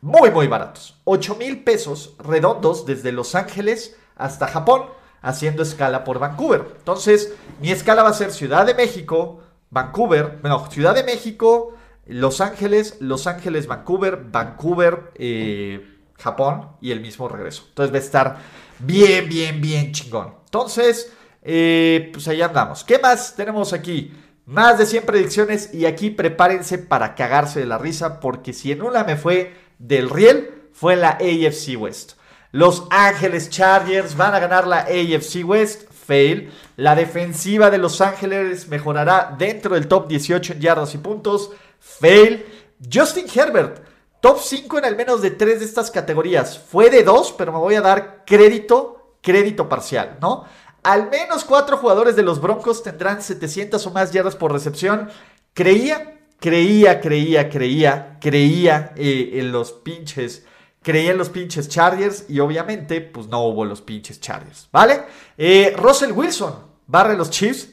muy, 0.00 0.30
muy 0.30 0.46
baratos. 0.46 1.00
8 1.02 1.34
mil 1.34 1.64
pesos 1.64 2.14
redondos 2.20 2.86
desde 2.86 3.10
Los 3.10 3.34
Ángeles 3.34 3.96
hasta 4.14 4.46
Japón, 4.46 4.84
haciendo 5.20 5.64
escala 5.64 6.04
por 6.04 6.20
Vancouver. 6.20 6.64
Entonces, 6.78 7.34
mi 7.60 7.72
escala 7.72 8.04
va 8.04 8.10
a 8.10 8.14
ser 8.14 8.30
Ciudad 8.30 8.66
de 8.66 8.74
México, 8.74 9.40
Vancouver, 9.76 10.38
bueno, 10.40 10.66
Ciudad 10.70 10.94
de 10.94 11.04
México, 11.04 11.74
Los 12.06 12.40
Ángeles, 12.40 12.96
Los 13.00 13.26
Ángeles, 13.26 13.66
Vancouver, 13.66 14.16
Vancouver, 14.30 15.12
eh, 15.16 15.98
Japón 16.16 16.70
y 16.80 16.92
el 16.92 17.00
mismo 17.00 17.28
regreso. 17.28 17.64
Entonces 17.68 17.92
va 17.92 17.98
a 17.98 18.00
estar 18.00 18.36
bien, 18.78 19.28
bien, 19.28 19.60
bien 19.60 19.92
chingón. 19.92 20.34
Entonces, 20.46 21.12
eh, 21.42 22.08
pues 22.10 22.26
ahí 22.26 22.40
andamos. 22.40 22.84
¿Qué 22.84 22.98
más 22.98 23.36
tenemos 23.36 23.74
aquí? 23.74 24.14
Más 24.46 24.78
de 24.78 24.86
100 24.86 25.04
predicciones 25.04 25.74
y 25.74 25.84
aquí 25.84 26.08
prepárense 26.08 26.78
para 26.78 27.14
cagarse 27.14 27.60
de 27.60 27.66
la 27.66 27.76
risa 27.76 28.18
porque 28.18 28.54
si 28.54 28.72
en 28.72 28.80
una 28.80 29.04
me 29.04 29.16
fue 29.16 29.52
del 29.78 30.08
riel 30.08 30.70
fue 30.72 30.96
la 30.96 31.18
AFC 31.20 31.78
West. 31.78 32.12
Los 32.50 32.84
Ángeles 32.90 33.50
Chargers 33.50 34.16
van 34.16 34.34
a 34.34 34.38
ganar 34.38 34.66
la 34.66 34.86
AFC 34.86 35.44
West. 35.44 35.82
Fail. 36.06 36.52
La 36.76 36.94
defensiva 36.94 37.70
de 37.70 37.78
Los 37.78 38.00
Ángeles 38.00 38.68
mejorará 38.68 39.34
dentro 39.38 39.74
del 39.74 39.88
top 39.88 40.08
18 40.08 40.54
en 40.54 40.60
yardas 40.60 40.94
y 40.94 40.98
puntos. 40.98 41.50
Fail. 41.78 42.44
Justin 42.92 43.26
Herbert. 43.32 43.82
Top 44.20 44.38
5 44.40 44.78
en 44.78 44.84
al 44.84 44.96
menos 44.96 45.22
de 45.22 45.30
3 45.30 45.60
de 45.60 45.64
estas 45.64 45.90
categorías. 45.90 46.58
Fue 46.58 46.90
de 46.90 47.02
2, 47.02 47.34
pero 47.36 47.52
me 47.52 47.58
voy 47.58 47.74
a 47.74 47.80
dar 47.80 48.24
crédito, 48.26 49.16
crédito 49.22 49.68
parcial, 49.68 50.18
¿no? 50.20 50.44
Al 50.82 51.10
menos 51.10 51.44
4 51.44 51.76
jugadores 51.78 52.16
de 52.16 52.22
los 52.22 52.40
Broncos 52.40 52.82
tendrán 52.82 53.22
700 53.22 53.86
o 53.86 53.90
más 53.90 54.12
yardas 54.12 54.36
por 54.36 54.52
recepción. 54.52 55.10
Creía 55.52 56.16
creía, 56.40 57.00
creía, 57.00 57.48
creía, 57.48 58.18
creía 58.20 58.92
eh, 58.96 59.30
en 59.34 59.52
los 59.52 59.72
pinches, 59.72 60.44
creía 60.86 61.10
en 61.10 61.18
los 61.18 61.30
pinches 61.30 61.68
Chargers 61.68 62.26
y 62.28 62.38
obviamente 62.38 63.00
pues 63.00 63.26
no 63.26 63.42
hubo 63.42 63.64
los 63.64 63.82
pinches 63.82 64.20
Chargers, 64.20 64.68
¿vale? 64.70 65.02
Eh, 65.36 65.74
Russell 65.76 66.12
Wilson 66.12 66.54
barre 66.86 67.16
los 67.16 67.28
Chiefs, 67.28 67.70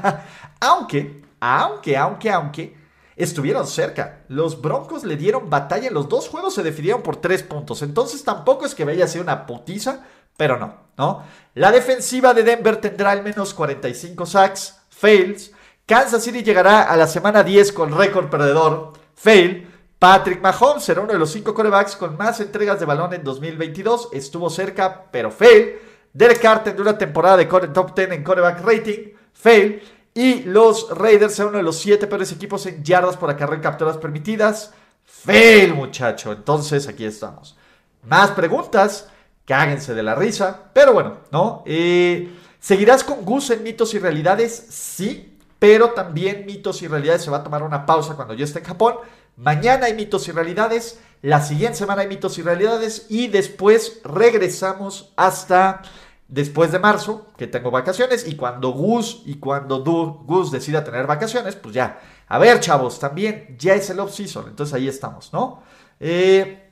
aunque, 0.60 1.22
aunque, 1.38 1.96
aunque, 1.96 2.30
aunque 2.32 2.76
estuvieron 3.14 3.64
cerca. 3.64 4.24
Los 4.26 4.60
Broncos 4.60 5.04
le 5.04 5.16
dieron 5.16 5.48
batalla 5.48 5.88
los 5.92 6.08
dos 6.08 6.28
juegos, 6.28 6.54
se 6.54 6.64
definieron 6.64 7.00
por 7.00 7.14
tres 7.18 7.44
puntos, 7.44 7.82
entonces 7.82 8.24
tampoco 8.24 8.66
es 8.66 8.74
que 8.74 8.84
vaya 8.84 9.04
a 9.04 9.08
ser 9.08 9.22
una 9.22 9.46
putiza, 9.46 10.04
pero 10.36 10.58
no, 10.58 10.74
¿no? 10.96 11.22
La 11.54 11.70
defensiva 11.70 12.34
de 12.34 12.42
Denver 12.42 12.80
tendrá 12.80 13.12
al 13.12 13.22
menos 13.22 13.54
45 13.54 14.26
sacks, 14.26 14.80
fails, 14.90 15.52
Kansas 15.86 16.24
City 16.24 16.42
llegará 16.42 16.82
a 16.82 16.96
la 16.96 17.06
semana 17.06 17.44
10 17.44 17.70
con 17.70 17.96
récord 17.96 18.28
perdedor. 18.28 18.94
Fail. 19.14 19.66
Patrick 19.98 20.40
Mahomes 20.40 20.84
será 20.84 21.00
uno 21.00 21.12
de 21.12 21.18
los 21.18 21.32
cinco 21.32 21.52
corebacks 21.52 21.96
con 21.96 22.16
más 22.16 22.40
entregas 22.40 22.78
de 22.78 22.86
balón 22.86 23.12
en 23.14 23.24
2022. 23.24 24.10
Estuvo 24.12 24.48
cerca, 24.48 25.06
pero 25.10 25.30
fail. 25.30 25.76
Derek 26.12 26.40
Carr 26.40 26.62
tendrá 26.62 26.82
una 26.82 26.98
temporada 26.98 27.36
de 27.36 27.46
top 27.46 27.94
10 27.94 28.12
en 28.12 28.22
coreback 28.22 28.60
rating. 28.64 29.14
Fail. 29.32 29.82
Y 30.14 30.42
los 30.44 30.96
Raiders 30.96 31.34
serán 31.34 31.50
uno 31.50 31.58
de 31.58 31.64
los 31.64 31.78
siete 31.78 32.06
peores 32.06 32.30
equipos 32.32 32.64
en 32.66 32.82
yardas 32.82 33.16
por 33.16 33.28
acarreo 33.28 33.60
capturas 33.60 33.96
permitidas. 33.96 34.72
Fail, 35.04 35.74
muchacho. 35.74 36.32
Entonces, 36.32 36.86
aquí 36.86 37.04
estamos. 37.04 37.56
Más 38.04 38.30
preguntas. 38.30 39.08
Cáguense 39.44 39.94
de 39.94 40.02
la 40.04 40.14
risa. 40.14 40.70
Pero 40.72 40.92
bueno, 40.92 41.18
¿no? 41.32 41.64
Eh, 41.66 42.36
¿Seguirás 42.60 43.02
con 43.02 43.24
Gus 43.24 43.50
en 43.50 43.64
mitos 43.64 43.94
y 43.94 43.98
realidades? 43.98 44.66
Sí 44.70 45.38
pero 45.58 45.90
también 45.90 46.46
mitos 46.46 46.82
y 46.82 46.88
realidades 46.88 47.22
se 47.22 47.30
va 47.30 47.38
a 47.38 47.42
tomar 47.42 47.62
una 47.62 47.84
pausa 47.84 48.14
cuando 48.14 48.34
yo 48.34 48.44
esté 48.44 48.60
en 48.60 48.64
Japón. 48.64 48.94
Mañana 49.38 49.86
hay 49.86 49.94
mitos 49.94 50.26
y 50.26 50.32
realidades, 50.32 50.98
la 51.22 51.40
siguiente 51.40 51.78
semana 51.78 52.02
hay 52.02 52.08
mitos 52.08 52.38
y 52.38 52.42
realidades 52.42 53.06
y 53.08 53.28
después 53.28 54.00
regresamos 54.02 55.12
hasta 55.16 55.82
después 56.26 56.72
de 56.72 56.80
marzo, 56.80 57.28
que 57.38 57.46
tengo 57.46 57.70
vacaciones, 57.70 58.26
y 58.26 58.34
cuando 58.34 58.70
Gus 58.72 59.22
y 59.26 59.36
cuando 59.36 59.82
Gus 59.84 60.50
decida 60.50 60.82
tener 60.82 61.06
vacaciones, 61.06 61.54
pues 61.54 61.72
ya. 61.72 62.00
A 62.26 62.38
ver, 62.38 62.58
chavos, 62.60 62.98
también 62.98 63.56
ya 63.58 63.74
es 63.74 63.88
el 63.90 64.00
off-season, 64.00 64.46
entonces 64.48 64.74
ahí 64.74 64.88
estamos, 64.88 65.32
¿no? 65.32 65.62
Eh, 66.00 66.64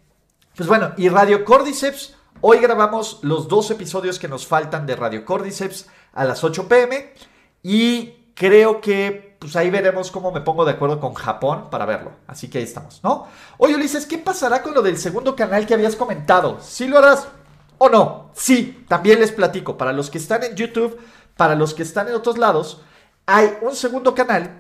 Pues 0.56 0.68
bueno, 0.68 0.92
y 0.96 1.08
Radio 1.08 1.44
Cordyceps, 1.44 2.16
hoy 2.40 2.58
grabamos 2.58 3.20
los 3.22 3.46
dos 3.46 3.70
episodios 3.70 4.18
que 4.18 4.26
nos 4.28 4.46
faltan 4.46 4.86
de 4.86 4.96
Radio 4.96 5.24
Cordyceps 5.24 5.86
a 6.14 6.24
las 6.24 6.42
8 6.42 6.66
pm 6.66 7.12
y 7.62 8.32
creo 8.34 8.80
que 8.80 9.25
pues 9.38 9.56
ahí 9.56 9.70
veremos 9.70 10.10
cómo 10.10 10.32
me 10.32 10.40
pongo 10.40 10.64
de 10.64 10.72
acuerdo 10.72 11.00
con 11.00 11.14
Japón 11.14 11.68
para 11.70 11.86
verlo. 11.86 12.12
Así 12.26 12.48
que 12.48 12.58
ahí 12.58 12.64
estamos, 12.64 13.00
¿no? 13.02 13.26
Oye, 13.58 13.74
Ulises, 13.74 14.06
¿qué 14.06 14.18
pasará 14.18 14.62
con 14.62 14.74
lo 14.74 14.82
del 14.82 14.98
segundo 14.98 15.36
canal 15.36 15.66
que 15.66 15.74
habías 15.74 15.96
comentado? 15.96 16.58
¿Sí 16.60 16.86
lo 16.86 16.98
harás 16.98 17.28
o 17.78 17.88
no? 17.88 18.30
Sí, 18.34 18.84
también 18.88 19.20
les 19.20 19.32
platico. 19.32 19.76
Para 19.76 19.92
los 19.92 20.10
que 20.10 20.18
están 20.18 20.42
en 20.44 20.56
YouTube, 20.56 20.98
para 21.36 21.54
los 21.54 21.74
que 21.74 21.82
están 21.82 22.08
en 22.08 22.14
otros 22.14 22.38
lados, 22.38 22.80
hay 23.26 23.58
un 23.62 23.74
segundo 23.74 24.14
canal 24.14 24.50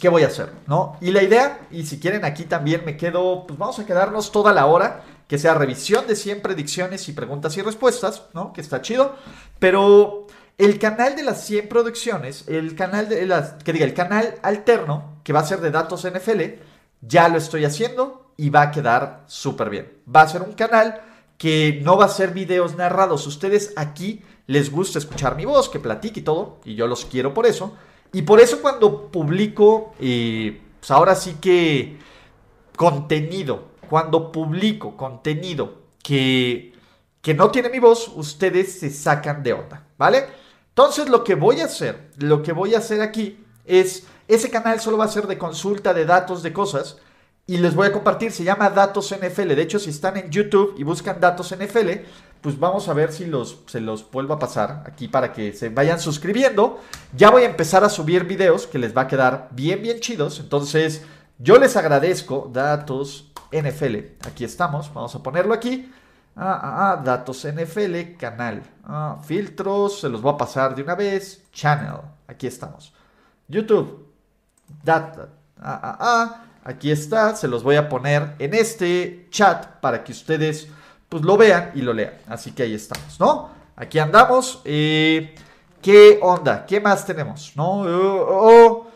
¿qué 0.00 0.08
voy 0.08 0.22
a 0.22 0.28
hacer? 0.28 0.52
¿No? 0.66 0.96
Y 1.00 1.10
la 1.10 1.22
idea, 1.22 1.60
y 1.70 1.86
si 1.86 2.00
quieren 2.00 2.24
aquí 2.24 2.44
también 2.44 2.84
me 2.84 2.96
quedo, 2.96 3.46
pues 3.46 3.58
vamos 3.58 3.78
a 3.78 3.86
quedarnos 3.86 4.32
toda 4.32 4.52
la 4.52 4.66
hora, 4.66 5.02
que 5.28 5.38
sea 5.38 5.54
revisión 5.54 6.06
de 6.06 6.16
100 6.16 6.42
predicciones 6.42 7.08
y 7.08 7.12
preguntas 7.12 7.56
y 7.56 7.62
respuestas, 7.62 8.24
¿no? 8.32 8.52
Que 8.52 8.60
está 8.60 8.82
chido, 8.82 9.14
pero 9.58 10.26
el 10.60 10.78
canal 10.78 11.16
de 11.16 11.22
las 11.22 11.44
100 11.46 11.68
producciones, 11.68 12.44
el 12.46 12.74
canal 12.74 13.08
de 13.08 13.24
las, 13.24 13.54
que 13.64 13.72
diga, 13.72 13.86
el 13.86 13.94
canal 13.94 14.34
alterno, 14.42 15.20
que 15.24 15.32
va 15.32 15.40
a 15.40 15.46
ser 15.46 15.60
de 15.60 15.70
datos 15.70 16.06
NFL, 16.06 16.40
ya 17.00 17.28
lo 17.28 17.38
estoy 17.38 17.64
haciendo 17.64 18.32
y 18.36 18.50
va 18.50 18.62
a 18.62 18.70
quedar 18.70 19.24
súper 19.26 19.70
bien. 19.70 19.90
Va 20.14 20.22
a 20.22 20.28
ser 20.28 20.42
un 20.42 20.52
canal 20.52 21.00
que 21.38 21.80
no 21.82 21.96
va 21.96 22.04
a 22.04 22.10
ser 22.10 22.32
videos 22.32 22.76
narrados. 22.76 23.26
Ustedes 23.26 23.72
aquí 23.76 24.22
les 24.46 24.70
gusta 24.70 24.98
escuchar 24.98 25.34
mi 25.34 25.46
voz, 25.46 25.70
que 25.70 25.80
platique 25.80 26.20
y 26.20 26.24
todo, 26.24 26.58
y 26.66 26.74
yo 26.74 26.86
los 26.86 27.06
quiero 27.06 27.32
por 27.32 27.46
eso. 27.46 27.74
Y 28.12 28.22
por 28.22 28.38
eso 28.38 28.60
cuando 28.60 29.10
publico, 29.10 29.94
eh, 29.98 30.60
pues 30.78 30.90
ahora 30.90 31.14
sí 31.14 31.36
que 31.40 31.96
contenido, 32.76 33.68
cuando 33.88 34.30
publico 34.30 34.94
contenido 34.94 35.84
que, 36.02 36.74
que 37.22 37.32
no 37.32 37.50
tiene 37.50 37.70
mi 37.70 37.78
voz, 37.78 38.08
ustedes 38.14 38.78
se 38.78 38.90
sacan 38.90 39.42
de 39.42 39.54
onda, 39.54 39.86
¿vale? 39.96 40.26
Entonces 40.70 41.08
lo 41.08 41.24
que 41.24 41.34
voy 41.34 41.60
a 41.60 41.66
hacer, 41.66 42.10
lo 42.16 42.42
que 42.42 42.52
voy 42.52 42.74
a 42.74 42.78
hacer 42.78 43.00
aquí 43.00 43.44
es, 43.64 44.04
ese 44.28 44.50
canal 44.50 44.80
solo 44.80 44.96
va 44.96 45.04
a 45.04 45.08
ser 45.08 45.26
de 45.26 45.38
consulta 45.38 45.92
de 45.92 46.04
datos, 46.04 46.42
de 46.42 46.52
cosas, 46.52 46.96
y 47.46 47.56
les 47.56 47.74
voy 47.74 47.88
a 47.88 47.92
compartir, 47.92 48.30
se 48.30 48.44
llama 48.44 48.70
Datos 48.70 49.12
NFL. 49.12 49.48
De 49.54 49.62
hecho, 49.62 49.80
si 49.80 49.90
están 49.90 50.16
en 50.16 50.30
YouTube 50.30 50.74
y 50.78 50.84
buscan 50.84 51.18
Datos 51.18 51.52
NFL, 51.52 51.88
pues 52.40 52.56
vamos 52.56 52.88
a 52.88 52.94
ver 52.94 53.12
si 53.12 53.28
se 53.66 53.80
los 53.80 54.10
vuelvo 54.10 54.34
a 54.34 54.38
pasar 54.38 54.84
aquí 54.86 55.08
para 55.08 55.32
que 55.32 55.52
se 55.52 55.68
vayan 55.68 55.98
suscribiendo. 55.98 56.78
Ya 57.12 57.30
voy 57.30 57.42
a 57.42 57.46
empezar 57.46 57.82
a 57.82 57.88
subir 57.88 58.24
videos 58.24 58.68
que 58.68 58.78
les 58.78 58.96
va 58.96 59.02
a 59.02 59.08
quedar 59.08 59.48
bien, 59.50 59.82
bien 59.82 59.98
chidos. 59.98 60.38
Entonces, 60.38 61.02
yo 61.38 61.58
les 61.58 61.76
agradezco. 61.76 62.48
Datos 62.52 63.32
NFL. 63.50 63.96
Aquí 64.28 64.44
estamos. 64.44 64.94
Vamos 64.94 65.14
a 65.16 65.22
ponerlo 65.22 65.52
aquí. 65.52 65.90
Ah, 66.36 66.60
ah, 66.62 66.92
ah, 66.92 67.02
datos 67.02 67.44
NFL, 67.44 68.16
canal. 68.16 68.62
Ah, 68.84 69.18
filtros, 69.22 70.00
se 70.00 70.08
los 70.08 70.22
voy 70.22 70.34
a 70.34 70.36
pasar 70.36 70.74
de 70.74 70.82
una 70.82 70.94
vez. 70.94 71.44
Channel. 71.52 72.00
Aquí 72.26 72.46
estamos. 72.46 72.92
YouTube. 73.48 74.06
Data. 74.82 75.28
Ah, 75.60 75.80
ah, 75.82 75.96
ah. 76.00 76.44
Aquí 76.64 76.90
está. 76.90 77.34
Se 77.36 77.48
los 77.48 77.62
voy 77.62 77.76
a 77.76 77.88
poner 77.88 78.34
en 78.38 78.54
este 78.54 79.26
chat 79.30 79.80
para 79.80 80.04
que 80.04 80.12
ustedes 80.12 80.68
pues 81.08 81.24
lo 81.24 81.36
vean 81.36 81.72
y 81.74 81.82
lo 81.82 81.92
lean. 81.92 82.14
Así 82.28 82.52
que 82.52 82.62
ahí 82.62 82.74
estamos, 82.74 83.18
¿no? 83.18 83.50
Aquí 83.76 83.98
andamos. 83.98 84.62
Eh, 84.64 85.34
¿Qué 85.82 86.18
onda? 86.22 86.64
¿Qué 86.66 86.80
más 86.80 87.04
tenemos? 87.04 87.52
¿No? 87.56 87.80
Oh, 87.82 88.26
oh. 88.28 88.86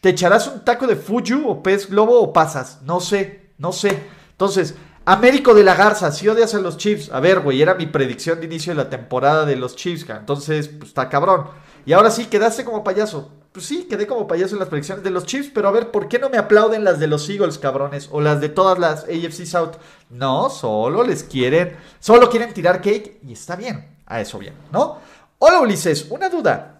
¿Te 0.00 0.10
echarás 0.10 0.46
un 0.46 0.64
taco 0.64 0.86
de 0.86 0.94
Fuyu 0.94 1.48
o 1.48 1.62
pez 1.62 1.88
globo 1.90 2.20
o 2.20 2.32
pasas? 2.32 2.80
No 2.82 3.00
sé, 3.00 3.50
no 3.58 3.72
sé. 3.72 4.04
Entonces, 4.30 4.74
Américo 5.06 5.54
de 5.54 5.64
la 5.64 5.74
Garza, 5.74 6.12
si 6.12 6.28
odias 6.28 6.54
a 6.54 6.60
los 6.60 6.76
Chiefs. 6.76 7.10
A 7.10 7.20
ver, 7.20 7.40
güey, 7.40 7.62
era 7.62 7.74
mi 7.74 7.86
predicción 7.86 8.40
de 8.40 8.46
inicio 8.46 8.72
de 8.72 8.82
la 8.82 8.90
temporada 8.90 9.46
de 9.46 9.56
los 9.56 9.76
Chiefs. 9.76 10.04
Entonces, 10.10 10.68
pues 10.68 10.88
está 10.88 11.08
cabrón. 11.08 11.46
Y 11.86 11.92
ahora 11.92 12.10
sí, 12.10 12.26
quedaste 12.26 12.64
como 12.64 12.84
payaso 12.84 13.30
pues 13.56 13.64
sí, 13.64 13.86
quedé 13.88 14.06
como 14.06 14.26
payaso 14.26 14.54
en 14.54 14.58
las 14.58 14.68
predicciones 14.68 15.02
de 15.02 15.08
los 15.08 15.24
Chiefs, 15.24 15.50
pero 15.54 15.68
a 15.68 15.70
ver, 15.70 15.90
¿por 15.90 16.08
qué 16.08 16.18
no 16.18 16.28
me 16.28 16.36
aplauden 16.36 16.84
las 16.84 17.00
de 17.00 17.06
los 17.06 17.26
Eagles, 17.30 17.56
cabrones? 17.56 18.10
O 18.12 18.20
las 18.20 18.38
de 18.38 18.50
todas 18.50 18.78
las 18.78 19.04
AFC 19.04 19.46
South. 19.46 19.76
No, 20.10 20.50
solo 20.50 21.02
les 21.02 21.24
quieren, 21.24 21.74
solo 21.98 22.28
quieren 22.28 22.52
tirar 22.52 22.82
cake 22.82 23.18
y 23.26 23.32
está 23.32 23.56
bien, 23.56 23.96
a 24.04 24.20
eso 24.20 24.38
bien, 24.38 24.52
¿no? 24.72 24.98
Hola 25.38 25.62
Ulises, 25.62 26.06
una 26.10 26.28
duda. 26.28 26.75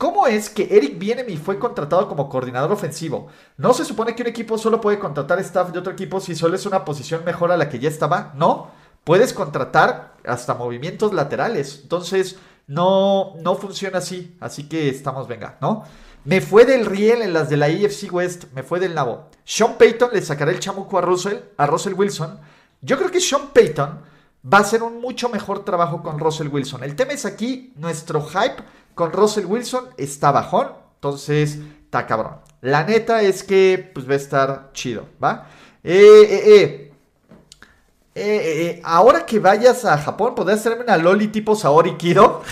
¿Cómo 0.00 0.26
es 0.26 0.48
que 0.48 0.66
Eric 0.70 0.98
Bienemi 0.98 1.36
fue 1.36 1.58
contratado 1.58 2.08
como 2.08 2.30
coordinador 2.30 2.72
ofensivo? 2.72 3.26
¿No 3.58 3.74
se 3.74 3.84
supone 3.84 4.14
que 4.14 4.22
un 4.22 4.28
equipo 4.28 4.56
solo 4.56 4.80
puede 4.80 4.98
contratar 4.98 5.38
staff 5.40 5.72
de 5.72 5.78
otro 5.78 5.92
equipo 5.92 6.20
si 6.20 6.34
solo 6.34 6.56
es 6.56 6.64
una 6.64 6.86
posición 6.86 7.22
mejor 7.22 7.52
a 7.52 7.58
la 7.58 7.68
que 7.68 7.78
ya 7.78 7.90
estaba? 7.90 8.32
No, 8.34 8.70
puedes 9.04 9.34
contratar 9.34 10.14
hasta 10.24 10.54
movimientos 10.54 11.12
laterales. 11.12 11.80
Entonces, 11.82 12.38
no, 12.66 13.34
no 13.42 13.56
funciona 13.56 13.98
así. 13.98 14.38
Así 14.40 14.70
que 14.70 14.88
estamos, 14.88 15.28
venga, 15.28 15.58
¿no? 15.60 15.84
Me 16.24 16.40
fue 16.40 16.64
del 16.64 16.86
riel 16.86 17.20
en 17.20 17.34
las 17.34 17.50
de 17.50 17.58
la 17.58 17.68
EFC 17.68 18.10
West, 18.10 18.44
me 18.54 18.62
fue 18.62 18.80
del 18.80 18.94
nabo. 18.94 19.28
Sean 19.44 19.76
Payton 19.76 20.12
le 20.14 20.22
sacará 20.22 20.50
el 20.50 20.60
chamuco 20.60 20.96
a 20.96 21.02
Russell, 21.02 21.40
a 21.58 21.66
Russell 21.66 21.92
Wilson. 21.92 22.40
Yo 22.80 22.96
creo 22.96 23.10
que 23.10 23.20
Sean 23.20 23.48
Payton 23.52 24.00
va 24.50 24.58
a 24.58 24.62
hacer 24.62 24.82
un 24.82 24.98
mucho 24.98 25.28
mejor 25.28 25.62
trabajo 25.62 26.02
con 26.02 26.18
Russell 26.18 26.48
Wilson. 26.48 26.84
El 26.84 26.96
tema 26.96 27.12
es 27.12 27.26
aquí, 27.26 27.74
nuestro 27.76 28.22
hype 28.22 28.62
con 28.94 29.12
Russell 29.12 29.46
Wilson 29.46 29.88
está 29.96 30.32
bajón, 30.32 30.68
entonces 30.94 31.58
está 31.84 32.06
cabrón. 32.06 32.36
La 32.60 32.84
neta 32.84 33.22
es 33.22 33.42
que 33.42 33.90
pues 33.94 34.08
va 34.08 34.12
a 34.12 34.16
estar 34.16 34.70
chido, 34.72 35.06
¿va? 35.22 35.46
Eh, 35.82 36.26
eh, 36.54 36.92
eh. 38.14 38.80
Ahora 38.84 39.24
que 39.24 39.38
vayas 39.38 39.84
a 39.84 39.96
Japón, 39.96 40.34
¿podrías 40.34 40.60
hacerme 40.60 40.84
una 40.84 40.96
loli 40.96 41.28
tipo 41.28 41.54
Saori 41.54 41.96
Kido? 41.96 42.42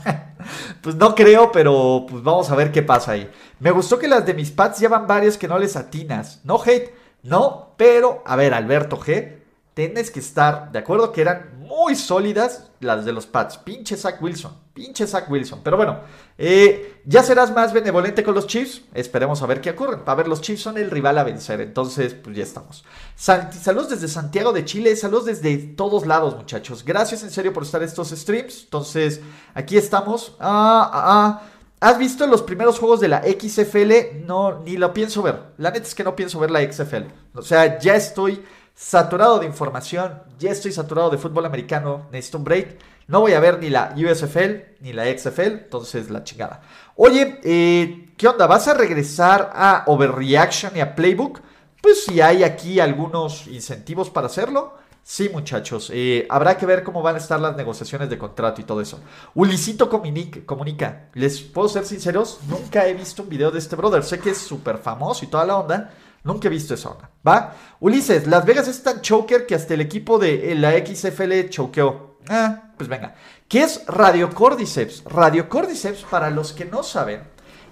pues 0.82 0.96
no 0.96 1.14
creo, 1.14 1.52
pero 1.52 2.06
pues 2.08 2.22
vamos 2.22 2.50
a 2.50 2.56
ver 2.56 2.72
qué 2.72 2.82
pasa 2.82 3.12
ahí. 3.12 3.30
Me 3.60 3.70
gustó 3.70 3.98
que 3.98 4.08
las 4.08 4.26
de 4.26 4.34
mis 4.34 4.50
pads 4.50 4.80
llevan 4.80 5.06
varias 5.06 5.38
que 5.38 5.48
no 5.48 5.58
les 5.58 5.76
atinas. 5.76 6.40
No 6.44 6.60
hate, 6.60 6.92
no, 7.22 7.74
pero 7.76 8.22
a 8.26 8.34
ver, 8.36 8.54
Alberto 8.54 8.98
G, 8.98 9.38
tienes 9.74 10.10
que 10.10 10.20
estar 10.20 10.72
de 10.72 10.80
acuerdo 10.80 11.12
que 11.12 11.20
eran 11.20 11.58
muy 11.60 11.94
sólidas 11.94 12.70
las 12.80 13.04
de 13.04 13.12
los 13.12 13.26
Pats. 13.26 13.58
Pinche 13.58 13.96
Zach 13.96 14.20
Wilson, 14.20 14.56
pinche 14.78 15.08
Zach 15.08 15.28
Wilson. 15.28 15.60
Pero 15.64 15.76
bueno, 15.76 15.98
eh, 16.38 17.00
ya 17.04 17.24
serás 17.24 17.52
más 17.52 17.72
benevolente 17.72 18.22
con 18.22 18.32
los 18.32 18.46
Chiefs. 18.46 18.82
Esperemos 18.94 19.42
a 19.42 19.46
ver 19.46 19.60
qué 19.60 19.70
ocurre. 19.70 19.98
A 20.06 20.14
ver, 20.14 20.28
los 20.28 20.40
Chiefs 20.40 20.62
son 20.62 20.78
el 20.78 20.88
rival 20.88 21.18
a 21.18 21.24
vencer. 21.24 21.60
Entonces, 21.60 22.14
pues 22.14 22.36
ya 22.36 22.44
estamos. 22.44 22.84
saludos 23.16 23.88
desde 23.88 24.06
Santiago 24.06 24.52
de 24.52 24.64
Chile. 24.64 24.94
Saludos 24.94 25.24
desde 25.24 25.58
todos 25.58 26.06
lados, 26.06 26.36
muchachos. 26.36 26.84
Gracias 26.84 27.24
en 27.24 27.32
serio 27.32 27.52
por 27.52 27.64
estar 27.64 27.82
estos 27.82 28.10
streams. 28.10 28.62
Entonces, 28.64 29.20
aquí 29.52 29.76
estamos. 29.76 30.36
Ah, 30.38 30.88
ah, 30.92 31.02
ah. 31.06 31.42
¿Has 31.80 31.98
visto 31.98 32.24
los 32.28 32.42
primeros 32.42 32.78
juegos 32.78 33.00
de 33.00 33.08
la 33.08 33.22
XFL? 33.22 34.24
No, 34.24 34.60
ni 34.60 34.76
lo 34.76 34.94
pienso 34.94 35.22
ver. 35.22 35.54
La 35.58 35.72
neta 35.72 35.86
es 35.86 35.94
que 35.94 36.04
no 36.04 36.14
pienso 36.14 36.38
ver 36.38 36.52
la 36.52 36.60
XFL. 36.60 37.04
O 37.34 37.42
sea, 37.42 37.80
ya 37.80 37.96
estoy 37.96 38.42
saturado 38.78 39.40
de 39.40 39.46
información, 39.46 40.22
ya 40.38 40.52
estoy 40.52 40.70
saturado 40.70 41.10
de 41.10 41.18
fútbol 41.18 41.44
americano, 41.44 42.06
necesito 42.12 42.38
un 42.38 42.44
break. 42.44 42.78
No 43.08 43.20
voy 43.20 43.32
a 43.32 43.40
ver 43.40 43.58
ni 43.58 43.70
la 43.70 43.92
USFL 43.96 44.78
ni 44.80 44.92
la 44.92 45.06
XFL, 45.06 45.64
entonces 45.64 46.10
la 46.10 46.22
chingada. 46.22 46.60
Oye, 46.94 47.40
eh, 47.42 48.12
¿qué 48.16 48.28
onda? 48.28 48.46
¿Vas 48.46 48.68
a 48.68 48.74
regresar 48.74 49.50
a 49.52 49.82
Overreaction 49.88 50.76
y 50.76 50.80
a 50.80 50.94
Playbook? 50.94 51.40
Pues 51.82 52.04
si 52.04 52.20
hay 52.20 52.44
aquí 52.44 52.78
algunos 52.78 53.48
incentivos 53.48 54.10
para 54.10 54.28
hacerlo. 54.28 54.74
Sí, 55.02 55.28
muchachos. 55.28 55.90
Eh, 55.92 56.26
habrá 56.30 56.56
que 56.56 56.66
ver 56.66 56.84
cómo 56.84 57.02
van 57.02 57.16
a 57.16 57.18
estar 57.18 57.40
las 57.40 57.56
negociaciones 57.56 58.08
de 58.10 58.18
contrato 58.18 58.60
y 58.60 58.64
todo 58.64 58.80
eso. 58.80 59.00
Ulisito 59.34 59.88
comunica. 59.88 61.08
Les 61.14 61.40
puedo 61.40 61.68
ser 61.68 61.84
sinceros, 61.84 62.40
nunca 62.46 62.86
he 62.86 62.94
visto 62.94 63.24
un 63.24 63.28
video 63.28 63.50
de 63.50 63.58
este 63.58 63.74
brother. 63.74 64.04
Sé 64.04 64.20
que 64.20 64.30
es 64.30 64.38
súper 64.38 64.78
famoso 64.78 65.24
y 65.24 65.28
toda 65.28 65.46
la 65.46 65.56
onda. 65.56 65.90
Nunca 66.28 66.48
he 66.48 66.50
visto 66.50 66.74
eso 66.74 66.98
¿va? 67.26 67.54
Ulises, 67.80 68.26
Las 68.26 68.44
Vegas 68.44 68.68
es 68.68 68.82
tan 68.82 69.00
choker 69.00 69.46
que 69.46 69.54
hasta 69.54 69.72
el 69.72 69.80
equipo 69.80 70.18
de 70.18 70.54
la 70.56 70.72
XFL 70.72 71.48
choqueó. 71.48 72.18
Ah, 72.28 72.72
pues 72.76 72.86
venga. 72.86 73.14
¿Qué 73.48 73.62
es 73.62 73.82
Radio 73.86 74.28
Cordyceps? 74.28 75.04
Radio 75.04 75.48
Cordyceps, 75.48 76.02
para 76.02 76.28
los 76.28 76.52
que 76.52 76.66
no 76.66 76.82
saben, 76.82 77.22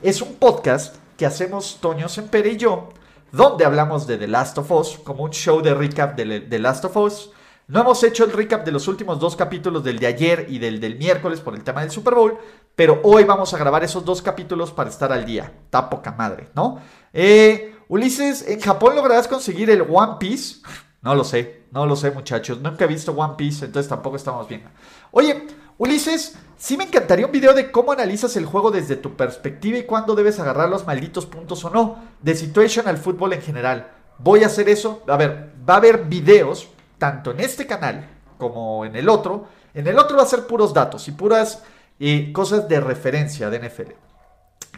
es 0.00 0.22
un 0.22 0.36
podcast 0.36 0.96
que 1.18 1.26
hacemos 1.26 1.76
Toño 1.82 2.08
Sempere 2.08 2.52
y 2.52 2.56
yo, 2.56 2.88
donde 3.30 3.66
hablamos 3.66 4.06
de 4.06 4.16
The 4.16 4.26
Last 4.26 4.56
of 4.56 4.70
Us, 4.70 5.00
como 5.04 5.24
un 5.24 5.32
show 5.32 5.60
de 5.60 5.74
recap 5.74 6.16
de 6.16 6.40
The 6.40 6.58
Last 6.58 6.86
of 6.86 6.96
Us. 6.96 7.30
No 7.68 7.80
hemos 7.80 8.02
hecho 8.04 8.24
el 8.24 8.32
recap 8.32 8.64
de 8.64 8.72
los 8.72 8.88
últimos 8.88 9.20
dos 9.20 9.36
capítulos 9.36 9.84
del 9.84 9.98
de 9.98 10.06
ayer 10.06 10.46
y 10.48 10.58
del 10.58 10.80
del 10.80 10.96
miércoles 10.96 11.40
por 11.40 11.54
el 11.54 11.62
tema 11.62 11.82
del 11.82 11.90
Super 11.90 12.14
Bowl, 12.14 12.38
pero 12.74 13.00
hoy 13.04 13.24
vamos 13.24 13.52
a 13.52 13.58
grabar 13.58 13.84
esos 13.84 14.02
dos 14.02 14.22
capítulos 14.22 14.70
para 14.70 14.88
estar 14.88 15.12
al 15.12 15.26
día. 15.26 15.52
Está 15.64 15.90
poca 15.90 16.12
madre, 16.12 16.48
¿no? 16.54 16.80
Eh, 17.12 17.75
Ulises, 17.88 18.46
¿en 18.48 18.60
Japón 18.60 18.96
lograrás 18.96 19.28
conseguir 19.28 19.70
el 19.70 19.82
One 19.82 20.14
Piece? 20.18 20.56
No 21.02 21.14
lo 21.14 21.22
sé, 21.22 21.62
no 21.70 21.86
lo 21.86 21.94
sé 21.94 22.10
muchachos. 22.10 22.60
Nunca 22.60 22.84
he 22.84 22.88
visto 22.88 23.12
One 23.12 23.34
Piece, 23.36 23.64
entonces 23.64 23.88
tampoco 23.88 24.16
estamos 24.16 24.48
bien. 24.48 24.64
Oye, 25.12 25.46
Ulises, 25.78 26.36
sí 26.56 26.76
me 26.76 26.84
encantaría 26.84 27.26
un 27.26 27.32
video 27.32 27.54
de 27.54 27.70
cómo 27.70 27.92
analizas 27.92 28.36
el 28.36 28.44
juego 28.44 28.72
desde 28.72 28.96
tu 28.96 29.14
perspectiva 29.14 29.78
y 29.78 29.84
cuándo 29.84 30.16
debes 30.16 30.40
agarrar 30.40 30.68
los 30.68 30.84
malditos 30.84 31.26
puntos 31.26 31.64
o 31.64 31.70
no. 31.70 32.02
De 32.22 32.34
Situation 32.34 32.88
al 32.88 32.98
fútbol 32.98 33.34
en 33.34 33.42
general. 33.42 33.92
Voy 34.18 34.42
a 34.42 34.46
hacer 34.46 34.68
eso. 34.68 35.04
A 35.06 35.16
ver, 35.16 35.52
va 35.68 35.74
a 35.74 35.76
haber 35.76 36.06
videos 36.06 36.68
tanto 36.98 37.30
en 37.30 37.40
este 37.40 37.66
canal 37.66 38.08
como 38.36 38.84
en 38.84 38.96
el 38.96 39.08
otro. 39.08 39.46
En 39.74 39.86
el 39.86 39.98
otro 39.98 40.16
va 40.16 40.24
a 40.24 40.26
ser 40.26 40.46
puros 40.46 40.74
datos 40.74 41.06
y 41.06 41.12
puras 41.12 41.62
eh, 42.00 42.32
cosas 42.32 42.68
de 42.68 42.80
referencia 42.80 43.48
de 43.48 43.60
NFL. 43.60 43.92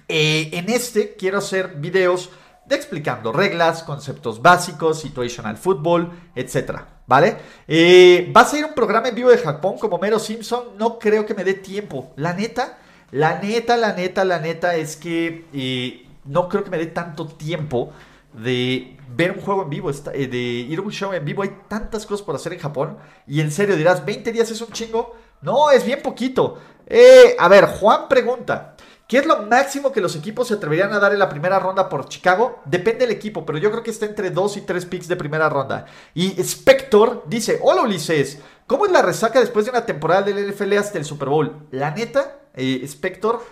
Eh, 0.09 0.51
en 0.53 0.69
este 0.69 1.17
quiero 1.17 1.39
hacer 1.39 1.77
videos 1.77 2.29
de 2.29 2.48
explicando 2.77 3.33
reglas, 3.33 3.83
conceptos 3.83 4.43
básicos, 4.43 5.01
situational 5.01 5.57
football, 5.57 6.11
etc. 6.35 6.81
¿Vale? 7.07 7.37
Eh, 7.67 8.33
va 8.37 8.43
a 8.43 8.67
un 8.67 8.75
programa 8.75 9.09
en 9.09 9.15
vivo 9.15 9.31
de 9.31 9.39
Japón 9.39 9.79
como 9.79 9.99
Mero 9.99 10.19
Simpson. 10.19 10.77
No 10.79 10.99
creo 10.99 11.25
que 11.25 11.35
me 11.35 11.45
dé 11.45 11.55
tiempo. 11.55 12.13
La 12.17 12.35
neta, 12.35 12.79
la 13.11 13.41
neta, 13.41 13.77
la 13.77 13.93
neta, 13.95 14.25
la 14.25 14.39
neta 14.39 14.77
es 14.77 14.97
que 14.97 16.07
no 16.25 16.49
creo 16.49 16.65
que 16.65 16.71
me 16.71 16.79
dé 16.79 16.87
tanto 16.87 17.27
tiempo 17.27 17.93
de 18.33 18.97
ver 19.15 19.33
un 19.33 19.41
juego 19.41 19.63
en 19.63 19.71
vivo, 19.71 19.91
de 19.91 20.39
ir 20.39 20.79
a 20.79 20.83
un 20.83 20.93
show 20.93 21.13
en 21.13 21.25
vivo. 21.25 21.43
Hay 21.43 21.57
tantas 21.69 22.07
cosas 22.07 22.25
por 22.25 22.35
hacer 22.35 22.53
en 22.53 22.61
Japón. 22.61 22.99
Y 23.27 23.41
en 23.41 23.51
serio 23.51 23.77
dirás, 23.77 24.05
20 24.05 24.33
días 24.33 24.51
es 24.51 24.61
un 24.61 24.71
chingo. 24.73 25.17
No, 25.41 25.71
es 25.71 25.85
bien 25.85 26.01
poquito. 26.03 26.59
Eh, 26.87 27.37
a 27.39 27.49
ver, 27.49 27.67
Juan 27.67 28.09
pregunta. 28.09 28.75
¿Qué 29.09 29.17
es 29.17 29.27
lo 29.27 29.45
máximo 29.45 29.91
que 29.91 30.03
los 30.03 30.15
equipos 30.17 30.49
se 30.49 30.55
atreverían 30.55 30.93
a 30.93 30.99
dar 30.99 31.15
en 31.15 31.19
la 31.19 31.31
primera 31.31 31.59
ronda 31.59 31.89
por 31.89 32.11
Chicago? 32.11 32.61
Depende 32.67 33.07
del 33.07 33.11
equipo, 33.11 33.47
pero 33.47 33.57
yo 33.57 33.71
creo 33.71 33.83
que 33.83 33.91
está 33.91 34.05
entre 34.05 34.29
2 34.29 34.59
y 34.59 34.61
3 34.61 34.85
picks 34.85 35.09
de 35.09 35.17
primera 35.17 35.49
ronda. 35.49 35.87
Y 36.13 36.39
Spector 36.43 37.25
dice, 37.27 37.59
hola 37.63 37.81
Ulises, 37.81 38.39
¿cómo 38.67 38.85
es 38.85 38.93
la 38.93 39.01
resaca 39.01 39.41
después 39.41 39.65
de 39.65 39.71
una 39.71 39.87
temporada 39.87 40.21
del 40.21 40.53
NFL 40.53 40.75
hasta 40.77 40.99
el 40.99 41.07
Super 41.07 41.31
Bowl? 41.31 41.69
La 41.71 41.91
neta, 41.91 42.41
eh, 42.53 42.83
Spector, 42.85 43.43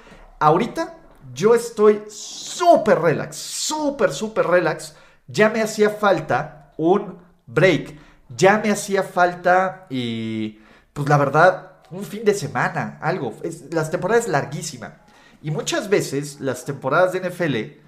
ahorita 0.41 0.99
yo 1.33 1.55
estoy 1.55 2.03
súper 2.07 3.01
relax, 3.01 3.37
súper, 3.37 4.13
súper 4.13 4.47
relax. 4.47 4.95
Ya 5.27 5.49
me 5.49 5.63
hacía 5.63 5.89
falta 5.89 6.75
un 6.77 7.19
break. 7.47 7.97
Ya 8.29 8.59
me 8.59 8.71
hacía 8.71 9.03
falta, 9.03 9.87
y 9.89 10.59
pues 10.93 11.09
la 11.09 11.17
verdad, 11.17 11.73
un 11.91 12.05
fin 12.05 12.27
de 12.27 12.35
semana, 12.35 12.99
algo. 13.01 13.33
Es, 13.43 13.73
las 13.73 13.91
temporadas 13.91 14.25
es 14.25 14.31
larguísima. 14.31 15.06
Y 15.47 15.53
muchas 15.53 15.89
veces 15.89 16.41
las 16.41 16.65
temporadas 16.65 17.13
de 17.13 17.21
NFL, 17.21 17.81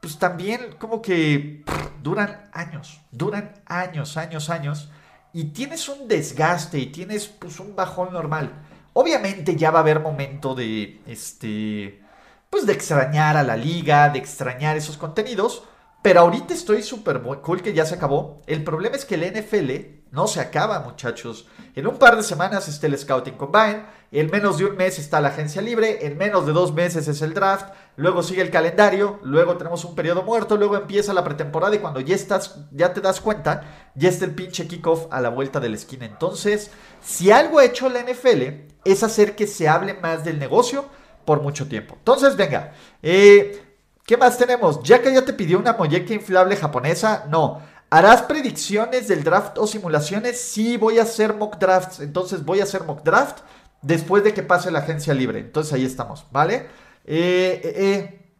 pues 0.00 0.18
también 0.18 0.74
como 0.80 1.00
que 1.00 1.62
duran 2.02 2.50
años, 2.52 3.00
duran 3.12 3.54
años, 3.66 4.16
años, 4.16 4.50
años. 4.50 4.90
Y 5.32 5.44
tienes 5.52 5.88
un 5.88 6.08
desgaste 6.08 6.80
y 6.80 6.86
tienes 6.86 7.28
pues 7.28 7.60
un 7.60 7.76
bajón 7.76 8.12
normal. 8.12 8.50
Obviamente 8.94 9.54
ya 9.54 9.70
va 9.70 9.78
a 9.78 9.82
haber 9.82 10.00
momento 10.00 10.56
de, 10.56 11.02
este, 11.06 12.02
pues 12.50 12.66
de 12.66 12.72
extrañar 12.72 13.36
a 13.36 13.44
la 13.44 13.56
liga, 13.56 14.08
de 14.08 14.18
extrañar 14.18 14.76
esos 14.76 14.96
contenidos. 14.96 15.62
Pero 16.02 16.18
ahorita 16.18 16.52
estoy 16.52 16.82
súper 16.82 17.22
cool 17.22 17.62
que 17.62 17.74
ya 17.74 17.86
se 17.86 17.94
acabó. 17.94 18.42
El 18.48 18.64
problema 18.64 18.96
es 18.96 19.04
que 19.04 19.14
el 19.14 19.32
NFL 19.32 20.03
no 20.14 20.28
se 20.28 20.40
acaba, 20.40 20.78
muchachos. 20.80 21.46
En 21.74 21.86
un 21.86 21.98
par 21.98 22.16
de 22.16 22.22
semanas 22.22 22.68
está 22.68 22.86
el 22.86 22.96
Scouting 22.96 23.34
Combine, 23.34 23.84
en 24.12 24.30
menos 24.30 24.58
de 24.58 24.64
un 24.64 24.76
mes 24.76 24.98
está 25.00 25.20
la 25.20 25.28
agencia 25.28 25.60
libre, 25.60 26.06
en 26.06 26.16
menos 26.16 26.46
de 26.46 26.52
dos 26.52 26.72
meses 26.72 27.08
es 27.08 27.20
el 27.20 27.34
draft, 27.34 27.74
luego 27.96 28.22
sigue 28.22 28.40
el 28.40 28.50
calendario, 28.50 29.18
luego 29.24 29.56
tenemos 29.56 29.84
un 29.84 29.96
periodo 29.96 30.22
muerto, 30.22 30.56
luego 30.56 30.76
empieza 30.76 31.12
la 31.12 31.24
pretemporada 31.24 31.74
y 31.74 31.80
cuando 31.80 31.98
ya 31.98 32.14
estás, 32.14 32.60
ya 32.70 32.94
te 32.94 33.00
das 33.00 33.20
cuenta, 33.20 33.90
ya 33.96 34.08
está 34.08 34.24
el 34.24 34.36
pinche 34.36 34.68
kickoff 34.68 35.06
a 35.10 35.20
la 35.20 35.30
vuelta 35.30 35.58
de 35.58 35.68
la 35.68 35.76
esquina. 35.76 36.06
Entonces, 36.06 36.70
si 37.02 37.32
algo 37.32 37.58
ha 37.58 37.64
hecho 37.64 37.88
la 37.88 38.02
NFL 38.02 38.70
es 38.84 39.02
hacer 39.02 39.34
que 39.34 39.48
se 39.48 39.68
hable 39.68 39.94
más 39.94 40.24
del 40.24 40.38
negocio 40.38 40.84
por 41.24 41.42
mucho 41.42 41.66
tiempo. 41.66 41.96
Entonces, 41.98 42.36
venga, 42.36 42.72
eh, 43.02 43.64
¿Qué 44.06 44.18
más 44.18 44.36
tenemos? 44.36 44.82
Ya 44.82 45.00
que 45.00 45.14
ya 45.14 45.24
te 45.24 45.32
pidió 45.32 45.58
una 45.58 45.72
molleca 45.72 46.12
inflable 46.12 46.56
japonesa, 46.56 47.24
no. 47.30 47.62
¿Harás 47.90 48.22
predicciones 48.22 49.06
del 49.08 49.22
draft 49.22 49.58
o 49.58 49.66
simulaciones? 49.66 50.40
Sí, 50.40 50.76
voy 50.76 50.98
a 50.98 51.02
hacer 51.02 51.34
mock 51.34 51.58
drafts. 51.58 52.00
Entonces 52.00 52.44
voy 52.44 52.60
a 52.60 52.64
hacer 52.64 52.84
mock 52.84 53.04
draft 53.04 53.38
después 53.82 54.24
de 54.24 54.34
que 54.34 54.42
pase 54.42 54.70
la 54.70 54.80
agencia 54.80 55.14
libre. 55.14 55.38
Entonces 55.38 55.72
ahí 55.72 55.84
estamos, 55.84 56.26
¿vale? 56.32 56.68
Eh, 57.04 57.60
eh, 57.62 57.74
eh. 57.76 58.32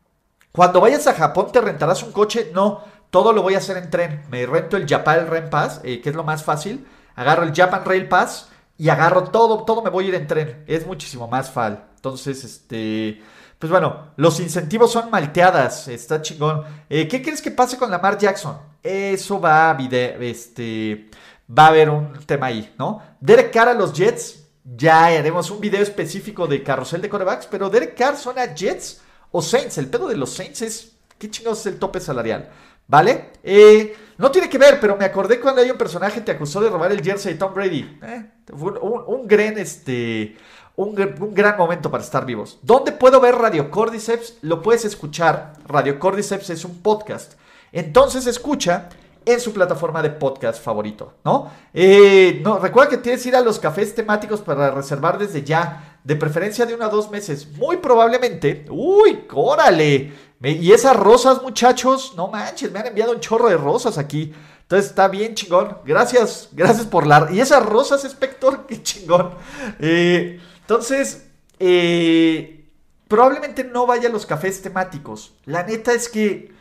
Cuando 0.51 0.81
vayas 0.81 1.07
a 1.07 1.15
Japón, 1.15 1.53
¿te 1.53 1.61
rentarás 1.61 2.03
un 2.03 2.13
coche? 2.13 2.51
No, 2.53 2.83
todo 3.11 3.33
lo 3.33 3.43
voy 3.43 3.55
a 3.55 3.59
hacer 3.59 3.77
en 3.77 3.91
tren. 3.91 4.25
Me 4.31 4.47
rento 4.47 4.77
el 4.77 4.89
Japan 4.89 5.27
Rail 5.29 5.49
Pass, 5.51 5.81
que 5.81 6.03
es 6.03 6.15
lo 6.15 6.25
más 6.25 6.43
fácil. 6.43 6.87
Agarro 7.15 7.43
el 7.45 7.55
Japan 7.55 7.85
Rail 7.85 8.09
Pass 8.09 8.49
y 8.77 8.89
agarro 8.89 9.25
todo, 9.25 9.65
todo 9.65 9.83
me 9.83 9.91
voy 9.91 10.07
a 10.07 10.09
ir 10.09 10.15
en 10.15 10.27
tren. 10.27 10.65
Es 10.67 10.87
muchísimo 10.87 11.29
más 11.29 11.51
fal. 11.51 11.85
Entonces, 11.97 12.43
este... 12.45 13.23
Pues 13.59 13.71
bueno, 13.71 14.13
los 14.17 14.41
incentivos 14.41 14.93
son 14.93 15.11
malteadas, 15.11 15.89
está 15.89 16.21
chingón. 16.21 16.65
¿Qué 16.89 17.23
crees 17.23 17.41
que 17.41 17.51
pase 17.51 17.79
con 17.79 17.91
Lamar 17.91 18.19
Jackson? 18.19 18.59
Eso 18.85 19.41
va 19.41 19.71
a 19.71 19.79
este, 20.21 21.09
va 21.51 21.65
a 21.65 21.69
haber 21.69 21.89
un 21.89 22.13
tema 22.27 22.47
ahí, 22.47 22.75
¿no? 22.79 23.03
Derek 23.19 23.51
Carr 23.51 23.71
a 23.71 23.75
los 23.75 23.95
Jets, 23.95 24.45
ya 24.63 25.07
haremos 25.07 25.51
un 25.51 25.59
video 25.59 25.83
específico 25.83 26.47
de 26.47 26.63
carrusel 26.63 27.01
de 27.01 27.09
corebacks, 27.09 27.47
pero 27.47 27.71
Derek 27.71 27.97
Carr 27.97 28.17
son 28.17 28.39
a 28.39 28.55
Jets 28.55 29.01
o 29.31 29.41
Saints. 29.41 29.79
El 29.79 29.89
pedo 29.89 30.07
de 30.07 30.17
los 30.17 30.35
Saints 30.35 30.61
es, 30.61 30.97
¿qué 31.19 31.31
chingados 31.31 31.61
es 31.61 31.67
el 31.67 31.79
tope 31.79 31.99
salarial? 31.99 32.51
¿Vale? 32.87 33.31
Eh, 33.43 33.97
no 34.19 34.31
tiene 34.31 34.51
que 34.51 34.59
ver, 34.59 34.79
pero 34.79 34.97
me 34.97 35.07
acordé 35.07 35.41
cuando 35.41 35.63
hay 35.63 35.71
un 35.71 35.79
personaje 35.79 36.17
que 36.17 36.27
te 36.27 36.33
acusó 36.33 36.61
de 36.61 36.69
robar 36.69 36.93
el 36.93 37.03
jersey 37.03 37.33
de 37.33 37.39
Tom 37.39 37.55
Brady. 37.55 37.99
Eh, 38.03 38.31
un, 38.53 38.79
un, 38.83 39.03
un, 39.07 39.27
gran, 39.27 39.57
este, 39.57 40.37
un, 40.77 40.95
gran 40.95 41.57
momento 41.57 41.91
para 41.91 42.05
estar 42.05 42.27
vivos. 42.27 42.59
¿Dónde 42.63 42.93
puedo 42.93 43.21
ver 43.21 43.37
Radio 43.37 43.71
Cordyceps? 43.71 44.39
Lo 44.43 44.61
puedes 44.61 44.85
escuchar. 44.85 45.55
Radio 45.67 45.99
Cordyceps 45.99 46.51
es 46.51 46.65
un 46.65 46.83
podcast. 46.83 47.35
Entonces 47.75 48.27
escucha 48.27 48.89
en 49.27 49.41
su 49.41 49.53
plataforma 49.53 50.03
de 50.03 50.11
podcast 50.11 50.63
favorito, 50.63 51.15
¿no? 51.25 51.51
Eh, 51.73 52.41
no 52.43 52.59
recuerda 52.59 52.91
que 52.91 52.99
tienes 52.99 53.23
que 53.23 53.29
ir 53.31 53.37
a 53.37 53.41
los 53.41 53.59
cafés 53.59 53.95
temáticos 53.95 54.41
para 54.41 54.71
reservar 54.71 55.19
desde 55.19 55.43
ya, 55.43 55.99
de 56.05 56.17
preferencia 56.17 56.67
de 56.67 56.75
uno 56.75 56.85
a 56.85 56.89
dos 56.89 57.11
meses. 57.11 57.49
Muy 57.57 57.79
probablemente, 57.79 58.65
uy, 58.71 59.25
órale. 59.33 60.13
y 60.41 60.73
esas 60.73 60.97
rosas, 60.97 61.43
muchachos, 61.43 62.15
no 62.17 62.29
manches, 62.29 62.71
me 62.71 62.79
han 62.79 62.87
enviado 62.87 63.13
un 63.13 63.21
chorro 63.21 63.49
de 63.49 63.57
rosas 63.57 63.99
aquí. 63.99 64.33
Entonces 64.63 64.91
está 64.91 65.09
bien 65.09 65.35
chingón. 65.35 65.79
Gracias, 65.85 66.49
gracias 66.53 66.87
por 66.87 67.07
la... 67.07 67.29
Y 67.31 67.41
esas 67.41 67.65
rosas, 67.65 68.05
Spector, 68.05 68.67
qué 68.69 68.83
chingón. 68.83 69.35
Eh, 69.79 70.41
entonces, 70.61 71.27
eh, 71.59 72.67
probablemente 73.09 73.65
no 73.65 73.87
vaya 73.87 74.09
a 74.09 74.13
los 74.13 74.25
cafés 74.25 74.63
temáticos. 74.63 75.35
La 75.45 75.65
neta 75.65 75.93
es 75.93 76.09
que, 76.09 76.54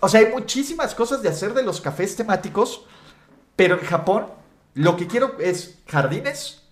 o 0.00 0.08
sea, 0.08 0.20
hay 0.20 0.26
muchísimas 0.26 0.94
cosas 0.94 1.22
de 1.22 1.28
hacer 1.28 1.54
de 1.54 1.62
los 1.62 1.80
cafés 1.80 2.16
temáticos, 2.16 2.86
pero 3.56 3.78
en 3.78 3.86
Japón 3.86 4.26
lo 4.74 4.96
que 4.96 5.06
quiero 5.06 5.38
es 5.38 5.78
jardines, 5.86 6.62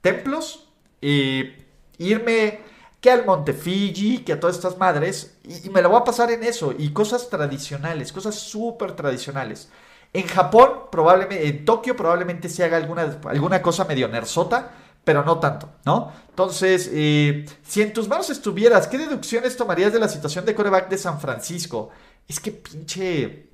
templos, 0.00 0.68
irme 1.00 2.60
que 3.00 3.10
al 3.10 3.24
Monte 3.24 3.52
Fiji, 3.52 4.18
que 4.18 4.32
a 4.32 4.40
todas 4.40 4.56
estas 4.56 4.76
madres, 4.76 5.38
y, 5.44 5.70
me 5.70 5.82
lo 5.82 5.90
voy 5.90 6.00
a 6.00 6.04
pasar 6.04 6.30
en 6.30 6.42
eso, 6.42 6.74
y 6.76 6.90
cosas 6.92 7.30
tradicionales, 7.30 8.12
cosas 8.12 8.34
súper 8.34 8.92
tradicionales. 8.92 9.68
En 10.12 10.26
Japón, 10.26 10.70
probablemente, 10.90 11.46
en 11.46 11.64
Tokio 11.64 11.94
probablemente 11.96 12.48
se 12.48 12.64
haga 12.64 12.76
alguna, 12.76 13.18
alguna 13.28 13.62
cosa 13.62 13.84
medio 13.84 14.08
nersota, 14.08 14.70
pero 15.04 15.24
no 15.24 15.38
tanto, 15.38 15.70
¿no? 15.84 16.12
Entonces, 16.28 16.90
eh, 16.92 17.46
si 17.62 17.82
en 17.82 17.92
tus 17.92 18.08
manos 18.08 18.28
estuvieras, 18.30 18.86
¿qué 18.88 18.98
deducciones 18.98 19.56
tomarías 19.56 19.92
de 19.92 19.98
la 19.98 20.08
situación 20.08 20.44
de 20.44 20.54
coreback 20.54 20.88
de 20.88 20.98
San 20.98 21.20
Francisco? 21.20 21.90
Es 22.28 22.40
que 22.40 22.52
pinche, 22.52 23.48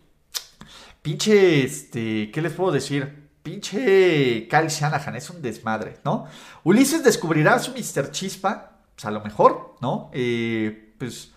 pinche, 1.01 1.65
este, 1.65 2.31
¿qué 2.33 2.43
les 2.43 2.53
puedo 2.53 2.73
decir? 2.73 3.31
Pinche 3.43 4.49
Kyle 4.49 4.69
Shanahan, 4.69 5.15
es 5.15 5.31
un 5.31 5.41
desmadre, 5.41 5.99
¿no? 6.05 6.27
Ulises 6.65 7.05
descubrirá 7.05 7.59
su 7.61 7.71
Mr. 7.71 8.11
Chispa, 8.11 8.81
pues 8.95 9.05
a 9.05 9.13
lo 9.13 9.21
mejor, 9.21 9.77
¿no? 9.81 10.11
Eh, 10.13 10.95
pues... 10.99 11.31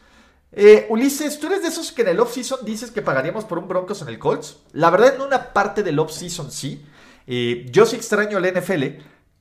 Eh, 0.52 0.88
Ulises, 0.90 1.40
¿tú 1.40 1.48
eres 1.48 1.62
de 1.62 1.68
esos 1.68 1.92
que 1.92 2.02
en 2.02 2.08
el 2.08 2.20
off-season 2.20 2.66
dices 2.66 2.90
que 2.90 3.02
pagaríamos 3.04 3.46
por 3.46 3.60
un 3.60 3.68
Broncos 3.68 4.02
en 4.02 4.08
el 4.08 4.18
Colts? 4.18 4.58
La 4.72 4.90
verdad, 4.90 5.16
en 5.16 5.22
una 5.22 5.54
parte 5.54 5.84
del 5.84 6.00
off-season 6.00 6.52
sí. 6.52 6.84
yo 7.70 7.86
sí 7.86 7.96
extraño 7.98 8.40
el 8.40 8.58
NFL, 8.58 8.84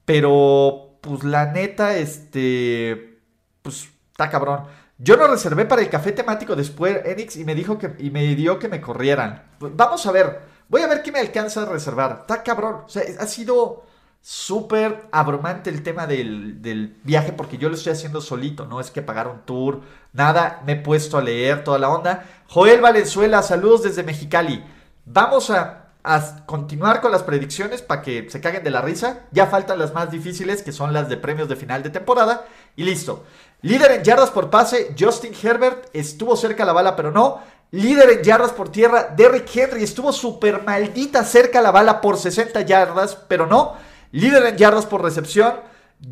pero, 0.04 0.98
pues 1.00 1.24
la 1.24 1.52
neta, 1.52 1.96
este, 1.96 3.20
pues 3.62 3.88
está 4.10 4.28
cabrón. 4.28 4.64
Yo 4.98 5.16
no 5.16 5.26
reservé 5.26 5.66
para 5.66 5.82
el 5.82 5.90
café 5.90 6.12
temático 6.12 6.56
de 6.56 6.64
Square 6.64 7.10
Enix 7.10 7.36
y 7.36 7.44
me 7.44 7.54
dijo 7.54 7.78
que, 7.78 7.94
y 7.98 8.10
me 8.10 8.34
dio 8.34 8.58
que 8.58 8.68
me 8.68 8.80
corrieran. 8.80 9.42
Vamos 9.60 10.06
a 10.06 10.12
ver, 10.12 10.40
voy 10.68 10.82
a 10.82 10.86
ver 10.86 11.02
qué 11.02 11.12
me 11.12 11.20
alcanza 11.20 11.62
a 11.62 11.66
reservar. 11.66 12.18
Está 12.22 12.42
cabrón. 12.42 12.82
O 12.86 12.88
sea, 12.88 13.02
ha 13.18 13.26
sido 13.26 13.84
súper 14.22 15.08
abrumante 15.12 15.70
el 15.70 15.82
tema 15.82 16.06
del, 16.06 16.62
del, 16.62 16.98
viaje 17.04 17.32
porque 17.32 17.58
yo 17.58 17.68
lo 17.68 17.76
estoy 17.76 17.92
haciendo 17.92 18.20
solito, 18.20 18.66
no 18.66 18.80
es 18.80 18.90
que 18.90 19.00
pagar 19.00 19.28
un 19.28 19.42
tour, 19.42 19.82
nada, 20.12 20.62
me 20.66 20.72
he 20.72 20.76
puesto 20.76 21.16
a 21.16 21.22
leer 21.22 21.62
toda 21.62 21.78
la 21.78 21.90
onda. 21.90 22.24
Joel 22.48 22.80
Valenzuela, 22.80 23.42
saludos 23.42 23.84
desde 23.84 24.02
Mexicali. 24.02 24.64
Vamos 25.04 25.50
a 25.50 25.85
a 26.06 26.46
continuar 26.46 27.00
con 27.00 27.10
las 27.10 27.24
predicciones 27.24 27.82
para 27.82 28.00
que 28.00 28.30
se 28.30 28.40
caguen 28.40 28.62
de 28.62 28.70
la 28.70 28.80
risa. 28.80 29.24
Ya 29.32 29.46
faltan 29.46 29.78
las 29.78 29.92
más 29.92 30.10
difíciles, 30.10 30.62
que 30.62 30.72
son 30.72 30.92
las 30.92 31.08
de 31.08 31.16
premios 31.16 31.48
de 31.48 31.56
final 31.56 31.82
de 31.82 31.90
temporada. 31.90 32.46
Y 32.76 32.84
listo. 32.84 33.24
Líder 33.62 33.90
en 33.90 34.04
yardas 34.04 34.30
por 34.30 34.48
pase, 34.48 34.94
Justin 34.98 35.34
Herbert. 35.42 35.90
Estuvo 35.92 36.36
cerca 36.36 36.64
la 36.64 36.72
bala, 36.72 36.94
pero 36.94 37.10
no. 37.10 37.40
Líder 37.72 38.10
en 38.10 38.22
yardas 38.22 38.52
por 38.52 38.70
tierra, 38.70 39.12
Derrick 39.16 39.54
Henry 39.54 39.82
estuvo 39.82 40.12
súper 40.12 40.62
maldita 40.62 41.24
cerca 41.24 41.60
la 41.60 41.72
bala 41.72 42.00
por 42.00 42.16
60 42.16 42.60
yardas, 42.62 43.16
pero 43.26 43.46
no. 43.46 43.74
Líder 44.12 44.46
en 44.46 44.56
yardas 44.56 44.86
por 44.86 45.02
recepción, 45.02 45.54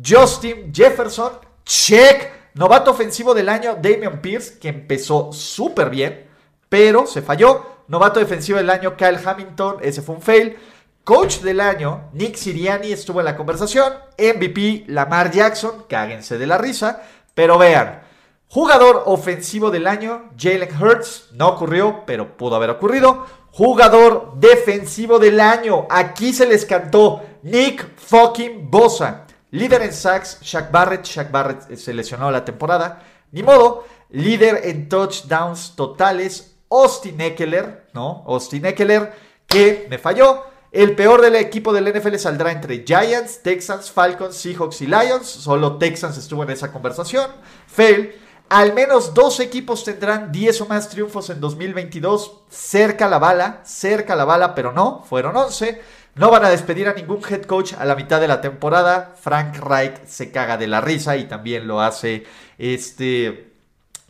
Justin 0.05 0.73
Jefferson, 0.73 1.31
check. 1.63 2.33
Novato 2.55 2.91
ofensivo 2.91 3.33
del 3.33 3.49
año, 3.49 3.77
Damian 3.81 4.21
Pierce, 4.21 4.59
que 4.59 4.69
empezó 4.69 5.31
súper 5.33 5.89
bien, 5.89 6.27
pero 6.69 7.05
se 7.07 7.21
falló. 7.21 7.74
Novato 7.87 8.19
defensivo 8.19 8.57
del 8.57 8.69
año, 8.69 8.95
Kyle 8.95 9.19
Hamilton, 9.23 9.77
ese 9.81 10.01
fue 10.01 10.15
un 10.15 10.21
fail. 10.21 10.57
Coach 11.03 11.41
del 11.41 11.59
año, 11.59 12.09
Nick 12.13 12.35
Siriani 12.35 12.91
estuvo 12.91 13.19
en 13.19 13.25
la 13.25 13.37
conversación. 13.37 13.93
MVP, 14.17 14.85
Lamar 14.87 15.29
Jackson, 15.29 15.85
cáguense 15.87 16.37
de 16.37 16.47
la 16.47 16.57
risa. 16.57 17.03
Pero 17.35 17.57
vean, 17.59 18.01
jugador 18.47 19.03
ofensivo 19.05 19.69
del 19.69 19.85
año, 19.85 20.31
Jalen 20.37 20.81
Hurts, 20.81 21.29
no 21.33 21.49
ocurrió, 21.49 22.03
pero 22.07 22.35
pudo 22.35 22.55
haber 22.55 22.71
ocurrido. 22.71 23.25
Jugador 23.51 24.33
defensivo 24.37 25.19
del 25.19 25.39
año, 25.39 25.85
aquí 25.89 26.33
se 26.33 26.47
les 26.47 26.65
cantó 26.65 27.21
Nick 27.43 27.87
fucking 27.97 28.71
Bosa. 28.71 29.25
Líder 29.51 29.83
en 29.83 29.93
sacks, 29.93 30.39
Shaq 30.41 30.71
Barrett. 30.71 31.05
Shaq 31.05 31.31
Barrett 31.31 31.75
se 31.77 31.93
lesionó 31.93 32.29
la 32.31 32.43
temporada. 32.43 33.03
Ni 33.31 33.43
modo. 33.43 33.85
Líder 34.09 34.61
en 34.65 34.89
touchdowns 34.89 35.75
totales, 35.75 36.54
Austin 36.83 37.19
Eckler, 37.21 37.87
¿no? 37.93 38.23
Austin 38.27 38.65
Eckler, 38.65 39.13
que 39.47 39.87
me 39.89 39.97
falló. 39.97 40.43
El 40.71 40.93
peor 40.93 41.21
del 41.21 41.35
equipo 41.35 41.71
del 41.71 41.93
NFL 41.93 42.15
saldrá 42.15 42.51
entre 42.51 42.83
Giants, 42.85 43.41
Texans, 43.41 43.89
Falcons, 43.89 44.35
Seahawks 44.35 44.81
y 44.81 44.87
Lions. 44.87 45.25
Solo 45.25 45.77
Texans 45.77 46.17
estuvo 46.17 46.43
en 46.43 46.49
esa 46.49 46.71
conversación. 46.71 47.31
Fail. 47.67 48.13
Al 48.49 48.73
menos 48.73 49.13
dos 49.13 49.39
equipos 49.39 49.83
tendrán 49.85 50.31
10 50.31 50.61
o 50.61 50.65
más 50.67 50.89
triunfos 50.89 51.29
en 51.29 51.39
2022. 51.39 52.41
Cerca 52.49 53.07
la 53.07 53.19
bala, 53.19 53.61
cerca 53.63 54.15
la 54.15 54.25
bala, 54.25 54.53
pero 54.53 54.71
no, 54.71 55.03
fueron 55.07 55.35
11. 55.35 55.81
No 56.15 56.29
van 56.29 56.45
a 56.45 56.49
despedir 56.49 56.87
a 56.87 56.93
ningún 56.93 57.21
head 57.27 57.43
coach 57.43 57.73
a 57.73 57.85
la 57.85 57.95
mitad 57.95 58.19
de 58.19 58.27
la 58.27 58.41
temporada. 58.41 59.15
Frank 59.19 59.57
Reich 59.57 60.05
se 60.05 60.31
caga 60.31 60.57
de 60.57 60.67
la 60.67 60.81
risa 60.81 61.15
y 61.15 61.23
también 61.23 61.67
lo 61.67 61.81
hace 61.81 62.25
este, 62.57 63.53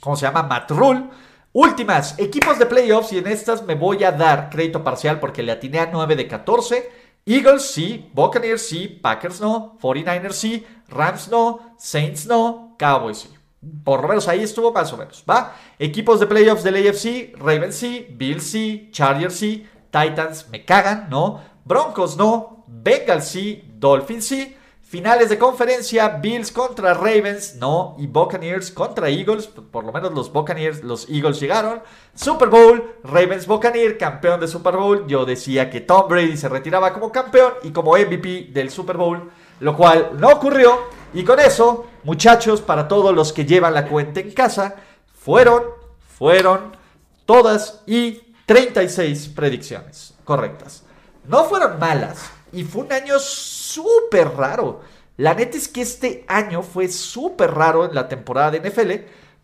¿cómo 0.02 0.16
se 0.16 0.26
llama? 0.26 0.44
Matt 0.44 0.72
Rule. 0.72 1.10
Últimas, 1.58 2.20
equipos 2.20 2.60
de 2.60 2.66
playoffs 2.66 3.14
y 3.14 3.18
en 3.18 3.28
estas 3.28 3.64
me 3.64 3.76
voy 3.76 4.04
a 4.04 4.12
dar 4.12 4.50
crédito 4.50 4.84
parcial 4.84 5.22
porque 5.22 5.42
le 5.42 5.54
atiné 5.54 5.80
a 5.80 5.90
9 5.90 6.18
de 6.18 6.28
14. 6.28 6.92
Eagles 7.26 7.72
sí, 7.72 8.10
Buccaneers 8.14 8.68
sí, 8.68 8.90
Packers 8.90 9.40
no, 9.40 9.78
49ers 9.80 10.34
sí, 10.34 10.66
Rams 10.90 11.30
no, 11.30 11.78
Saints 11.78 12.26
no, 12.26 12.76
Cowboys 12.78 13.20
sí. 13.20 13.30
Por 13.86 14.02
lo 14.02 14.10
menos 14.10 14.28
ahí 14.28 14.44
estuvo 14.44 14.74
más 14.74 14.92
o 14.92 14.98
menos, 14.98 15.24
¿va? 15.30 15.56
Equipos 15.80 16.20
de 16.20 16.28
playoffs 16.28 16.62
del 16.62 16.76
AFC, 16.76 17.38
Ravens 17.38 17.76
sí, 17.76 18.06
Bills 18.10 18.44
sí, 18.44 18.90
Chargers 18.92 19.36
sí, 19.36 19.66
Titans 19.92 20.50
me 20.50 20.66
cagan, 20.66 21.08
¿no? 21.10 21.40
Broncos 21.64 22.18
no, 22.18 22.66
Bengals 22.68 23.30
sí, 23.30 23.64
Dolphins 23.76 24.28
sí, 24.28 24.58
Finales 24.88 25.30
de 25.30 25.40
conferencia, 25.40 26.08
Bills 26.10 26.52
contra 26.52 26.94
Ravens, 26.94 27.56
no, 27.56 27.96
y 27.98 28.06
Buccaneers 28.06 28.70
contra 28.70 29.10
Eagles, 29.10 29.48
por 29.48 29.84
lo 29.84 29.92
menos 29.92 30.14
los 30.14 30.32
Buccaneers, 30.32 30.84
los 30.84 31.10
Eagles 31.10 31.40
llegaron. 31.40 31.82
Super 32.14 32.50
Bowl, 32.50 32.94
Ravens 33.04 33.48
Buccaneers, 33.48 33.98
campeón 33.98 34.40
de 34.40 34.48
Super 34.48 34.78
Bowl. 34.78 35.08
Yo 35.08 35.26
decía 35.26 35.72
que 35.72 35.82
Tom 35.82 36.08
Brady 36.08 36.38
se 36.38 36.50
retiraba 36.50 36.94
como 36.94 37.12
campeón 37.12 37.54
y 37.64 37.72
como 37.72 37.98
MVP 37.98 38.50
del 38.54 38.70
Super 38.70 38.96
Bowl, 38.96 39.32
lo 39.60 39.76
cual 39.76 40.12
no 40.20 40.30
ocurrió. 40.30 40.78
Y 41.16 41.24
con 41.24 41.40
eso, 41.40 41.88
muchachos, 42.04 42.62
para 42.62 42.88
todos 42.88 43.16
los 43.16 43.34
que 43.34 43.44
llevan 43.44 43.74
la 43.74 43.88
cuenta 43.88 44.20
en 44.20 44.32
casa, 44.34 44.76
fueron, 45.20 45.64
fueron 46.16 46.78
todas 47.26 47.82
y 47.88 48.22
36 48.46 49.30
predicciones 49.30 50.14
correctas. 50.24 50.84
No 51.28 51.46
fueron 51.46 51.80
malas, 51.80 52.30
y 52.56 52.64
fue 52.64 52.84
un 52.84 52.94
año 52.94 53.20
súper 53.20 54.30
raro. 54.36 54.80
La 55.18 55.34
neta 55.34 55.58
es 55.58 55.68
que 55.68 55.82
este 55.82 56.24
año 56.28 56.64
fue 56.64 56.88
súper 56.88 57.52
raro 57.52 57.86
en 57.86 57.94
la 57.94 58.08
temporada 58.08 58.52
de 58.52 58.70
NFL, 58.70 58.92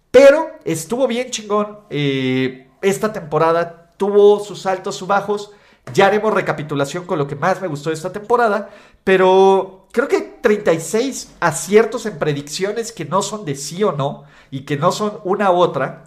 pero 0.10 0.50
estuvo 0.64 1.08
bien 1.08 1.30
chingón. 1.30 1.80
Eh, 1.90 2.70
esta 2.82 3.12
temporada 3.12 3.92
tuvo 3.98 4.40
sus 4.40 4.66
altos, 4.66 4.96
sus 4.96 5.08
bajos. 5.08 5.52
Ya 5.94 6.08
haremos 6.08 6.34
recapitulación 6.34 7.06
con 7.06 7.20
lo 7.20 7.28
que 7.28 7.36
más 7.36 7.62
me 7.62 7.68
gustó 7.68 7.90
de 7.90 7.96
esta 7.96 8.14
temporada, 8.14 8.70
pero 9.04 9.88
creo 9.92 10.08
que 10.08 10.22
36 10.22 11.34
aciertos 11.42 12.06
en 12.06 12.18
predicciones 12.18 12.94
que 12.94 13.04
no 13.04 13.22
son 13.22 13.44
de 13.44 13.56
sí 13.56 13.84
o 13.84 13.92
no 13.92 14.24
y 14.52 14.62
que 14.62 14.78
no 14.78 14.94
son 14.94 15.20
una 15.26 15.52
u 15.52 15.56
otra, 15.56 16.06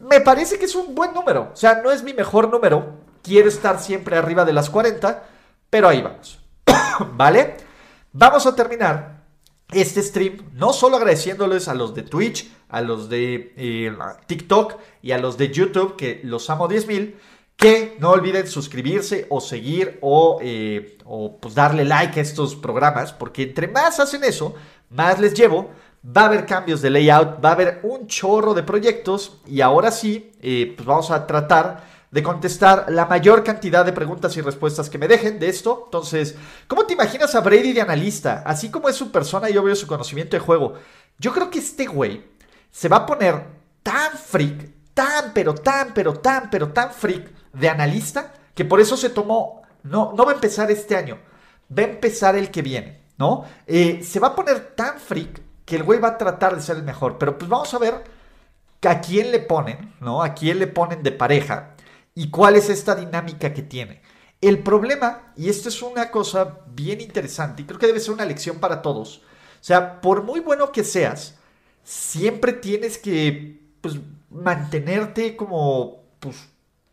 me 0.00 0.20
parece 0.20 0.58
que 0.58 0.64
es 0.64 0.74
un 0.74 0.94
buen 0.94 1.14
número. 1.14 1.50
O 1.52 1.56
sea, 1.56 1.82
no 1.82 1.92
es 1.92 2.02
mi 2.02 2.14
mejor 2.14 2.48
número. 2.50 2.94
Quiero 3.22 3.48
estar 3.48 3.80
siempre 3.80 4.16
arriba 4.16 4.44
de 4.44 4.52
las 4.52 4.70
40 4.70 5.35
pero 5.76 5.90
ahí 5.90 6.00
vamos. 6.00 6.38
¿Vale? 7.16 7.58
Vamos 8.10 8.46
a 8.46 8.56
terminar 8.56 9.24
este 9.70 10.02
stream 10.02 10.38
no 10.54 10.72
solo 10.72 10.96
agradeciéndoles 10.96 11.68
a 11.68 11.74
los 11.74 11.94
de 11.94 12.00
Twitch, 12.00 12.50
a 12.70 12.80
los 12.80 13.10
de 13.10 13.52
eh, 13.58 13.94
TikTok 14.26 14.78
y 15.02 15.12
a 15.12 15.18
los 15.18 15.36
de 15.36 15.50
YouTube, 15.52 15.94
que 15.96 16.22
los 16.24 16.48
amo 16.48 16.66
10.000, 16.66 17.14
que 17.56 17.98
no 18.00 18.12
olviden 18.12 18.46
suscribirse 18.46 19.26
o 19.28 19.42
seguir 19.42 19.98
o, 20.00 20.38
eh, 20.40 20.96
pues 21.42 21.54
darle 21.54 21.84
like 21.84 22.20
a 22.20 22.22
estos 22.22 22.56
programas, 22.56 23.12
porque 23.12 23.42
entre 23.42 23.68
más 23.68 24.00
hacen 24.00 24.24
eso, 24.24 24.54
más 24.88 25.20
les 25.20 25.34
llevo. 25.34 25.72
Va 26.06 26.22
a 26.22 26.26
haber 26.26 26.46
cambios 26.46 26.80
de 26.80 26.88
layout, 26.88 27.44
va 27.44 27.50
a 27.50 27.52
haber 27.52 27.80
un 27.82 28.06
chorro 28.06 28.54
de 28.54 28.62
proyectos 28.62 29.42
y 29.46 29.60
ahora 29.60 29.90
sí, 29.90 30.32
eh, 30.40 30.72
pues 30.74 30.86
vamos 30.86 31.10
a 31.10 31.26
tratar 31.26 31.95
de 32.16 32.22
contestar 32.22 32.86
la 32.88 33.04
mayor 33.04 33.44
cantidad 33.44 33.84
de 33.84 33.92
preguntas 33.92 34.34
y 34.38 34.40
respuestas 34.40 34.88
que 34.88 34.96
me 34.96 35.06
dejen 35.06 35.38
de 35.38 35.50
esto. 35.50 35.82
Entonces, 35.84 36.34
¿cómo 36.66 36.86
te 36.86 36.94
imaginas 36.94 37.34
a 37.34 37.42
Brady 37.42 37.74
de 37.74 37.82
analista? 37.82 38.42
Así 38.46 38.70
como 38.70 38.88
es 38.88 38.96
su 38.96 39.12
persona, 39.12 39.50
yo 39.50 39.62
veo 39.62 39.76
su 39.76 39.86
conocimiento 39.86 40.34
de 40.34 40.40
juego. 40.40 40.72
Yo 41.18 41.34
creo 41.34 41.50
que 41.50 41.58
este 41.58 41.84
güey 41.84 42.24
se 42.70 42.88
va 42.88 42.96
a 42.96 43.04
poner 43.04 43.44
tan 43.82 44.12
freak, 44.12 44.94
tan, 44.94 45.34
pero 45.34 45.54
tan, 45.54 45.92
pero 45.92 46.14
tan, 46.14 46.48
pero 46.48 46.72
tan 46.72 46.90
freak 46.90 47.30
de 47.52 47.68
analista, 47.68 48.32
que 48.54 48.64
por 48.64 48.80
eso 48.80 48.96
se 48.96 49.10
tomó, 49.10 49.60
no, 49.82 50.14
no 50.16 50.24
va 50.24 50.32
a 50.32 50.36
empezar 50.36 50.70
este 50.70 50.96
año, 50.96 51.18
va 51.70 51.82
a 51.82 51.86
empezar 51.86 52.34
el 52.34 52.50
que 52.50 52.62
viene, 52.62 53.02
¿no? 53.18 53.44
Eh, 53.66 54.02
se 54.02 54.20
va 54.20 54.28
a 54.28 54.34
poner 54.34 54.74
tan 54.74 54.98
freak 54.98 55.42
que 55.66 55.76
el 55.76 55.82
güey 55.82 56.00
va 56.00 56.08
a 56.08 56.16
tratar 56.16 56.56
de 56.56 56.62
ser 56.62 56.78
el 56.78 56.82
mejor. 56.82 57.18
Pero 57.18 57.36
pues 57.36 57.50
vamos 57.50 57.74
a 57.74 57.78
ver 57.78 58.04
a 58.82 59.00
quién 59.02 59.32
le 59.32 59.40
ponen, 59.40 59.94
¿no? 60.00 60.22
A 60.22 60.32
quién 60.32 60.58
le 60.58 60.66
ponen 60.66 61.02
de 61.02 61.12
pareja 61.12 61.75
y 62.16 62.30
cuál 62.30 62.56
es 62.56 62.68
esta 62.70 62.96
dinámica 62.96 63.54
que 63.54 63.62
tiene. 63.62 64.02
El 64.40 64.62
problema, 64.62 65.32
y 65.36 65.48
esto 65.48 65.68
es 65.68 65.80
una 65.82 66.10
cosa 66.10 66.60
bien 66.68 67.00
interesante, 67.00 67.62
y 67.62 67.64
creo 67.66 67.78
que 67.78 67.86
debe 67.86 68.00
ser 68.00 68.14
una 68.14 68.24
lección 68.24 68.58
para 68.58 68.82
todos, 68.82 69.18
o 69.18 69.64
sea, 69.66 70.00
por 70.00 70.22
muy 70.22 70.40
bueno 70.40 70.72
que 70.72 70.82
seas, 70.82 71.36
siempre 71.84 72.52
tienes 72.52 72.98
que 72.98 73.60
pues, 73.80 73.96
mantenerte 74.30 75.36
como 75.36 76.04
pues, 76.18 76.36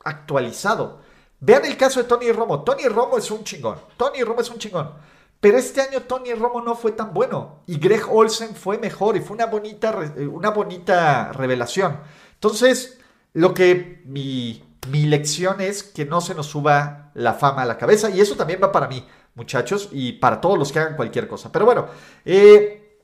actualizado. 0.04 1.02
Vean 1.40 1.66
el 1.66 1.78
caso 1.78 2.02
de 2.02 2.08
Tony 2.08 2.32
Romo. 2.32 2.64
Tony 2.64 2.88
Romo 2.88 3.18
es 3.18 3.30
un 3.32 3.44
chingón. 3.44 3.78
Tony 3.98 4.24
Romo 4.24 4.42
es 4.42 4.50
un 4.50 4.60
chingón. 4.60 4.92
Pero 5.40 5.58
este 5.58 5.82
año 5.82 6.02
Tony 6.04 6.34
Romo 6.34 6.62
no 6.62 6.74
fue 6.74 6.94
tan 6.94 7.14
bueno. 7.14 7.64
Y 7.68 7.78
Greg 7.78 8.04
Olsen 8.10 8.56
fue 8.56 8.78
mejor. 8.78 9.18
Y 9.18 9.22
fue 9.22 9.36
una 9.36 9.48
bonita, 9.48 9.94
una 10.32 10.52
bonita 10.52 11.34
revelación. 11.34 12.00
Entonces, 12.36 12.98
lo 13.34 13.54
que 13.54 14.02
mi 14.06 14.73
mi 14.90 15.06
lección 15.06 15.62
es 15.62 15.84
que 15.84 16.06
no 16.06 16.22
se 16.22 16.36
nos 16.36 16.48
suba 16.48 17.12
la 17.14 17.34
fama 17.34 17.64
a 17.64 17.66
la 17.66 17.78
cabeza 17.78 18.10
y 18.10 18.22
eso 18.22 18.36
también 18.36 18.60
va 18.62 18.72
para 18.72 18.88
mí, 18.88 19.06
muchachos, 19.36 19.90
y 19.92 20.14
para 20.14 20.42
todos 20.42 20.58
los 20.58 20.72
que 20.72 20.80
hagan 20.80 20.96
cualquier 20.96 21.28
cosa. 21.28 21.52
Pero 21.52 21.66
bueno, 21.66 21.88
eh, 22.26 23.00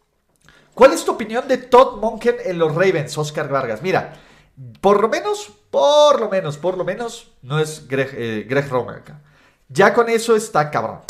¿cuál 0.74 0.94
es 0.94 1.06
tu 1.06 1.12
opinión 1.12 1.48
de 1.48 1.58
Todd 1.58 2.00
Monken 2.00 2.38
en 2.46 2.58
los 2.58 2.74
Ravens, 2.74 3.18
Oscar 3.18 3.50
Vargas? 3.50 3.82
Mira, 3.82 4.14
por 4.82 5.02
lo 5.02 5.10
menos, 5.10 5.52
por 5.70 6.20
lo 6.20 6.30
menos, 6.30 6.58
por 6.58 6.78
lo 6.78 6.84
menos, 6.84 7.32
no 7.42 7.60
es 7.60 7.88
Greg, 7.88 8.10
eh, 8.14 8.68
Romer. 8.70 9.04
Ya 9.68 9.94
con 9.94 10.10
eso 10.10 10.36
está 10.36 10.70
cabrón. 10.70 11.02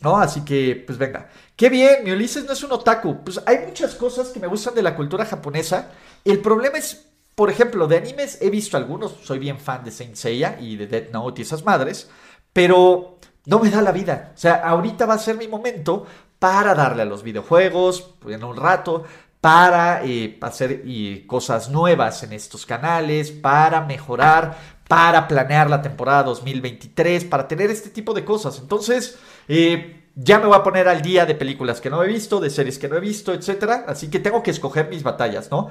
¿No? 0.00 0.18
Así 0.18 0.44
que, 0.44 0.82
pues 0.86 0.98
venga. 0.98 1.30
Qué 1.56 1.70
bien, 1.70 2.04
mi 2.04 2.10
Ulises 2.12 2.44
no 2.44 2.52
es 2.52 2.62
un 2.62 2.72
otaku. 2.72 3.24
Pues 3.24 3.40
hay 3.46 3.60
muchas 3.66 3.94
cosas 3.94 4.28
que 4.28 4.38
me 4.38 4.46
gustan 4.46 4.74
de 4.74 4.82
la 4.82 4.94
cultura 4.94 5.24
japonesa. 5.24 5.90
El 6.22 6.40
problema 6.40 6.76
es 6.76 7.05
por 7.36 7.50
ejemplo, 7.50 7.86
de 7.86 7.98
animes 7.98 8.38
he 8.40 8.48
visto 8.48 8.78
algunos, 8.78 9.12
soy 9.22 9.38
bien 9.38 9.60
fan 9.60 9.84
de 9.84 9.90
Saint 9.90 10.16
Seiya 10.16 10.56
y 10.58 10.76
de 10.76 10.86
Death 10.86 11.12
Note 11.12 11.42
y 11.42 11.44
esas 11.44 11.64
madres, 11.64 12.10
pero 12.50 13.18
no 13.44 13.58
me 13.60 13.70
da 13.70 13.82
la 13.82 13.92
vida. 13.92 14.32
O 14.34 14.38
sea, 14.38 14.54
ahorita 14.54 15.04
va 15.04 15.14
a 15.14 15.18
ser 15.18 15.36
mi 15.36 15.46
momento 15.46 16.06
para 16.38 16.74
darle 16.74 17.02
a 17.02 17.04
los 17.04 17.22
videojuegos 17.22 18.14
en 18.26 18.42
un 18.42 18.56
rato, 18.56 19.04
para 19.38 20.02
eh, 20.02 20.38
hacer 20.40 20.82
cosas 21.26 21.68
nuevas 21.68 22.22
en 22.22 22.32
estos 22.32 22.64
canales, 22.64 23.30
para 23.30 23.82
mejorar, 23.82 24.56
para 24.88 25.28
planear 25.28 25.68
la 25.68 25.82
temporada 25.82 26.22
2023, 26.22 27.26
para 27.26 27.46
tener 27.46 27.70
este 27.70 27.90
tipo 27.90 28.14
de 28.14 28.24
cosas. 28.24 28.58
Entonces, 28.58 29.18
eh, 29.46 30.05
ya 30.18 30.38
me 30.38 30.46
voy 30.46 30.56
a 30.56 30.62
poner 30.62 30.88
al 30.88 31.02
día 31.02 31.26
de 31.26 31.34
películas 31.34 31.78
que 31.78 31.90
no 31.90 32.02
he 32.02 32.08
visto, 32.08 32.40
de 32.40 32.48
series 32.48 32.78
que 32.78 32.88
no 32.88 32.96
he 32.96 33.00
visto, 33.00 33.34
etcétera. 33.34 33.84
Así 33.86 34.08
que 34.08 34.18
tengo 34.18 34.42
que 34.42 34.50
escoger 34.50 34.88
mis 34.88 35.02
batallas, 35.02 35.50
¿no? 35.50 35.68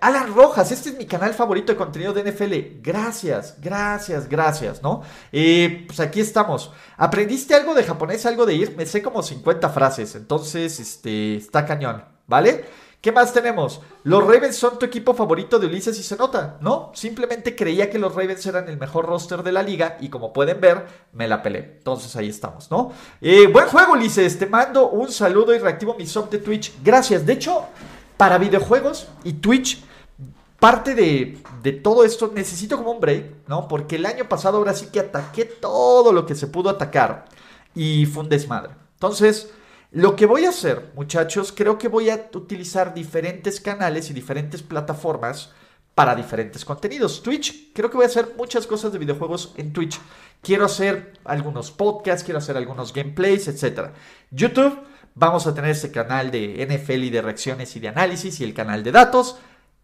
Alan 0.00 0.32
Rojas, 0.32 0.70
este 0.70 0.90
es 0.90 0.96
mi 0.96 1.04
canal 1.04 1.34
favorito 1.34 1.72
de 1.72 1.78
contenido 1.78 2.12
de 2.12 2.30
NFL. 2.30 2.80
Gracias, 2.80 3.56
gracias, 3.60 4.28
gracias, 4.28 4.84
¿no? 4.84 5.02
Eh, 5.32 5.82
pues 5.88 5.98
aquí 5.98 6.20
estamos. 6.20 6.70
¿Aprendiste 6.96 7.56
algo 7.56 7.74
de 7.74 7.82
japonés, 7.82 8.24
algo 8.24 8.46
de 8.46 8.54
ir? 8.54 8.76
Me 8.76 8.86
sé 8.86 9.02
como 9.02 9.20
50 9.20 9.68
frases, 9.70 10.14
entonces, 10.14 10.78
este, 10.78 11.34
está 11.34 11.66
cañón, 11.66 12.04
¿vale? 12.28 12.66
¿Qué 13.00 13.12
más 13.12 13.32
tenemos? 13.32 13.80
Los 14.02 14.24
Ravens 14.24 14.56
son 14.56 14.76
tu 14.76 14.84
equipo 14.84 15.14
favorito 15.14 15.60
de 15.60 15.68
Ulises 15.68 15.96
y 16.00 16.02
se 16.02 16.16
nota, 16.16 16.56
¿no? 16.60 16.90
Simplemente 16.94 17.54
creía 17.54 17.88
que 17.88 17.98
los 17.98 18.12
Ravens 18.12 18.44
eran 18.46 18.68
el 18.68 18.76
mejor 18.76 19.06
roster 19.06 19.44
de 19.44 19.52
la 19.52 19.62
liga 19.62 19.98
y 20.00 20.08
como 20.08 20.32
pueden 20.32 20.60
ver, 20.60 20.84
me 21.12 21.28
la 21.28 21.40
pelé. 21.40 21.76
Entonces 21.78 22.16
ahí 22.16 22.28
estamos, 22.28 22.72
¿no? 22.72 22.90
Eh, 23.20 23.46
buen 23.46 23.68
juego, 23.68 23.92
Ulises. 23.92 24.36
Te 24.36 24.46
mando 24.46 24.88
un 24.88 25.12
saludo 25.12 25.54
y 25.54 25.58
reactivo 25.58 25.94
mi 25.94 26.06
sub 26.06 26.28
de 26.28 26.38
Twitch. 26.38 26.74
Gracias. 26.82 27.24
De 27.24 27.34
hecho, 27.34 27.66
para 28.16 28.36
videojuegos 28.36 29.06
y 29.22 29.34
Twitch, 29.34 29.80
parte 30.58 30.96
de, 30.96 31.38
de, 31.62 31.72
todo 31.72 32.02
esto 32.04 32.32
necesito 32.34 32.76
como 32.76 32.90
un 32.90 33.00
break, 33.00 33.46
¿no? 33.46 33.68
Porque 33.68 33.94
el 33.94 34.06
año 34.06 34.28
pasado 34.28 34.58
ahora 34.58 34.74
sí 34.74 34.86
que 34.86 34.98
ataqué 34.98 35.44
todo 35.44 36.12
lo 36.12 36.26
que 36.26 36.34
se 36.34 36.48
pudo 36.48 36.68
atacar 36.68 37.26
y 37.76 38.06
fue 38.06 38.24
un 38.24 38.28
desmadre. 38.28 38.72
Entonces... 38.94 39.52
Lo 39.90 40.16
que 40.16 40.26
voy 40.26 40.44
a 40.44 40.50
hacer, 40.50 40.92
muchachos, 40.94 41.50
creo 41.50 41.78
que 41.78 41.88
voy 41.88 42.10
a 42.10 42.28
utilizar 42.34 42.92
diferentes 42.92 43.58
canales 43.58 44.10
y 44.10 44.12
diferentes 44.14 44.62
plataformas 44.62 45.52
para 45.94 46.14
diferentes 46.14 46.62
contenidos. 46.64 47.22
Twitch, 47.22 47.72
creo 47.72 47.90
que 47.90 47.96
voy 47.96 48.04
a 48.04 48.08
hacer 48.08 48.34
muchas 48.36 48.66
cosas 48.66 48.92
de 48.92 48.98
videojuegos 48.98 49.54
en 49.56 49.72
Twitch. 49.72 49.98
Quiero 50.42 50.66
hacer 50.66 51.14
algunos 51.24 51.70
podcasts, 51.70 52.22
quiero 52.22 52.38
hacer 52.38 52.56
algunos 52.58 52.92
gameplays, 52.92 53.48
etc. 53.48 53.92
YouTube, 54.30 54.78
vamos 55.14 55.46
a 55.46 55.54
tener 55.54 55.70
ese 55.70 55.90
canal 55.90 56.30
de 56.30 56.66
NFL 56.68 57.04
y 57.04 57.10
de 57.10 57.22
reacciones 57.22 57.74
y 57.74 57.80
de 57.80 57.88
análisis 57.88 58.40
y 58.40 58.44
el 58.44 58.52
canal 58.52 58.84
de 58.84 58.92
datos. 58.92 59.38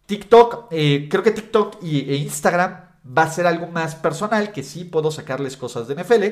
TikTok, 0.05 0.67
eh, 0.69 1.07
creo 1.09 1.23
que 1.23 1.31
TikTok 1.31 1.81
e 1.81 2.15
Instagram 2.15 2.84
va 3.05 3.23
a 3.23 3.31
ser 3.31 3.47
algo 3.47 3.67
más 3.67 3.95
personal, 3.95 4.51
que 4.51 4.63
sí 4.63 4.83
puedo 4.83 5.11
sacarles 5.11 5.55
cosas 5.57 5.87
de 5.87 5.95
NFL, 5.95 6.23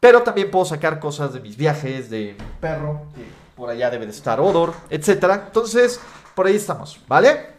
pero 0.00 0.22
también 0.22 0.50
puedo 0.50 0.64
sacar 0.64 0.98
cosas 0.98 1.32
de 1.32 1.40
mis 1.40 1.56
viajes, 1.56 2.10
de 2.10 2.34
mi 2.38 2.44
perro, 2.60 3.06
que 3.14 3.22
por 3.54 3.70
allá 3.70 3.90
debe 3.90 4.06
de 4.06 4.12
estar 4.12 4.40
Odor, 4.40 4.74
etc. 4.90 5.42
Entonces, 5.46 6.00
por 6.34 6.46
ahí 6.46 6.56
estamos, 6.56 6.98
¿vale? 7.08 7.54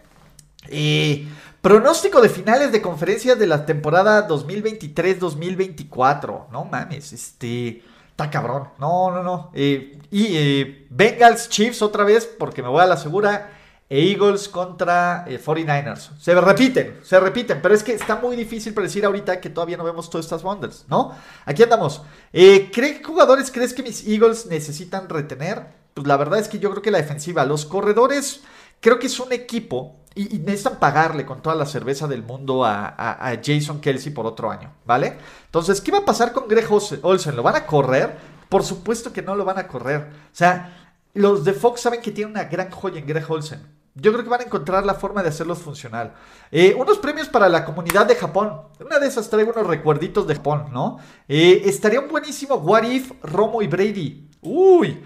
Y 0.69 1.27
pronóstico 1.61 2.21
de 2.21 2.29
finales 2.29 2.71
de 2.71 2.81
conferencias 2.81 3.39
de 3.39 3.47
la 3.47 3.65
temporada 3.65 4.27
2023-2024. 4.27 6.49
No 6.51 6.65
mames, 6.65 7.13
este... 7.13 7.83
Está 8.11 8.29
cabrón. 8.31 8.69
No, 8.79 9.11
no, 9.11 9.21
no. 9.21 9.51
Eh, 9.53 9.99
y 10.09 10.35
eh, 10.35 10.87
Bengals 10.89 11.49
Chiefs 11.49 11.83
otra 11.83 12.03
vez, 12.03 12.25
porque 12.25 12.63
me 12.63 12.69
voy 12.69 12.81
a 12.81 12.87
la 12.87 12.97
segura 12.97 13.56
e 13.89 14.11
Eagles 14.11 14.49
contra 14.49 15.25
49ers. 15.25 16.09
Eh, 16.09 16.13
se 16.19 16.41
repiten, 16.41 16.99
se 17.03 17.19
repiten, 17.19 17.61
pero 17.61 17.73
es 17.73 17.83
que 17.83 17.93
está 17.93 18.17
muy 18.17 18.35
difícil 18.35 18.73
predecir 18.73 19.05
ahorita 19.05 19.39
que 19.39 19.49
todavía 19.49 19.77
no 19.77 19.83
vemos 19.83 20.09
todas 20.09 20.25
estas 20.25 20.43
bundles, 20.43 20.85
¿no? 20.89 21.15
Aquí 21.45 21.63
andamos. 21.63 22.01
Eh, 22.33 22.69
¿Qué 22.71 23.01
jugadores 23.03 23.49
crees 23.49 23.73
que 23.73 23.83
mis 23.83 24.05
Eagles 24.05 24.45
necesitan 24.47 25.07
retener? 25.07 25.67
Pues 25.93 26.05
la 26.05 26.17
verdad 26.17 26.39
es 26.39 26.47
que 26.47 26.59
yo 26.59 26.69
creo 26.71 26.81
que 26.81 26.91
la 26.91 26.97
defensiva, 26.97 27.45
los 27.45 27.65
corredores, 27.65 28.41
creo 28.81 28.99
que 28.99 29.07
es 29.07 29.19
un 29.19 29.31
equipo 29.31 29.95
y, 30.15 30.39
necesitan 30.39 30.79
pagarle 30.79 31.25
con 31.25 31.41
toda 31.41 31.55
la 31.55 31.65
cerveza 31.65 32.07
del 32.07 32.23
mundo 32.23 32.65
a, 32.65 32.87
a, 32.97 33.39
Jason 33.43 33.79
Kelsey 33.79 34.11
por 34.11 34.25
otro 34.25 34.51
año, 34.51 34.73
¿vale? 34.85 35.17
Entonces, 35.45 35.79
¿qué 35.79 35.91
va 35.91 35.99
a 35.99 36.05
pasar 36.05 36.33
con 36.33 36.47
Greg 36.47 36.67
Olsen? 36.69 37.35
¿Lo 37.35 37.43
van 37.43 37.55
a 37.55 37.65
correr? 37.65 38.17
Por 38.49 38.63
supuesto 38.63 39.13
que 39.13 39.21
no 39.21 39.35
lo 39.35 39.45
van 39.45 39.59
a 39.59 39.67
correr. 39.67 40.07
O 40.31 40.35
sea, 40.35 40.93
los 41.13 41.43
de 41.43 41.53
Fox 41.53 41.81
saben 41.81 42.01
que 42.01 42.11
tiene 42.11 42.31
una 42.31 42.45
gran 42.45 42.69
joya 42.71 42.99
en 42.99 43.07
Greg 43.07 43.29
Olsen. 43.29 43.76
Yo 43.99 44.11
creo 44.11 44.23
que 44.23 44.29
van 44.29 44.41
a 44.41 44.43
encontrar 44.43 44.85
la 44.85 44.93
forma 44.93 45.23
de 45.23 45.29
hacerlos 45.29 45.59
funcional. 45.59 46.13
Eh, 46.51 46.75
unos 46.77 46.99
premios 46.99 47.27
para 47.27 47.49
la 47.49 47.65
comunidad 47.65 48.05
de 48.05 48.15
Japón. 48.15 48.61
Una 48.79 48.99
de 48.99 49.07
esas 49.07 49.29
traigo 49.29 49.51
unos 49.51 49.65
recuerditos 49.65 50.27
de 50.27 50.35
Japón, 50.35 50.65
¿no? 50.71 50.99
Eh, 51.27 51.63
estaría 51.65 51.99
un 51.99 52.07
buenísimo 52.07 52.55
What 52.55 52.83
If, 52.83 53.11
Romo 53.23 53.61
y 53.61 53.67
Brady. 53.67 54.29
Uy, 54.41 55.03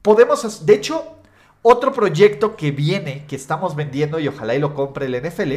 podemos, 0.00 0.64
de 0.64 0.74
hecho, 0.74 1.16
otro 1.62 1.92
proyecto 1.92 2.54
que 2.56 2.70
viene, 2.70 3.24
que 3.26 3.36
estamos 3.36 3.74
vendiendo 3.74 4.20
y 4.20 4.28
ojalá 4.28 4.54
y 4.54 4.60
lo 4.60 4.74
compre 4.74 5.06
el 5.06 5.20
NFL, 5.20 5.52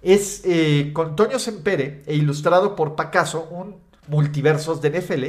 es 0.00 0.42
eh, 0.44 0.90
con 0.94 1.16
Toño 1.16 1.38
Sempere 1.38 2.02
e 2.06 2.14
ilustrado 2.14 2.74
por 2.76 2.94
Pacaso, 2.94 3.46
un 3.50 3.84
multiversos 4.08 4.80
de 4.82 4.90
NFL 4.90 5.24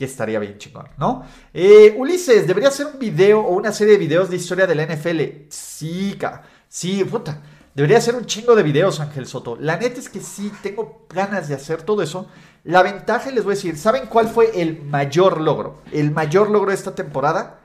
que 0.00 0.06
estaría 0.06 0.38
bien 0.38 0.56
chingón, 0.56 0.88
¿no? 0.96 1.26
Eh, 1.52 1.94
Ulises, 1.98 2.46
¿debería 2.46 2.70
hacer 2.70 2.86
un 2.86 2.98
video 2.98 3.40
o 3.40 3.50
una 3.50 3.70
serie 3.70 3.92
de 3.92 3.98
videos 3.98 4.30
de 4.30 4.36
historia 4.36 4.66
de 4.66 4.74
la 4.74 4.86
NFL? 4.86 5.50
Sí, 5.50 6.16
ca. 6.18 6.42
Sí, 6.66 7.04
puta. 7.04 7.42
Debería 7.74 8.00
ser 8.00 8.14
un 8.14 8.24
chingo 8.24 8.56
de 8.56 8.62
videos, 8.62 8.98
Ángel 8.98 9.26
Soto. 9.26 9.58
La 9.60 9.76
neta 9.76 10.00
es 10.00 10.08
que 10.08 10.20
sí, 10.20 10.50
tengo 10.62 11.04
ganas 11.10 11.48
de 11.48 11.54
hacer 11.54 11.82
todo 11.82 12.00
eso. 12.00 12.28
La 12.64 12.82
ventaja, 12.82 13.30
les 13.30 13.44
voy 13.44 13.52
a 13.52 13.56
decir, 13.56 13.76
¿saben 13.76 14.06
cuál 14.06 14.30
fue 14.30 14.62
el 14.62 14.82
mayor 14.84 15.38
logro? 15.38 15.82
El 15.92 16.12
mayor 16.12 16.48
logro 16.48 16.70
de 16.70 16.76
esta 16.76 16.94
temporada. 16.94 17.60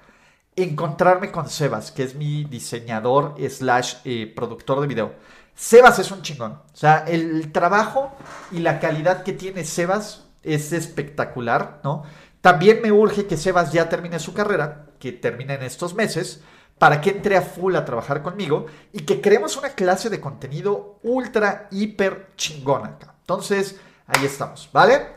Encontrarme 0.57 1.31
con 1.31 1.47
Sebas, 1.47 1.93
que 1.93 2.03
es 2.03 2.15
mi 2.15 2.43
diseñador 2.43 3.36
slash 3.49 3.95
eh, 4.03 4.29
productor 4.36 4.81
de 4.81 4.88
video. 4.88 5.13
Sebas 5.55 5.99
es 5.99 6.11
un 6.11 6.21
chingón. 6.21 6.51
O 6.51 6.75
sea, 6.75 7.05
el 7.07 7.53
trabajo 7.53 8.11
y 8.51 8.59
la 8.59 8.81
calidad 8.81 9.23
que 9.23 9.31
tiene 9.31 9.63
Sebas 9.63 10.25
es 10.45 10.71
espectacular, 10.71 11.81
¿no? 11.83 12.03
También 12.46 12.80
me 12.84 12.91
urge 12.91 13.26
que 13.26 13.38
Sebas 13.38 13.74
ya 13.74 13.89
termine 13.89 14.20
su 14.20 14.32
carrera, 14.32 14.86
que 15.00 15.12
termine 15.12 15.56
en 15.56 15.64
estos 15.64 15.96
meses, 15.96 16.43
para 16.78 17.02
que 17.02 17.10
entre 17.10 17.38
a 17.38 17.41
full 17.41 17.76
a 17.76 17.86
trabajar 17.86 18.22
conmigo 18.22 18.68
y 18.93 19.00
que 19.00 19.20
creemos 19.20 19.58
una 19.58 19.70
clase 19.70 20.12
de 20.12 20.20
contenido 20.20 21.00
ultra, 21.02 21.68
hiper 21.72 22.28
chingona 22.36 22.89
acá. 22.89 23.16
Entonces, 23.22 23.78
ahí 24.06 24.24
estamos, 24.26 24.70
¿vale? 24.72 25.08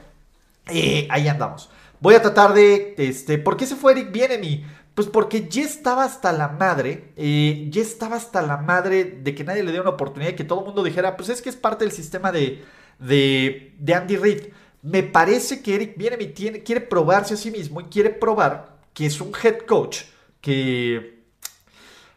Ahí 1.11 1.29
andamos. 1.29 1.69
Voy 2.01 2.15
a 2.15 2.23
tratar 2.23 2.55
de, 2.55 2.95
este, 2.97 3.37
¿por 3.37 3.59
qué 3.59 3.67
se 3.67 3.77
fue 3.77 3.93
Eric 3.93 4.11
Bienemi? 4.11 4.65
Pues 4.95 5.07
porque 5.07 5.51
ya 5.51 5.65
estaba 5.65 6.05
hasta 6.05 6.33
la 6.33 6.49
madre, 6.49 7.13
eh, 7.15 7.69
ya 7.71 7.83
estaba 7.83 8.17
hasta 8.17 8.41
la 8.41 8.57
madre 8.57 9.05
de 9.05 9.35
que 9.35 9.45
nadie 9.45 9.65
le 9.65 9.73
dé 9.73 9.83
una 9.83 9.91
oportunidad 9.91 10.31
y 10.31 10.37
que 10.37 10.45
todo 10.45 10.61
el 10.61 10.65
mundo 10.65 10.83
dijera, 10.83 11.19
pues 11.19 11.29
es 11.29 11.43
que 11.43 11.51
es 11.51 11.57
parte 11.57 11.85
del 11.85 11.93
sistema 11.93 12.33
de, 12.33 12.65
de, 12.99 13.75
de 13.79 13.95
Andy 13.95 14.17
Reid. 14.17 14.45
Me 14.83 15.03
parece 15.03 15.63
que 15.63 15.75
Eric 15.75 15.97
viene 15.97 16.17
tiene, 16.27 16.63
quiere 16.63 16.81
probarse 16.81 17.35
a 17.35 17.37
sí 17.37 17.51
mismo 17.51 17.81
y 17.81 17.85
quiere 17.85 18.11
probar 18.11 18.79
que 18.95 19.07
es 19.07 19.21
un 19.21 19.33
head 19.43 19.59
coach 19.67 20.03
que, 20.41 21.25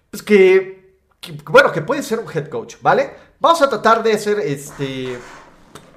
pues 0.10 0.24
que, 0.24 0.98
bueno, 1.46 1.72
que 1.72 1.82
puede 1.82 2.04
ser 2.04 2.20
un 2.20 2.26
head 2.32 2.48
coach, 2.48 2.76
¿vale? 2.82 3.12
Vamos 3.40 3.62
a 3.62 3.70
tratar 3.70 4.04
de 4.04 4.14
hacer 4.14 4.40
este, 4.40 5.18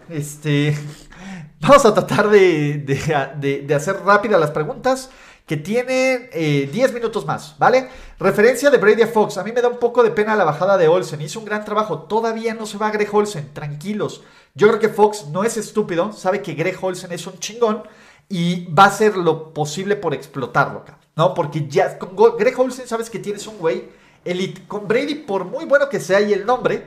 este, 0.08 0.76
vamos 1.60 1.84
a 1.84 1.94
tratar 1.94 2.28
de, 2.30 2.78
de, 2.78 3.74
hacer 3.74 3.96
rápidas 4.04 4.40
las 4.40 4.50
preguntas 4.50 5.10
que 5.46 5.58
tienen 5.58 6.30
10 6.32 6.32
eh, 6.32 6.92
minutos 6.94 7.26
más, 7.26 7.54
¿vale? 7.58 7.88
Referencia 8.18 8.70
de 8.70 8.78
Brady 8.78 9.04
Fox. 9.04 9.36
A 9.36 9.44
mí 9.44 9.52
me 9.52 9.60
da 9.60 9.68
un 9.68 9.78
poco 9.78 10.02
de 10.02 10.10
pena 10.10 10.36
la 10.36 10.44
bajada 10.44 10.78
de 10.78 10.88
Olsen. 10.88 11.20
Hizo 11.20 11.38
un 11.38 11.44
gran 11.44 11.66
trabajo. 11.66 12.04
Todavía 12.04 12.54
no 12.54 12.64
se 12.64 12.78
va 12.78 12.90
Greg 12.90 13.14
Olsen. 13.14 13.52
Tranquilos. 13.52 14.22
Yo 14.54 14.68
creo 14.68 14.78
que 14.78 14.88
Fox 14.88 15.26
no 15.32 15.42
es 15.42 15.56
estúpido, 15.56 16.12
sabe 16.12 16.40
que 16.40 16.54
Greg 16.54 16.78
Olsen 16.80 17.10
es 17.12 17.26
un 17.26 17.38
chingón 17.38 17.82
y 18.28 18.72
va 18.72 18.84
a 18.84 18.88
hacer 18.88 19.16
lo 19.16 19.52
posible 19.52 19.96
por 19.96 20.14
explotarlo 20.14 20.84
¿no? 21.16 21.34
Porque 21.34 21.66
ya 21.68 21.98
con 21.98 22.16
Greg 22.36 22.58
Olsen 22.58 22.86
sabes 22.86 23.10
que 23.10 23.18
tienes 23.18 23.46
un 23.46 23.58
güey 23.58 23.88
elite. 24.24 24.64
Con 24.66 24.88
Brady, 24.88 25.16
por 25.16 25.44
muy 25.44 25.64
bueno 25.64 25.88
que 25.88 26.00
sea 26.00 26.20
y 26.20 26.32
el 26.32 26.46
nombre, 26.46 26.86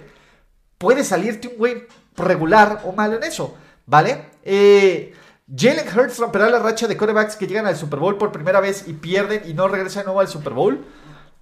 puede 0.77 1.03
salirte 1.03 1.47
un 1.47 1.57
güey 1.57 1.87
regular 2.15 2.81
o 2.85 2.91
malo 2.91 3.17
en 3.17 3.23
eso, 3.23 3.55
¿vale? 3.85 4.29
Eh, 4.43 5.13
Jalen 5.55 5.87
Hurts 5.87 6.17
romperá 6.19 6.49
la 6.49 6.59
racha 6.59 6.87
de 6.87 6.97
quarterbacks 6.97 7.35
que 7.35 7.47
llegan 7.47 7.67
al 7.67 7.77
Super 7.77 7.99
Bowl 7.99 8.17
por 8.17 8.31
primera 8.31 8.59
vez 8.59 8.85
y 8.87 8.93
pierden 8.93 9.43
y 9.45 9.53
no 9.53 9.67
regresan 9.67 10.01
de 10.01 10.05
nuevo 10.05 10.19
al 10.19 10.27
Super 10.27 10.53
Bowl. 10.53 10.85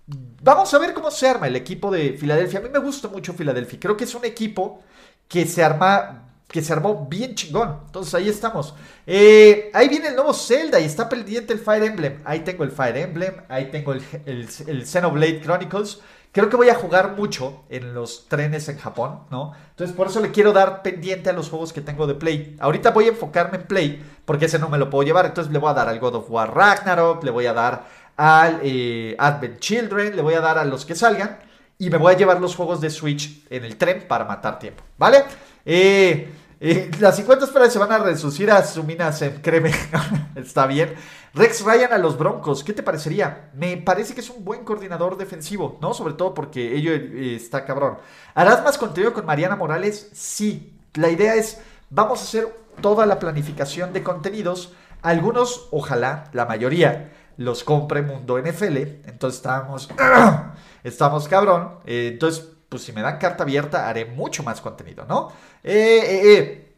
Vamos 0.07 0.71
a 0.73 0.77
ver 0.77 0.93
cómo 0.93 1.09
se 1.09 1.27
arma 1.27 1.47
el 1.47 1.55
equipo 1.55 1.89
de 1.89 2.13
Filadelfia. 2.13 2.59
A 2.59 2.61
mí 2.61 2.69
me 2.69 2.77
gusta 2.77 3.07
mucho 3.07 3.33
Filadelfia. 3.33 3.79
Creo 3.79 3.97
que 3.97 4.03
es 4.03 4.13
un 4.13 4.23
equipo 4.25 4.83
que 5.27 5.45
se 5.45 5.63
arma 5.63 6.25
que 6.55 6.61
se 6.61 6.71
armó 6.71 7.05
bien 7.09 7.35
chingón. 7.35 7.81
Entonces 7.87 8.13
ahí 8.13 8.29
estamos. 8.29 8.73
Eh, 9.05 9.71
ahí 9.73 9.89
viene 9.89 10.07
el 10.07 10.15
nuevo 10.15 10.33
Zelda 10.33 10.79
y 10.79 10.85
está 10.85 11.09
pendiente 11.09 11.51
el 11.51 11.59
Fire 11.59 11.83
Emblem. 11.83 12.21
Ahí 12.23 12.41
tengo 12.41 12.63
el 12.63 12.71
Fire 12.71 12.95
Emblem, 12.95 13.33
ahí 13.49 13.65
tengo 13.71 13.91
el, 13.91 14.01
el, 14.25 14.85
Xenoblade 14.87 15.41
Chronicles. 15.41 15.99
Creo 16.31 16.49
que 16.49 16.55
voy 16.55 16.69
a 16.69 16.75
jugar 16.75 17.15
mucho 17.17 17.63
en 17.69 17.93
los 17.93 18.27
trenes 18.29 18.69
en 18.69 18.77
Japón, 18.77 19.21
¿no? 19.31 19.53
Entonces 19.71 19.95
por 19.95 20.07
eso 20.07 20.21
le 20.21 20.31
quiero 20.31 20.53
dar 20.53 20.81
pendiente 20.81 21.29
a 21.29 21.33
los 21.33 21.49
juegos 21.49 21.73
que 21.73 21.81
tengo 21.81 22.07
de 22.07 22.15
Play. 22.15 22.55
Ahorita 22.59 22.91
voy 22.91 23.05
a 23.05 23.09
enfocarme 23.09 23.57
en 23.57 23.63
Play 23.63 24.05
porque 24.25 24.45
ese 24.45 24.59
no 24.59 24.69
me 24.69 24.77
lo 24.77 24.89
puedo 24.89 25.03
llevar. 25.03 25.25
Entonces 25.25 25.51
le 25.51 25.59
voy 25.59 25.71
a 25.71 25.73
dar 25.73 25.89
al 25.89 25.99
God 25.99 26.15
of 26.15 26.29
War 26.31 26.53
Ragnarok, 26.53 27.23
le 27.23 27.31
voy 27.31 27.47
a 27.47 27.53
dar 27.53 27.85
al 28.17 28.61
eh, 28.63 29.15
Advent 29.17 29.59
Children, 29.59 30.15
le 30.15 30.21
voy 30.21 30.35
a 30.35 30.41
dar 30.41 30.57
a 30.57 30.65
los 30.65 30.85
que 30.85 30.95
salgan 30.95 31.37
y 31.77 31.89
me 31.89 31.97
voy 31.97 32.13
a 32.13 32.17
llevar 32.17 32.39
los 32.39 32.55
juegos 32.55 32.81
de 32.81 32.89
Switch 32.89 33.45
en 33.49 33.65
el 33.65 33.77
tren 33.77 34.07
para 34.07 34.25
matar 34.25 34.59
tiempo, 34.59 34.83
¿vale? 34.97 35.23
Eh, 35.65 36.31
Eh, 36.57 36.89
las 36.99 37.17
50 37.17 37.45
esperas 37.45 37.73
se 37.73 37.79
van 37.79 37.91
a 37.91 37.97
reducir 37.99 38.49
a 38.49 38.63
Suminas 38.65 39.21
en 39.21 39.41
creme. 39.41 39.71
Está 40.35 40.65
bien. 40.65 40.95
Rex 41.33 41.63
Ryan 41.65 41.91
a 41.93 41.97
los 41.97 42.17
Broncos. 42.17 42.63
¿Qué 42.63 42.71
te 42.73 42.81
parecería? 42.81 43.51
Me 43.53 43.75
parece 43.77 44.15
que 44.15 44.21
es 44.21 44.29
un 44.29 44.45
buen 44.45 44.63
coordinador 44.63 45.17
defensivo, 45.17 45.77
¿no? 45.81 45.93
Sobre 45.93 46.13
todo 46.13 46.33
porque 46.33 46.75
ello 46.75 46.91
eh, 46.93 47.35
está 47.35 47.65
cabrón. 47.65 47.97
¿Harás 48.33 48.63
más 48.63 48.77
contenido 48.77 49.13
con 49.13 49.25
Mariana 49.25 49.55
Morales? 49.57 50.09
Sí. 50.13 50.73
La 50.93 51.09
idea 51.09 51.35
es, 51.35 51.59
vamos 51.89 52.21
a 52.21 52.23
hacer 52.23 52.47
toda 52.81 53.05
la 53.05 53.19
planificación 53.19 53.91
de 53.91 54.01
contenidos. 54.01 54.73
Algunos, 55.01 55.67
ojalá, 55.71 56.29
la 56.33 56.45
mayoría, 56.45 57.11
los 57.37 57.63
compre 57.63 58.01
Mundo 58.01 58.39
NFL. 58.39 58.77
Entonces 59.05 59.37
estamos, 59.37 59.89
estamos 60.83 61.27
cabrón. 61.27 61.79
Eh, 61.85 62.09
entonces, 62.13 62.47
pues 62.69 62.83
si 62.83 62.91
me 62.91 63.01
dan 63.01 63.17
carta 63.17 63.43
abierta, 63.43 63.87
haré 63.87 64.05
mucho 64.05 64.43
más 64.43 64.61
contenido, 64.61 65.05
¿no? 65.07 65.31
Eh, 65.63 66.01
eh, 66.03 66.33
eh. 66.33 66.75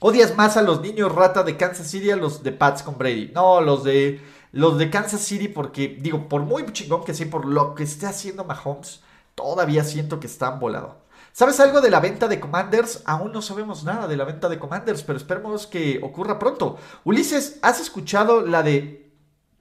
¿Odias 0.00 0.36
más 0.36 0.56
a 0.56 0.62
los 0.62 0.80
niños 0.80 1.12
rata 1.12 1.42
de 1.42 1.56
Kansas 1.56 1.88
City 1.88 2.10
a 2.10 2.16
los 2.16 2.42
de 2.42 2.52
Pats 2.52 2.82
con 2.82 2.98
Brady? 2.98 3.32
No, 3.34 3.60
los 3.60 3.82
de 3.82 4.20
los 4.52 4.78
de 4.78 4.90
Kansas 4.90 5.20
City 5.20 5.48
porque 5.48 5.98
digo, 6.00 6.28
por 6.28 6.42
muy 6.42 6.64
chingón 6.72 7.04
que 7.04 7.14
sea, 7.14 7.28
por 7.28 7.44
lo 7.44 7.74
que 7.74 7.82
esté 7.82 8.06
haciendo 8.06 8.44
Mahomes, 8.44 9.00
todavía 9.34 9.84
siento 9.84 10.20
que 10.20 10.26
están 10.26 10.60
volados. 10.60 10.92
¿Sabes 11.32 11.60
algo 11.60 11.80
de 11.80 11.90
la 11.90 12.00
venta 12.00 12.28
de 12.28 12.40
Commanders? 12.40 13.02
Aún 13.04 13.32
no 13.32 13.42
sabemos 13.42 13.84
nada 13.84 14.06
de 14.06 14.16
la 14.16 14.24
venta 14.24 14.48
de 14.48 14.58
Commanders, 14.58 15.02
pero 15.02 15.18
esperemos 15.18 15.66
que 15.66 16.00
ocurra 16.02 16.38
pronto. 16.38 16.78
Ulises, 17.04 17.58
¿has 17.62 17.80
escuchado 17.80 18.42
la 18.42 18.62
de 18.62 19.07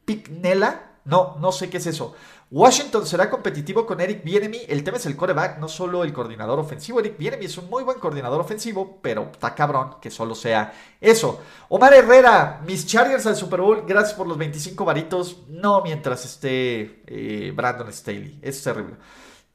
Pignella? 0.08 1.00
No, 1.04 1.36
no 1.40 1.52
sé 1.52 1.70
qué 1.70 1.78
es 1.78 1.88
eso. 1.88 2.16
Washington 2.50 3.06
será 3.06 3.30
competitivo 3.30 3.86
con 3.86 4.00
Eric 4.00 4.24
Bienemy. 4.24 4.62
El 4.70 4.82
tema 4.82 4.96
es 4.96 5.06
el 5.06 5.18
coreback, 5.18 5.60
no 5.60 5.68
solo 5.68 6.06
el 6.06 6.14
coordinador 6.14 6.60
ofensivo. 6.60 7.02
Eric 7.02 7.18
Bienemy 7.18 7.46
es 7.46 7.58
un 7.58 7.70
muy 7.70 7.84
buen 7.84 8.00
coordinador 8.00 8.40
ofensivo, 8.40 9.00
pero 9.02 9.30
está 9.34 9.54
cabrón 9.54 9.96
que 10.02 10.10
solo 10.10 10.34
sea 10.34 10.74
eso. 11.02 11.42
Omar 11.68 11.94
Herrera, 11.94 12.62
mis 12.66 12.88
Chargers 12.88 13.26
al 13.26 13.36
Super 13.36 13.60
Bowl, 13.60 13.84
gracias 13.86 14.14
por 14.14 14.28
los 14.28 14.38
25 14.38 14.86
varitos. 14.86 15.44
No 15.50 15.82
mientras 15.82 16.24
esté 16.24 17.04
eh, 17.06 17.52
Brandon 17.54 17.92
Staley, 17.92 18.40
es 18.42 18.64
terrible. 18.64 18.96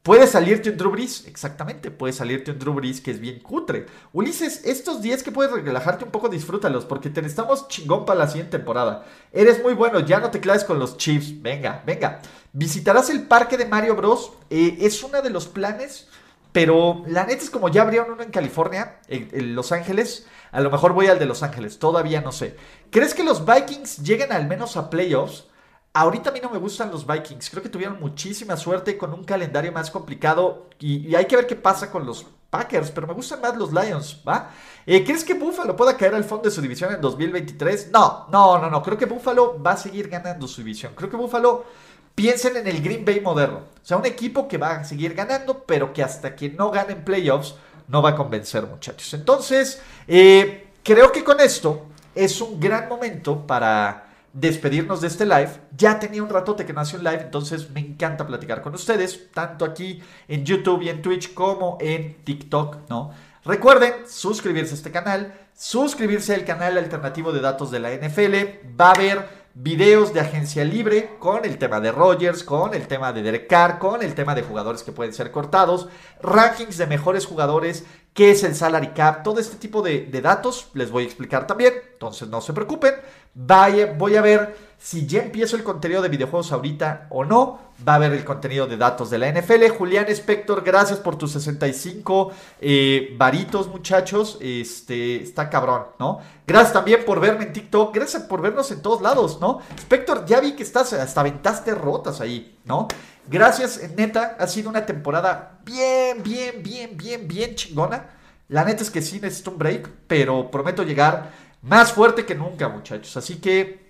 Puede 0.03 0.27
salirte 0.27 0.69
un 0.69 0.77
Drew 0.77 0.91
Brees, 0.91 1.29
exactamente, 1.29 1.93
puede 1.93 2.13
salirte 2.13 2.51
un 2.51 2.59
Drew 2.59 2.75
Brees 2.75 3.01
que 3.01 3.13
es 3.13 3.21
bien 3.21 3.39
cutre. 3.39 3.87
Ulises, 4.13 4.63
estos 4.65 5.01
días 5.01 5.23
que 5.23 5.31
puedes 5.31 5.53
relajarte 5.53 6.05
un 6.05 6.11
poco, 6.11 6.29
disfrútalos, 6.29 6.85
porque 6.85 7.09
te 7.09 7.23
necesitamos 7.23 7.69
chingón 7.69 8.05
para 8.05 8.19
la 8.19 8.27
siguiente 8.27 8.59
temporada. 8.59 9.07
Eres 9.33 9.63
muy 9.63 9.75
bueno, 9.75 10.01
ya 10.01 10.19
no 10.19 10.33
te 10.33 10.41
claves 10.41 10.65
con 10.65 10.81
los 10.81 10.97
Chiefs, 10.97 11.41
venga, 11.41 11.85
venga. 11.87 12.21
Visitarás 12.53 13.11
el 13.11 13.29
parque 13.29 13.57
de 13.57 13.67
Mario 13.67 13.95
Bros. 13.95 14.33
Eh, 14.51 14.79
es 14.81 15.05
uno 15.05 15.23
de 15.23 15.31
los 15.31 15.47
planes, 15.47 16.09
pero 16.51 17.05
la 17.07 17.25
neta 17.25 17.45
es 17.45 17.51
como 17.51 17.69
ya 17.69 17.83
abrieron 17.83 18.11
uno 18.11 18.25
en 18.25 18.33
California, 18.33 18.99
en 19.07 19.55
Los 19.55 19.71
Ángeles. 19.71 20.27
A 20.51 20.61
lo 20.61 20.73
mejor 20.73 20.95
voy 20.95 21.07
al 21.07 21.21
de 21.21 21.27
Los 21.27 21.45
Ángeles, 21.45 21.79
todavía 21.79 22.23
no 22.23 22.33
sé. 22.33 22.57
¿Crees 22.91 23.15
que 23.15 23.23
los 23.23 23.47
Vikings 23.47 23.99
lleguen 23.99 24.33
al 24.33 24.49
menos 24.49 24.77
a 24.77 24.91
playoffs? 24.91 25.45
Ahorita 25.95 26.31
a 26.31 26.33
mí 26.33 26.41
no 26.43 26.49
me 26.49 26.59
gustan 26.59 26.91
los 26.91 27.07
Vikings. 27.07 27.51
Creo 27.51 27.63
que 27.63 27.69
tuvieron 27.69 28.01
muchísima 28.01 28.57
suerte 28.57 28.97
con 28.97 29.13
un 29.13 29.25
calendario 29.25 29.73
más 29.73 29.91
complicado. 29.91 30.71
Y, 30.79 31.15
hay 31.15 31.27
que 31.27 31.37
ver 31.37 31.47
qué 31.47 31.57
pasa 31.57 31.91
con 31.91 32.07
los 32.07 32.25
Packers. 32.49 32.91
Pero 32.91 33.07
me 33.07 33.13
gustan 33.13 33.43
más 33.43 33.57
los 33.57 33.73
Lions, 33.73 34.23
¿va? 34.27 34.51
Eh, 34.87 35.05
¿Crees 35.05 35.23
que 35.23 35.35
Buffalo 35.35 35.77
pueda 35.77 35.97
caer 35.97 36.15
al 36.15 36.25
fondo 36.25 36.45
de 36.45 36.51
su 36.51 36.63
división 36.63 36.95
en 36.95 37.01
2023? 37.01 37.91
No, 37.93 38.27
no, 38.33 38.59
no, 38.59 38.71
no. 38.71 38.83
Creo 38.83 38.97
que 38.97 39.05
Buffalo 39.05 39.63
va 39.63 39.73
a 39.73 39.77
seguir 39.77 40.09
ganando 40.09 40.49
su 40.49 40.63
división. 40.63 40.93
Creo 40.95 41.11
que 41.11 41.17
Buffalo. 41.17 41.65
Piensen 42.15 42.59
en 42.59 42.67
el 42.67 42.83
Green 42.83 43.07
Bay 43.07 43.23
moderno. 43.23 43.61
O 43.83 43.87
sea, 43.87 43.97
un 43.97 44.05
equipo 44.05 44.47
que 44.47 44.59
va 44.59 44.73
a 44.73 44.85
seguir 44.85 45.15
ganando, 45.15 45.65
pero 45.65 45.95
que 45.95 46.03
hasta 46.03 46.37
que 46.37 46.51
no 46.51 46.71
gane 46.71 46.93
en 46.93 47.05
playoffs 47.07 47.55
no 47.89 48.03
va 48.03 48.11
a 48.11 48.15
convencer, 48.15 48.67
muchachos. 48.67 49.15
Entonces, 49.15 49.81
eh, 50.07 50.73
creo 50.83 51.11
que 51.11 51.25
con 51.25 51.41
esto 51.41 51.87
es 52.15 52.39
un 52.43 52.61
gran 52.61 52.87
momento 52.87 53.47
para 53.47 54.12
despedirnos 54.33 55.01
de 55.01 55.09
este 55.09 55.27
live. 55.27 55.51
Ya 55.77 55.99
tenía 55.99 56.23
un 56.23 56.29
ratote 56.29 56.65
que 56.65 56.73
nació 56.73 56.99
un 56.99 57.05
live, 57.05 57.23
entonces 57.23 57.71
me 57.71 57.81
encanta 57.81 58.27
platicar 58.27 58.63
con 58.63 58.75
ustedes, 58.75 59.31
tanto 59.33 59.65
aquí 59.65 60.03
en 60.29 60.45
YouTube 60.45 60.83
y 60.83 60.89
en 60.89 61.03
Twitch 61.03 61.35
como 61.35 61.79
en 61.81 62.23
TikTok, 62.25 62.89
¿no? 62.89 63.13
Recuerden 63.45 64.07
suscribirse 64.07 64.73
a 64.73 64.77
este 64.77 64.93
canal, 64.93 65.35
suscribirse 65.55 66.35
al 66.35 66.45
canal 66.45 66.79
alternativo 66.79 67.33
de 67.33 67.41
datos 67.41 67.71
de 67.71 67.81
la 67.81 67.93
NFL. 67.93 68.71
Va 68.81 68.89
a 68.89 68.93
haber 68.93 69.42
videos 69.55 70.15
de 70.15 70.21
agencia 70.21 70.65
libre 70.65 71.17
con 71.19 71.45
el 71.45 71.59
tema 71.59 71.81
de 71.81 71.93
Rogers, 71.93 72.43
con 72.43 72.75
el 72.75 72.87
tema 72.87 73.13
de 73.13 73.23
Derek 73.23 73.47
Carr, 73.49 73.79
con 73.79 74.03
el 74.03 74.15
tema 74.15 74.35
de 74.35 74.43
jugadores 74.43 74.83
que 74.83 74.93
pueden 74.93 75.13
ser 75.13 75.31
cortados, 75.31 75.89
rankings 76.23 76.79
de 76.79 76.87
mejores 76.87 77.27
jugadores, 77.27 77.85
qué 78.15 78.31
es 78.31 78.43
el 78.45 78.55
salary 78.55 78.89
cap, 78.89 79.23
todo 79.23 79.41
este 79.41 79.57
tipo 79.57 79.83
de, 79.83 80.07
de 80.07 80.21
datos 80.21 80.69
les 80.75 80.91
voy 80.91 81.05
a 81.05 81.07
explicar 81.07 81.47
también, 81.47 81.75
entonces 81.93 82.29
no 82.29 82.41
se 82.41 82.53
preocupen. 82.53 82.95
Vaya, 83.35 83.95
voy 83.97 84.17
a 84.17 84.23
ver 84.23 84.72
si 84.83 85.07
ya 85.07 85.23
empiezo 85.23 85.55
el 85.55 85.63
contenido 85.63 86.03
de 86.03 86.09
videojuegos 86.09 86.51
ahorita 86.51 87.07
o 87.11 87.25
no. 87.25 87.61
Va 87.87 87.95
a 87.95 87.97
haber 87.97 88.13
el 88.13 88.25
contenido 88.25 88.67
de 88.67 88.77
datos 88.77 89.11
de 89.11 89.19
la 89.19 89.31
NFL. 89.31 89.69
Julián 89.79 90.07
Spector, 90.09 90.63
gracias 90.63 90.99
por 90.99 91.17
tus 91.17 91.33
65 91.33 92.33
eh, 92.61 93.15
varitos, 93.17 93.69
muchachos. 93.69 94.39
Este, 94.41 95.23
está 95.23 95.49
cabrón, 95.49 95.85
¿no? 95.99 96.19
Gracias 96.47 96.73
también 96.73 97.05
por 97.05 97.21
verme 97.21 97.45
en 97.45 97.53
TikTok. 97.53 97.95
Gracias 97.95 98.25
por 98.25 98.43
vernos 98.43 98.71
en 98.73 98.83
todos 98.83 99.01
lados, 99.01 99.41
¿no? 99.41 99.61
Spector, 99.79 100.27
ya 100.27 100.41
vi 100.41 100.53
que 100.53 100.65
estás, 100.65 100.93
hasta 100.93 101.23
ventaste 101.23 101.75
rotas 101.75 102.21
ahí, 102.21 102.59
¿no? 102.65 102.89
Gracias, 103.29 103.81
neta. 103.97 104.37
Ha 104.39 104.47
sido 104.49 104.69
una 104.69 104.85
temporada 104.85 105.61
bien, 105.65 106.23
bien, 106.23 106.61
bien, 106.63 106.97
bien, 106.97 107.29
bien 107.29 107.55
chingona. 107.55 108.11
La 108.49 108.65
neta 108.65 108.83
es 108.83 108.91
que 108.91 109.01
sí 109.01 109.21
necesito 109.21 109.53
un 109.53 109.59
break, 109.59 109.89
pero 110.09 110.51
prometo 110.51 110.83
llegar 110.83 111.31
más 111.63 111.93
fuerte 111.93 112.27
que 112.27 112.35
nunca, 112.35 112.69
muchachos. 112.69 113.17
Así 113.17 113.37
que, 113.37 113.82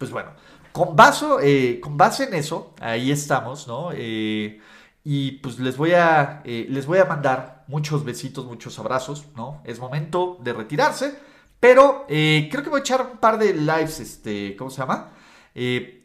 pues 0.00 0.10
bueno, 0.10 0.30
con, 0.72 0.96
eh, 1.42 1.78
con 1.78 1.98
base 1.98 2.24
en 2.24 2.32
eso, 2.32 2.72
ahí 2.80 3.12
estamos, 3.12 3.68
¿no? 3.68 3.90
Eh, 3.92 4.58
y 5.04 5.32
pues 5.32 5.58
les 5.58 5.76
voy, 5.76 5.92
a, 5.92 6.40
eh, 6.46 6.66
les 6.70 6.86
voy 6.86 7.00
a 7.00 7.04
mandar 7.04 7.64
muchos 7.66 8.02
besitos, 8.02 8.46
muchos 8.46 8.78
abrazos, 8.78 9.26
¿no? 9.36 9.60
Es 9.62 9.78
momento 9.78 10.38
de 10.40 10.54
retirarse, 10.54 11.18
pero 11.60 12.06
creo 12.08 12.62
que 12.62 12.70
voy 12.70 12.78
a 12.78 12.80
echar 12.80 13.10
un 13.12 13.18
par 13.18 13.38
de 13.38 13.52
lives, 13.52 14.00
este, 14.00 14.56
¿cómo 14.56 14.70
se 14.70 14.78
llama? 14.78 15.10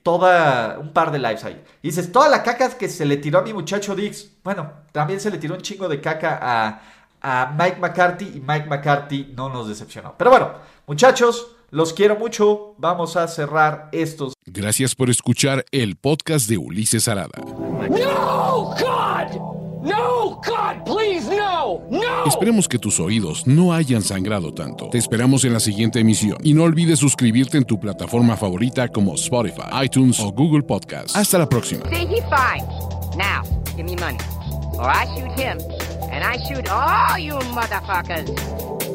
toda, 0.04 0.78
un 0.78 0.92
par 0.92 1.12
de 1.12 1.20
lives 1.20 1.46
ahí. 1.46 1.64
Dices, 1.82 2.12
toda 2.12 2.28
la 2.28 2.44
caca 2.44 2.78
que 2.78 2.90
se 2.90 3.06
le 3.06 3.16
tiró 3.16 3.40
a 3.40 3.44
mi 3.44 3.54
muchacho 3.54 3.96
Dix, 3.96 4.30
bueno, 4.44 4.70
también 4.92 5.22
se 5.22 5.32
le 5.32 5.38
tiró 5.38 5.56
un 5.56 5.62
chingo 5.62 5.88
de 5.88 6.02
caca 6.02 6.38
a, 6.42 6.82
a 7.22 7.56
Mike 7.58 7.78
McCarthy 7.80 8.26
y 8.36 8.42
Mike 8.42 8.68
McCarthy 8.68 9.34
no 9.38 9.48
nos 9.48 9.70
decepcionó. 9.70 10.16
Pero 10.18 10.32
bueno, 10.32 10.52
Muchachos, 10.88 11.55
los 11.76 11.92
quiero 11.92 12.18
mucho. 12.18 12.74
Vamos 12.78 13.18
a 13.18 13.28
cerrar 13.28 13.90
estos. 13.92 14.34
Gracias 14.46 14.96
por 14.96 15.10
escuchar 15.10 15.66
el 15.72 15.98
podcast 15.98 16.48
de 16.50 16.58
Ulises 16.58 17.10
Arada. 17.10 17.38
No, 17.38 18.74
God. 18.80 19.56
No, 19.84 20.42
God, 20.42 20.84
please, 20.86 21.30
no, 21.30 21.82
no. 21.92 22.26
Esperemos 22.26 22.68
que 22.68 22.80
tus 22.80 23.00
oídos 23.00 23.46
no 23.46 23.74
hayan 23.74 24.02
sangrado 24.02 24.54
tanto. 24.54 24.90
Te 24.90 24.98
esperamos 24.98 25.44
en 25.44 25.54
la 25.54 25.60
siguiente 25.60 26.00
emisión 26.00 26.38
y 26.44 26.54
no 26.54 26.64
olvides 26.64 26.98
suscribirte 26.98 27.58
en 27.58 27.66
tu 27.66 27.78
plataforma 27.80 28.38
favorita 28.38 28.88
como 28.88 29.14
Spotify, 29.16 29.84
iTunes 29.84 30.20
o 30.22 30.32
Google 30.32 30.64
Podcast. 30.64 31.16
Hasta 31.16 31.38
la 31.38 31.48
próxima. 31.48 31.84
Now, 33.18 33.44
give 33.76 33.84
me 33.84 33.96
money, 33.98 34.18
or 34.78 34.90
I 34.90 35.06
shoot 35.06 35.40
him, 35.40 35.58
and 36.12 36.24
I 36.24 36.38
shoot 36.48 36.68
all 36.70 37.20
you 37.20 37.36
motherfuckers. 37.54 38.95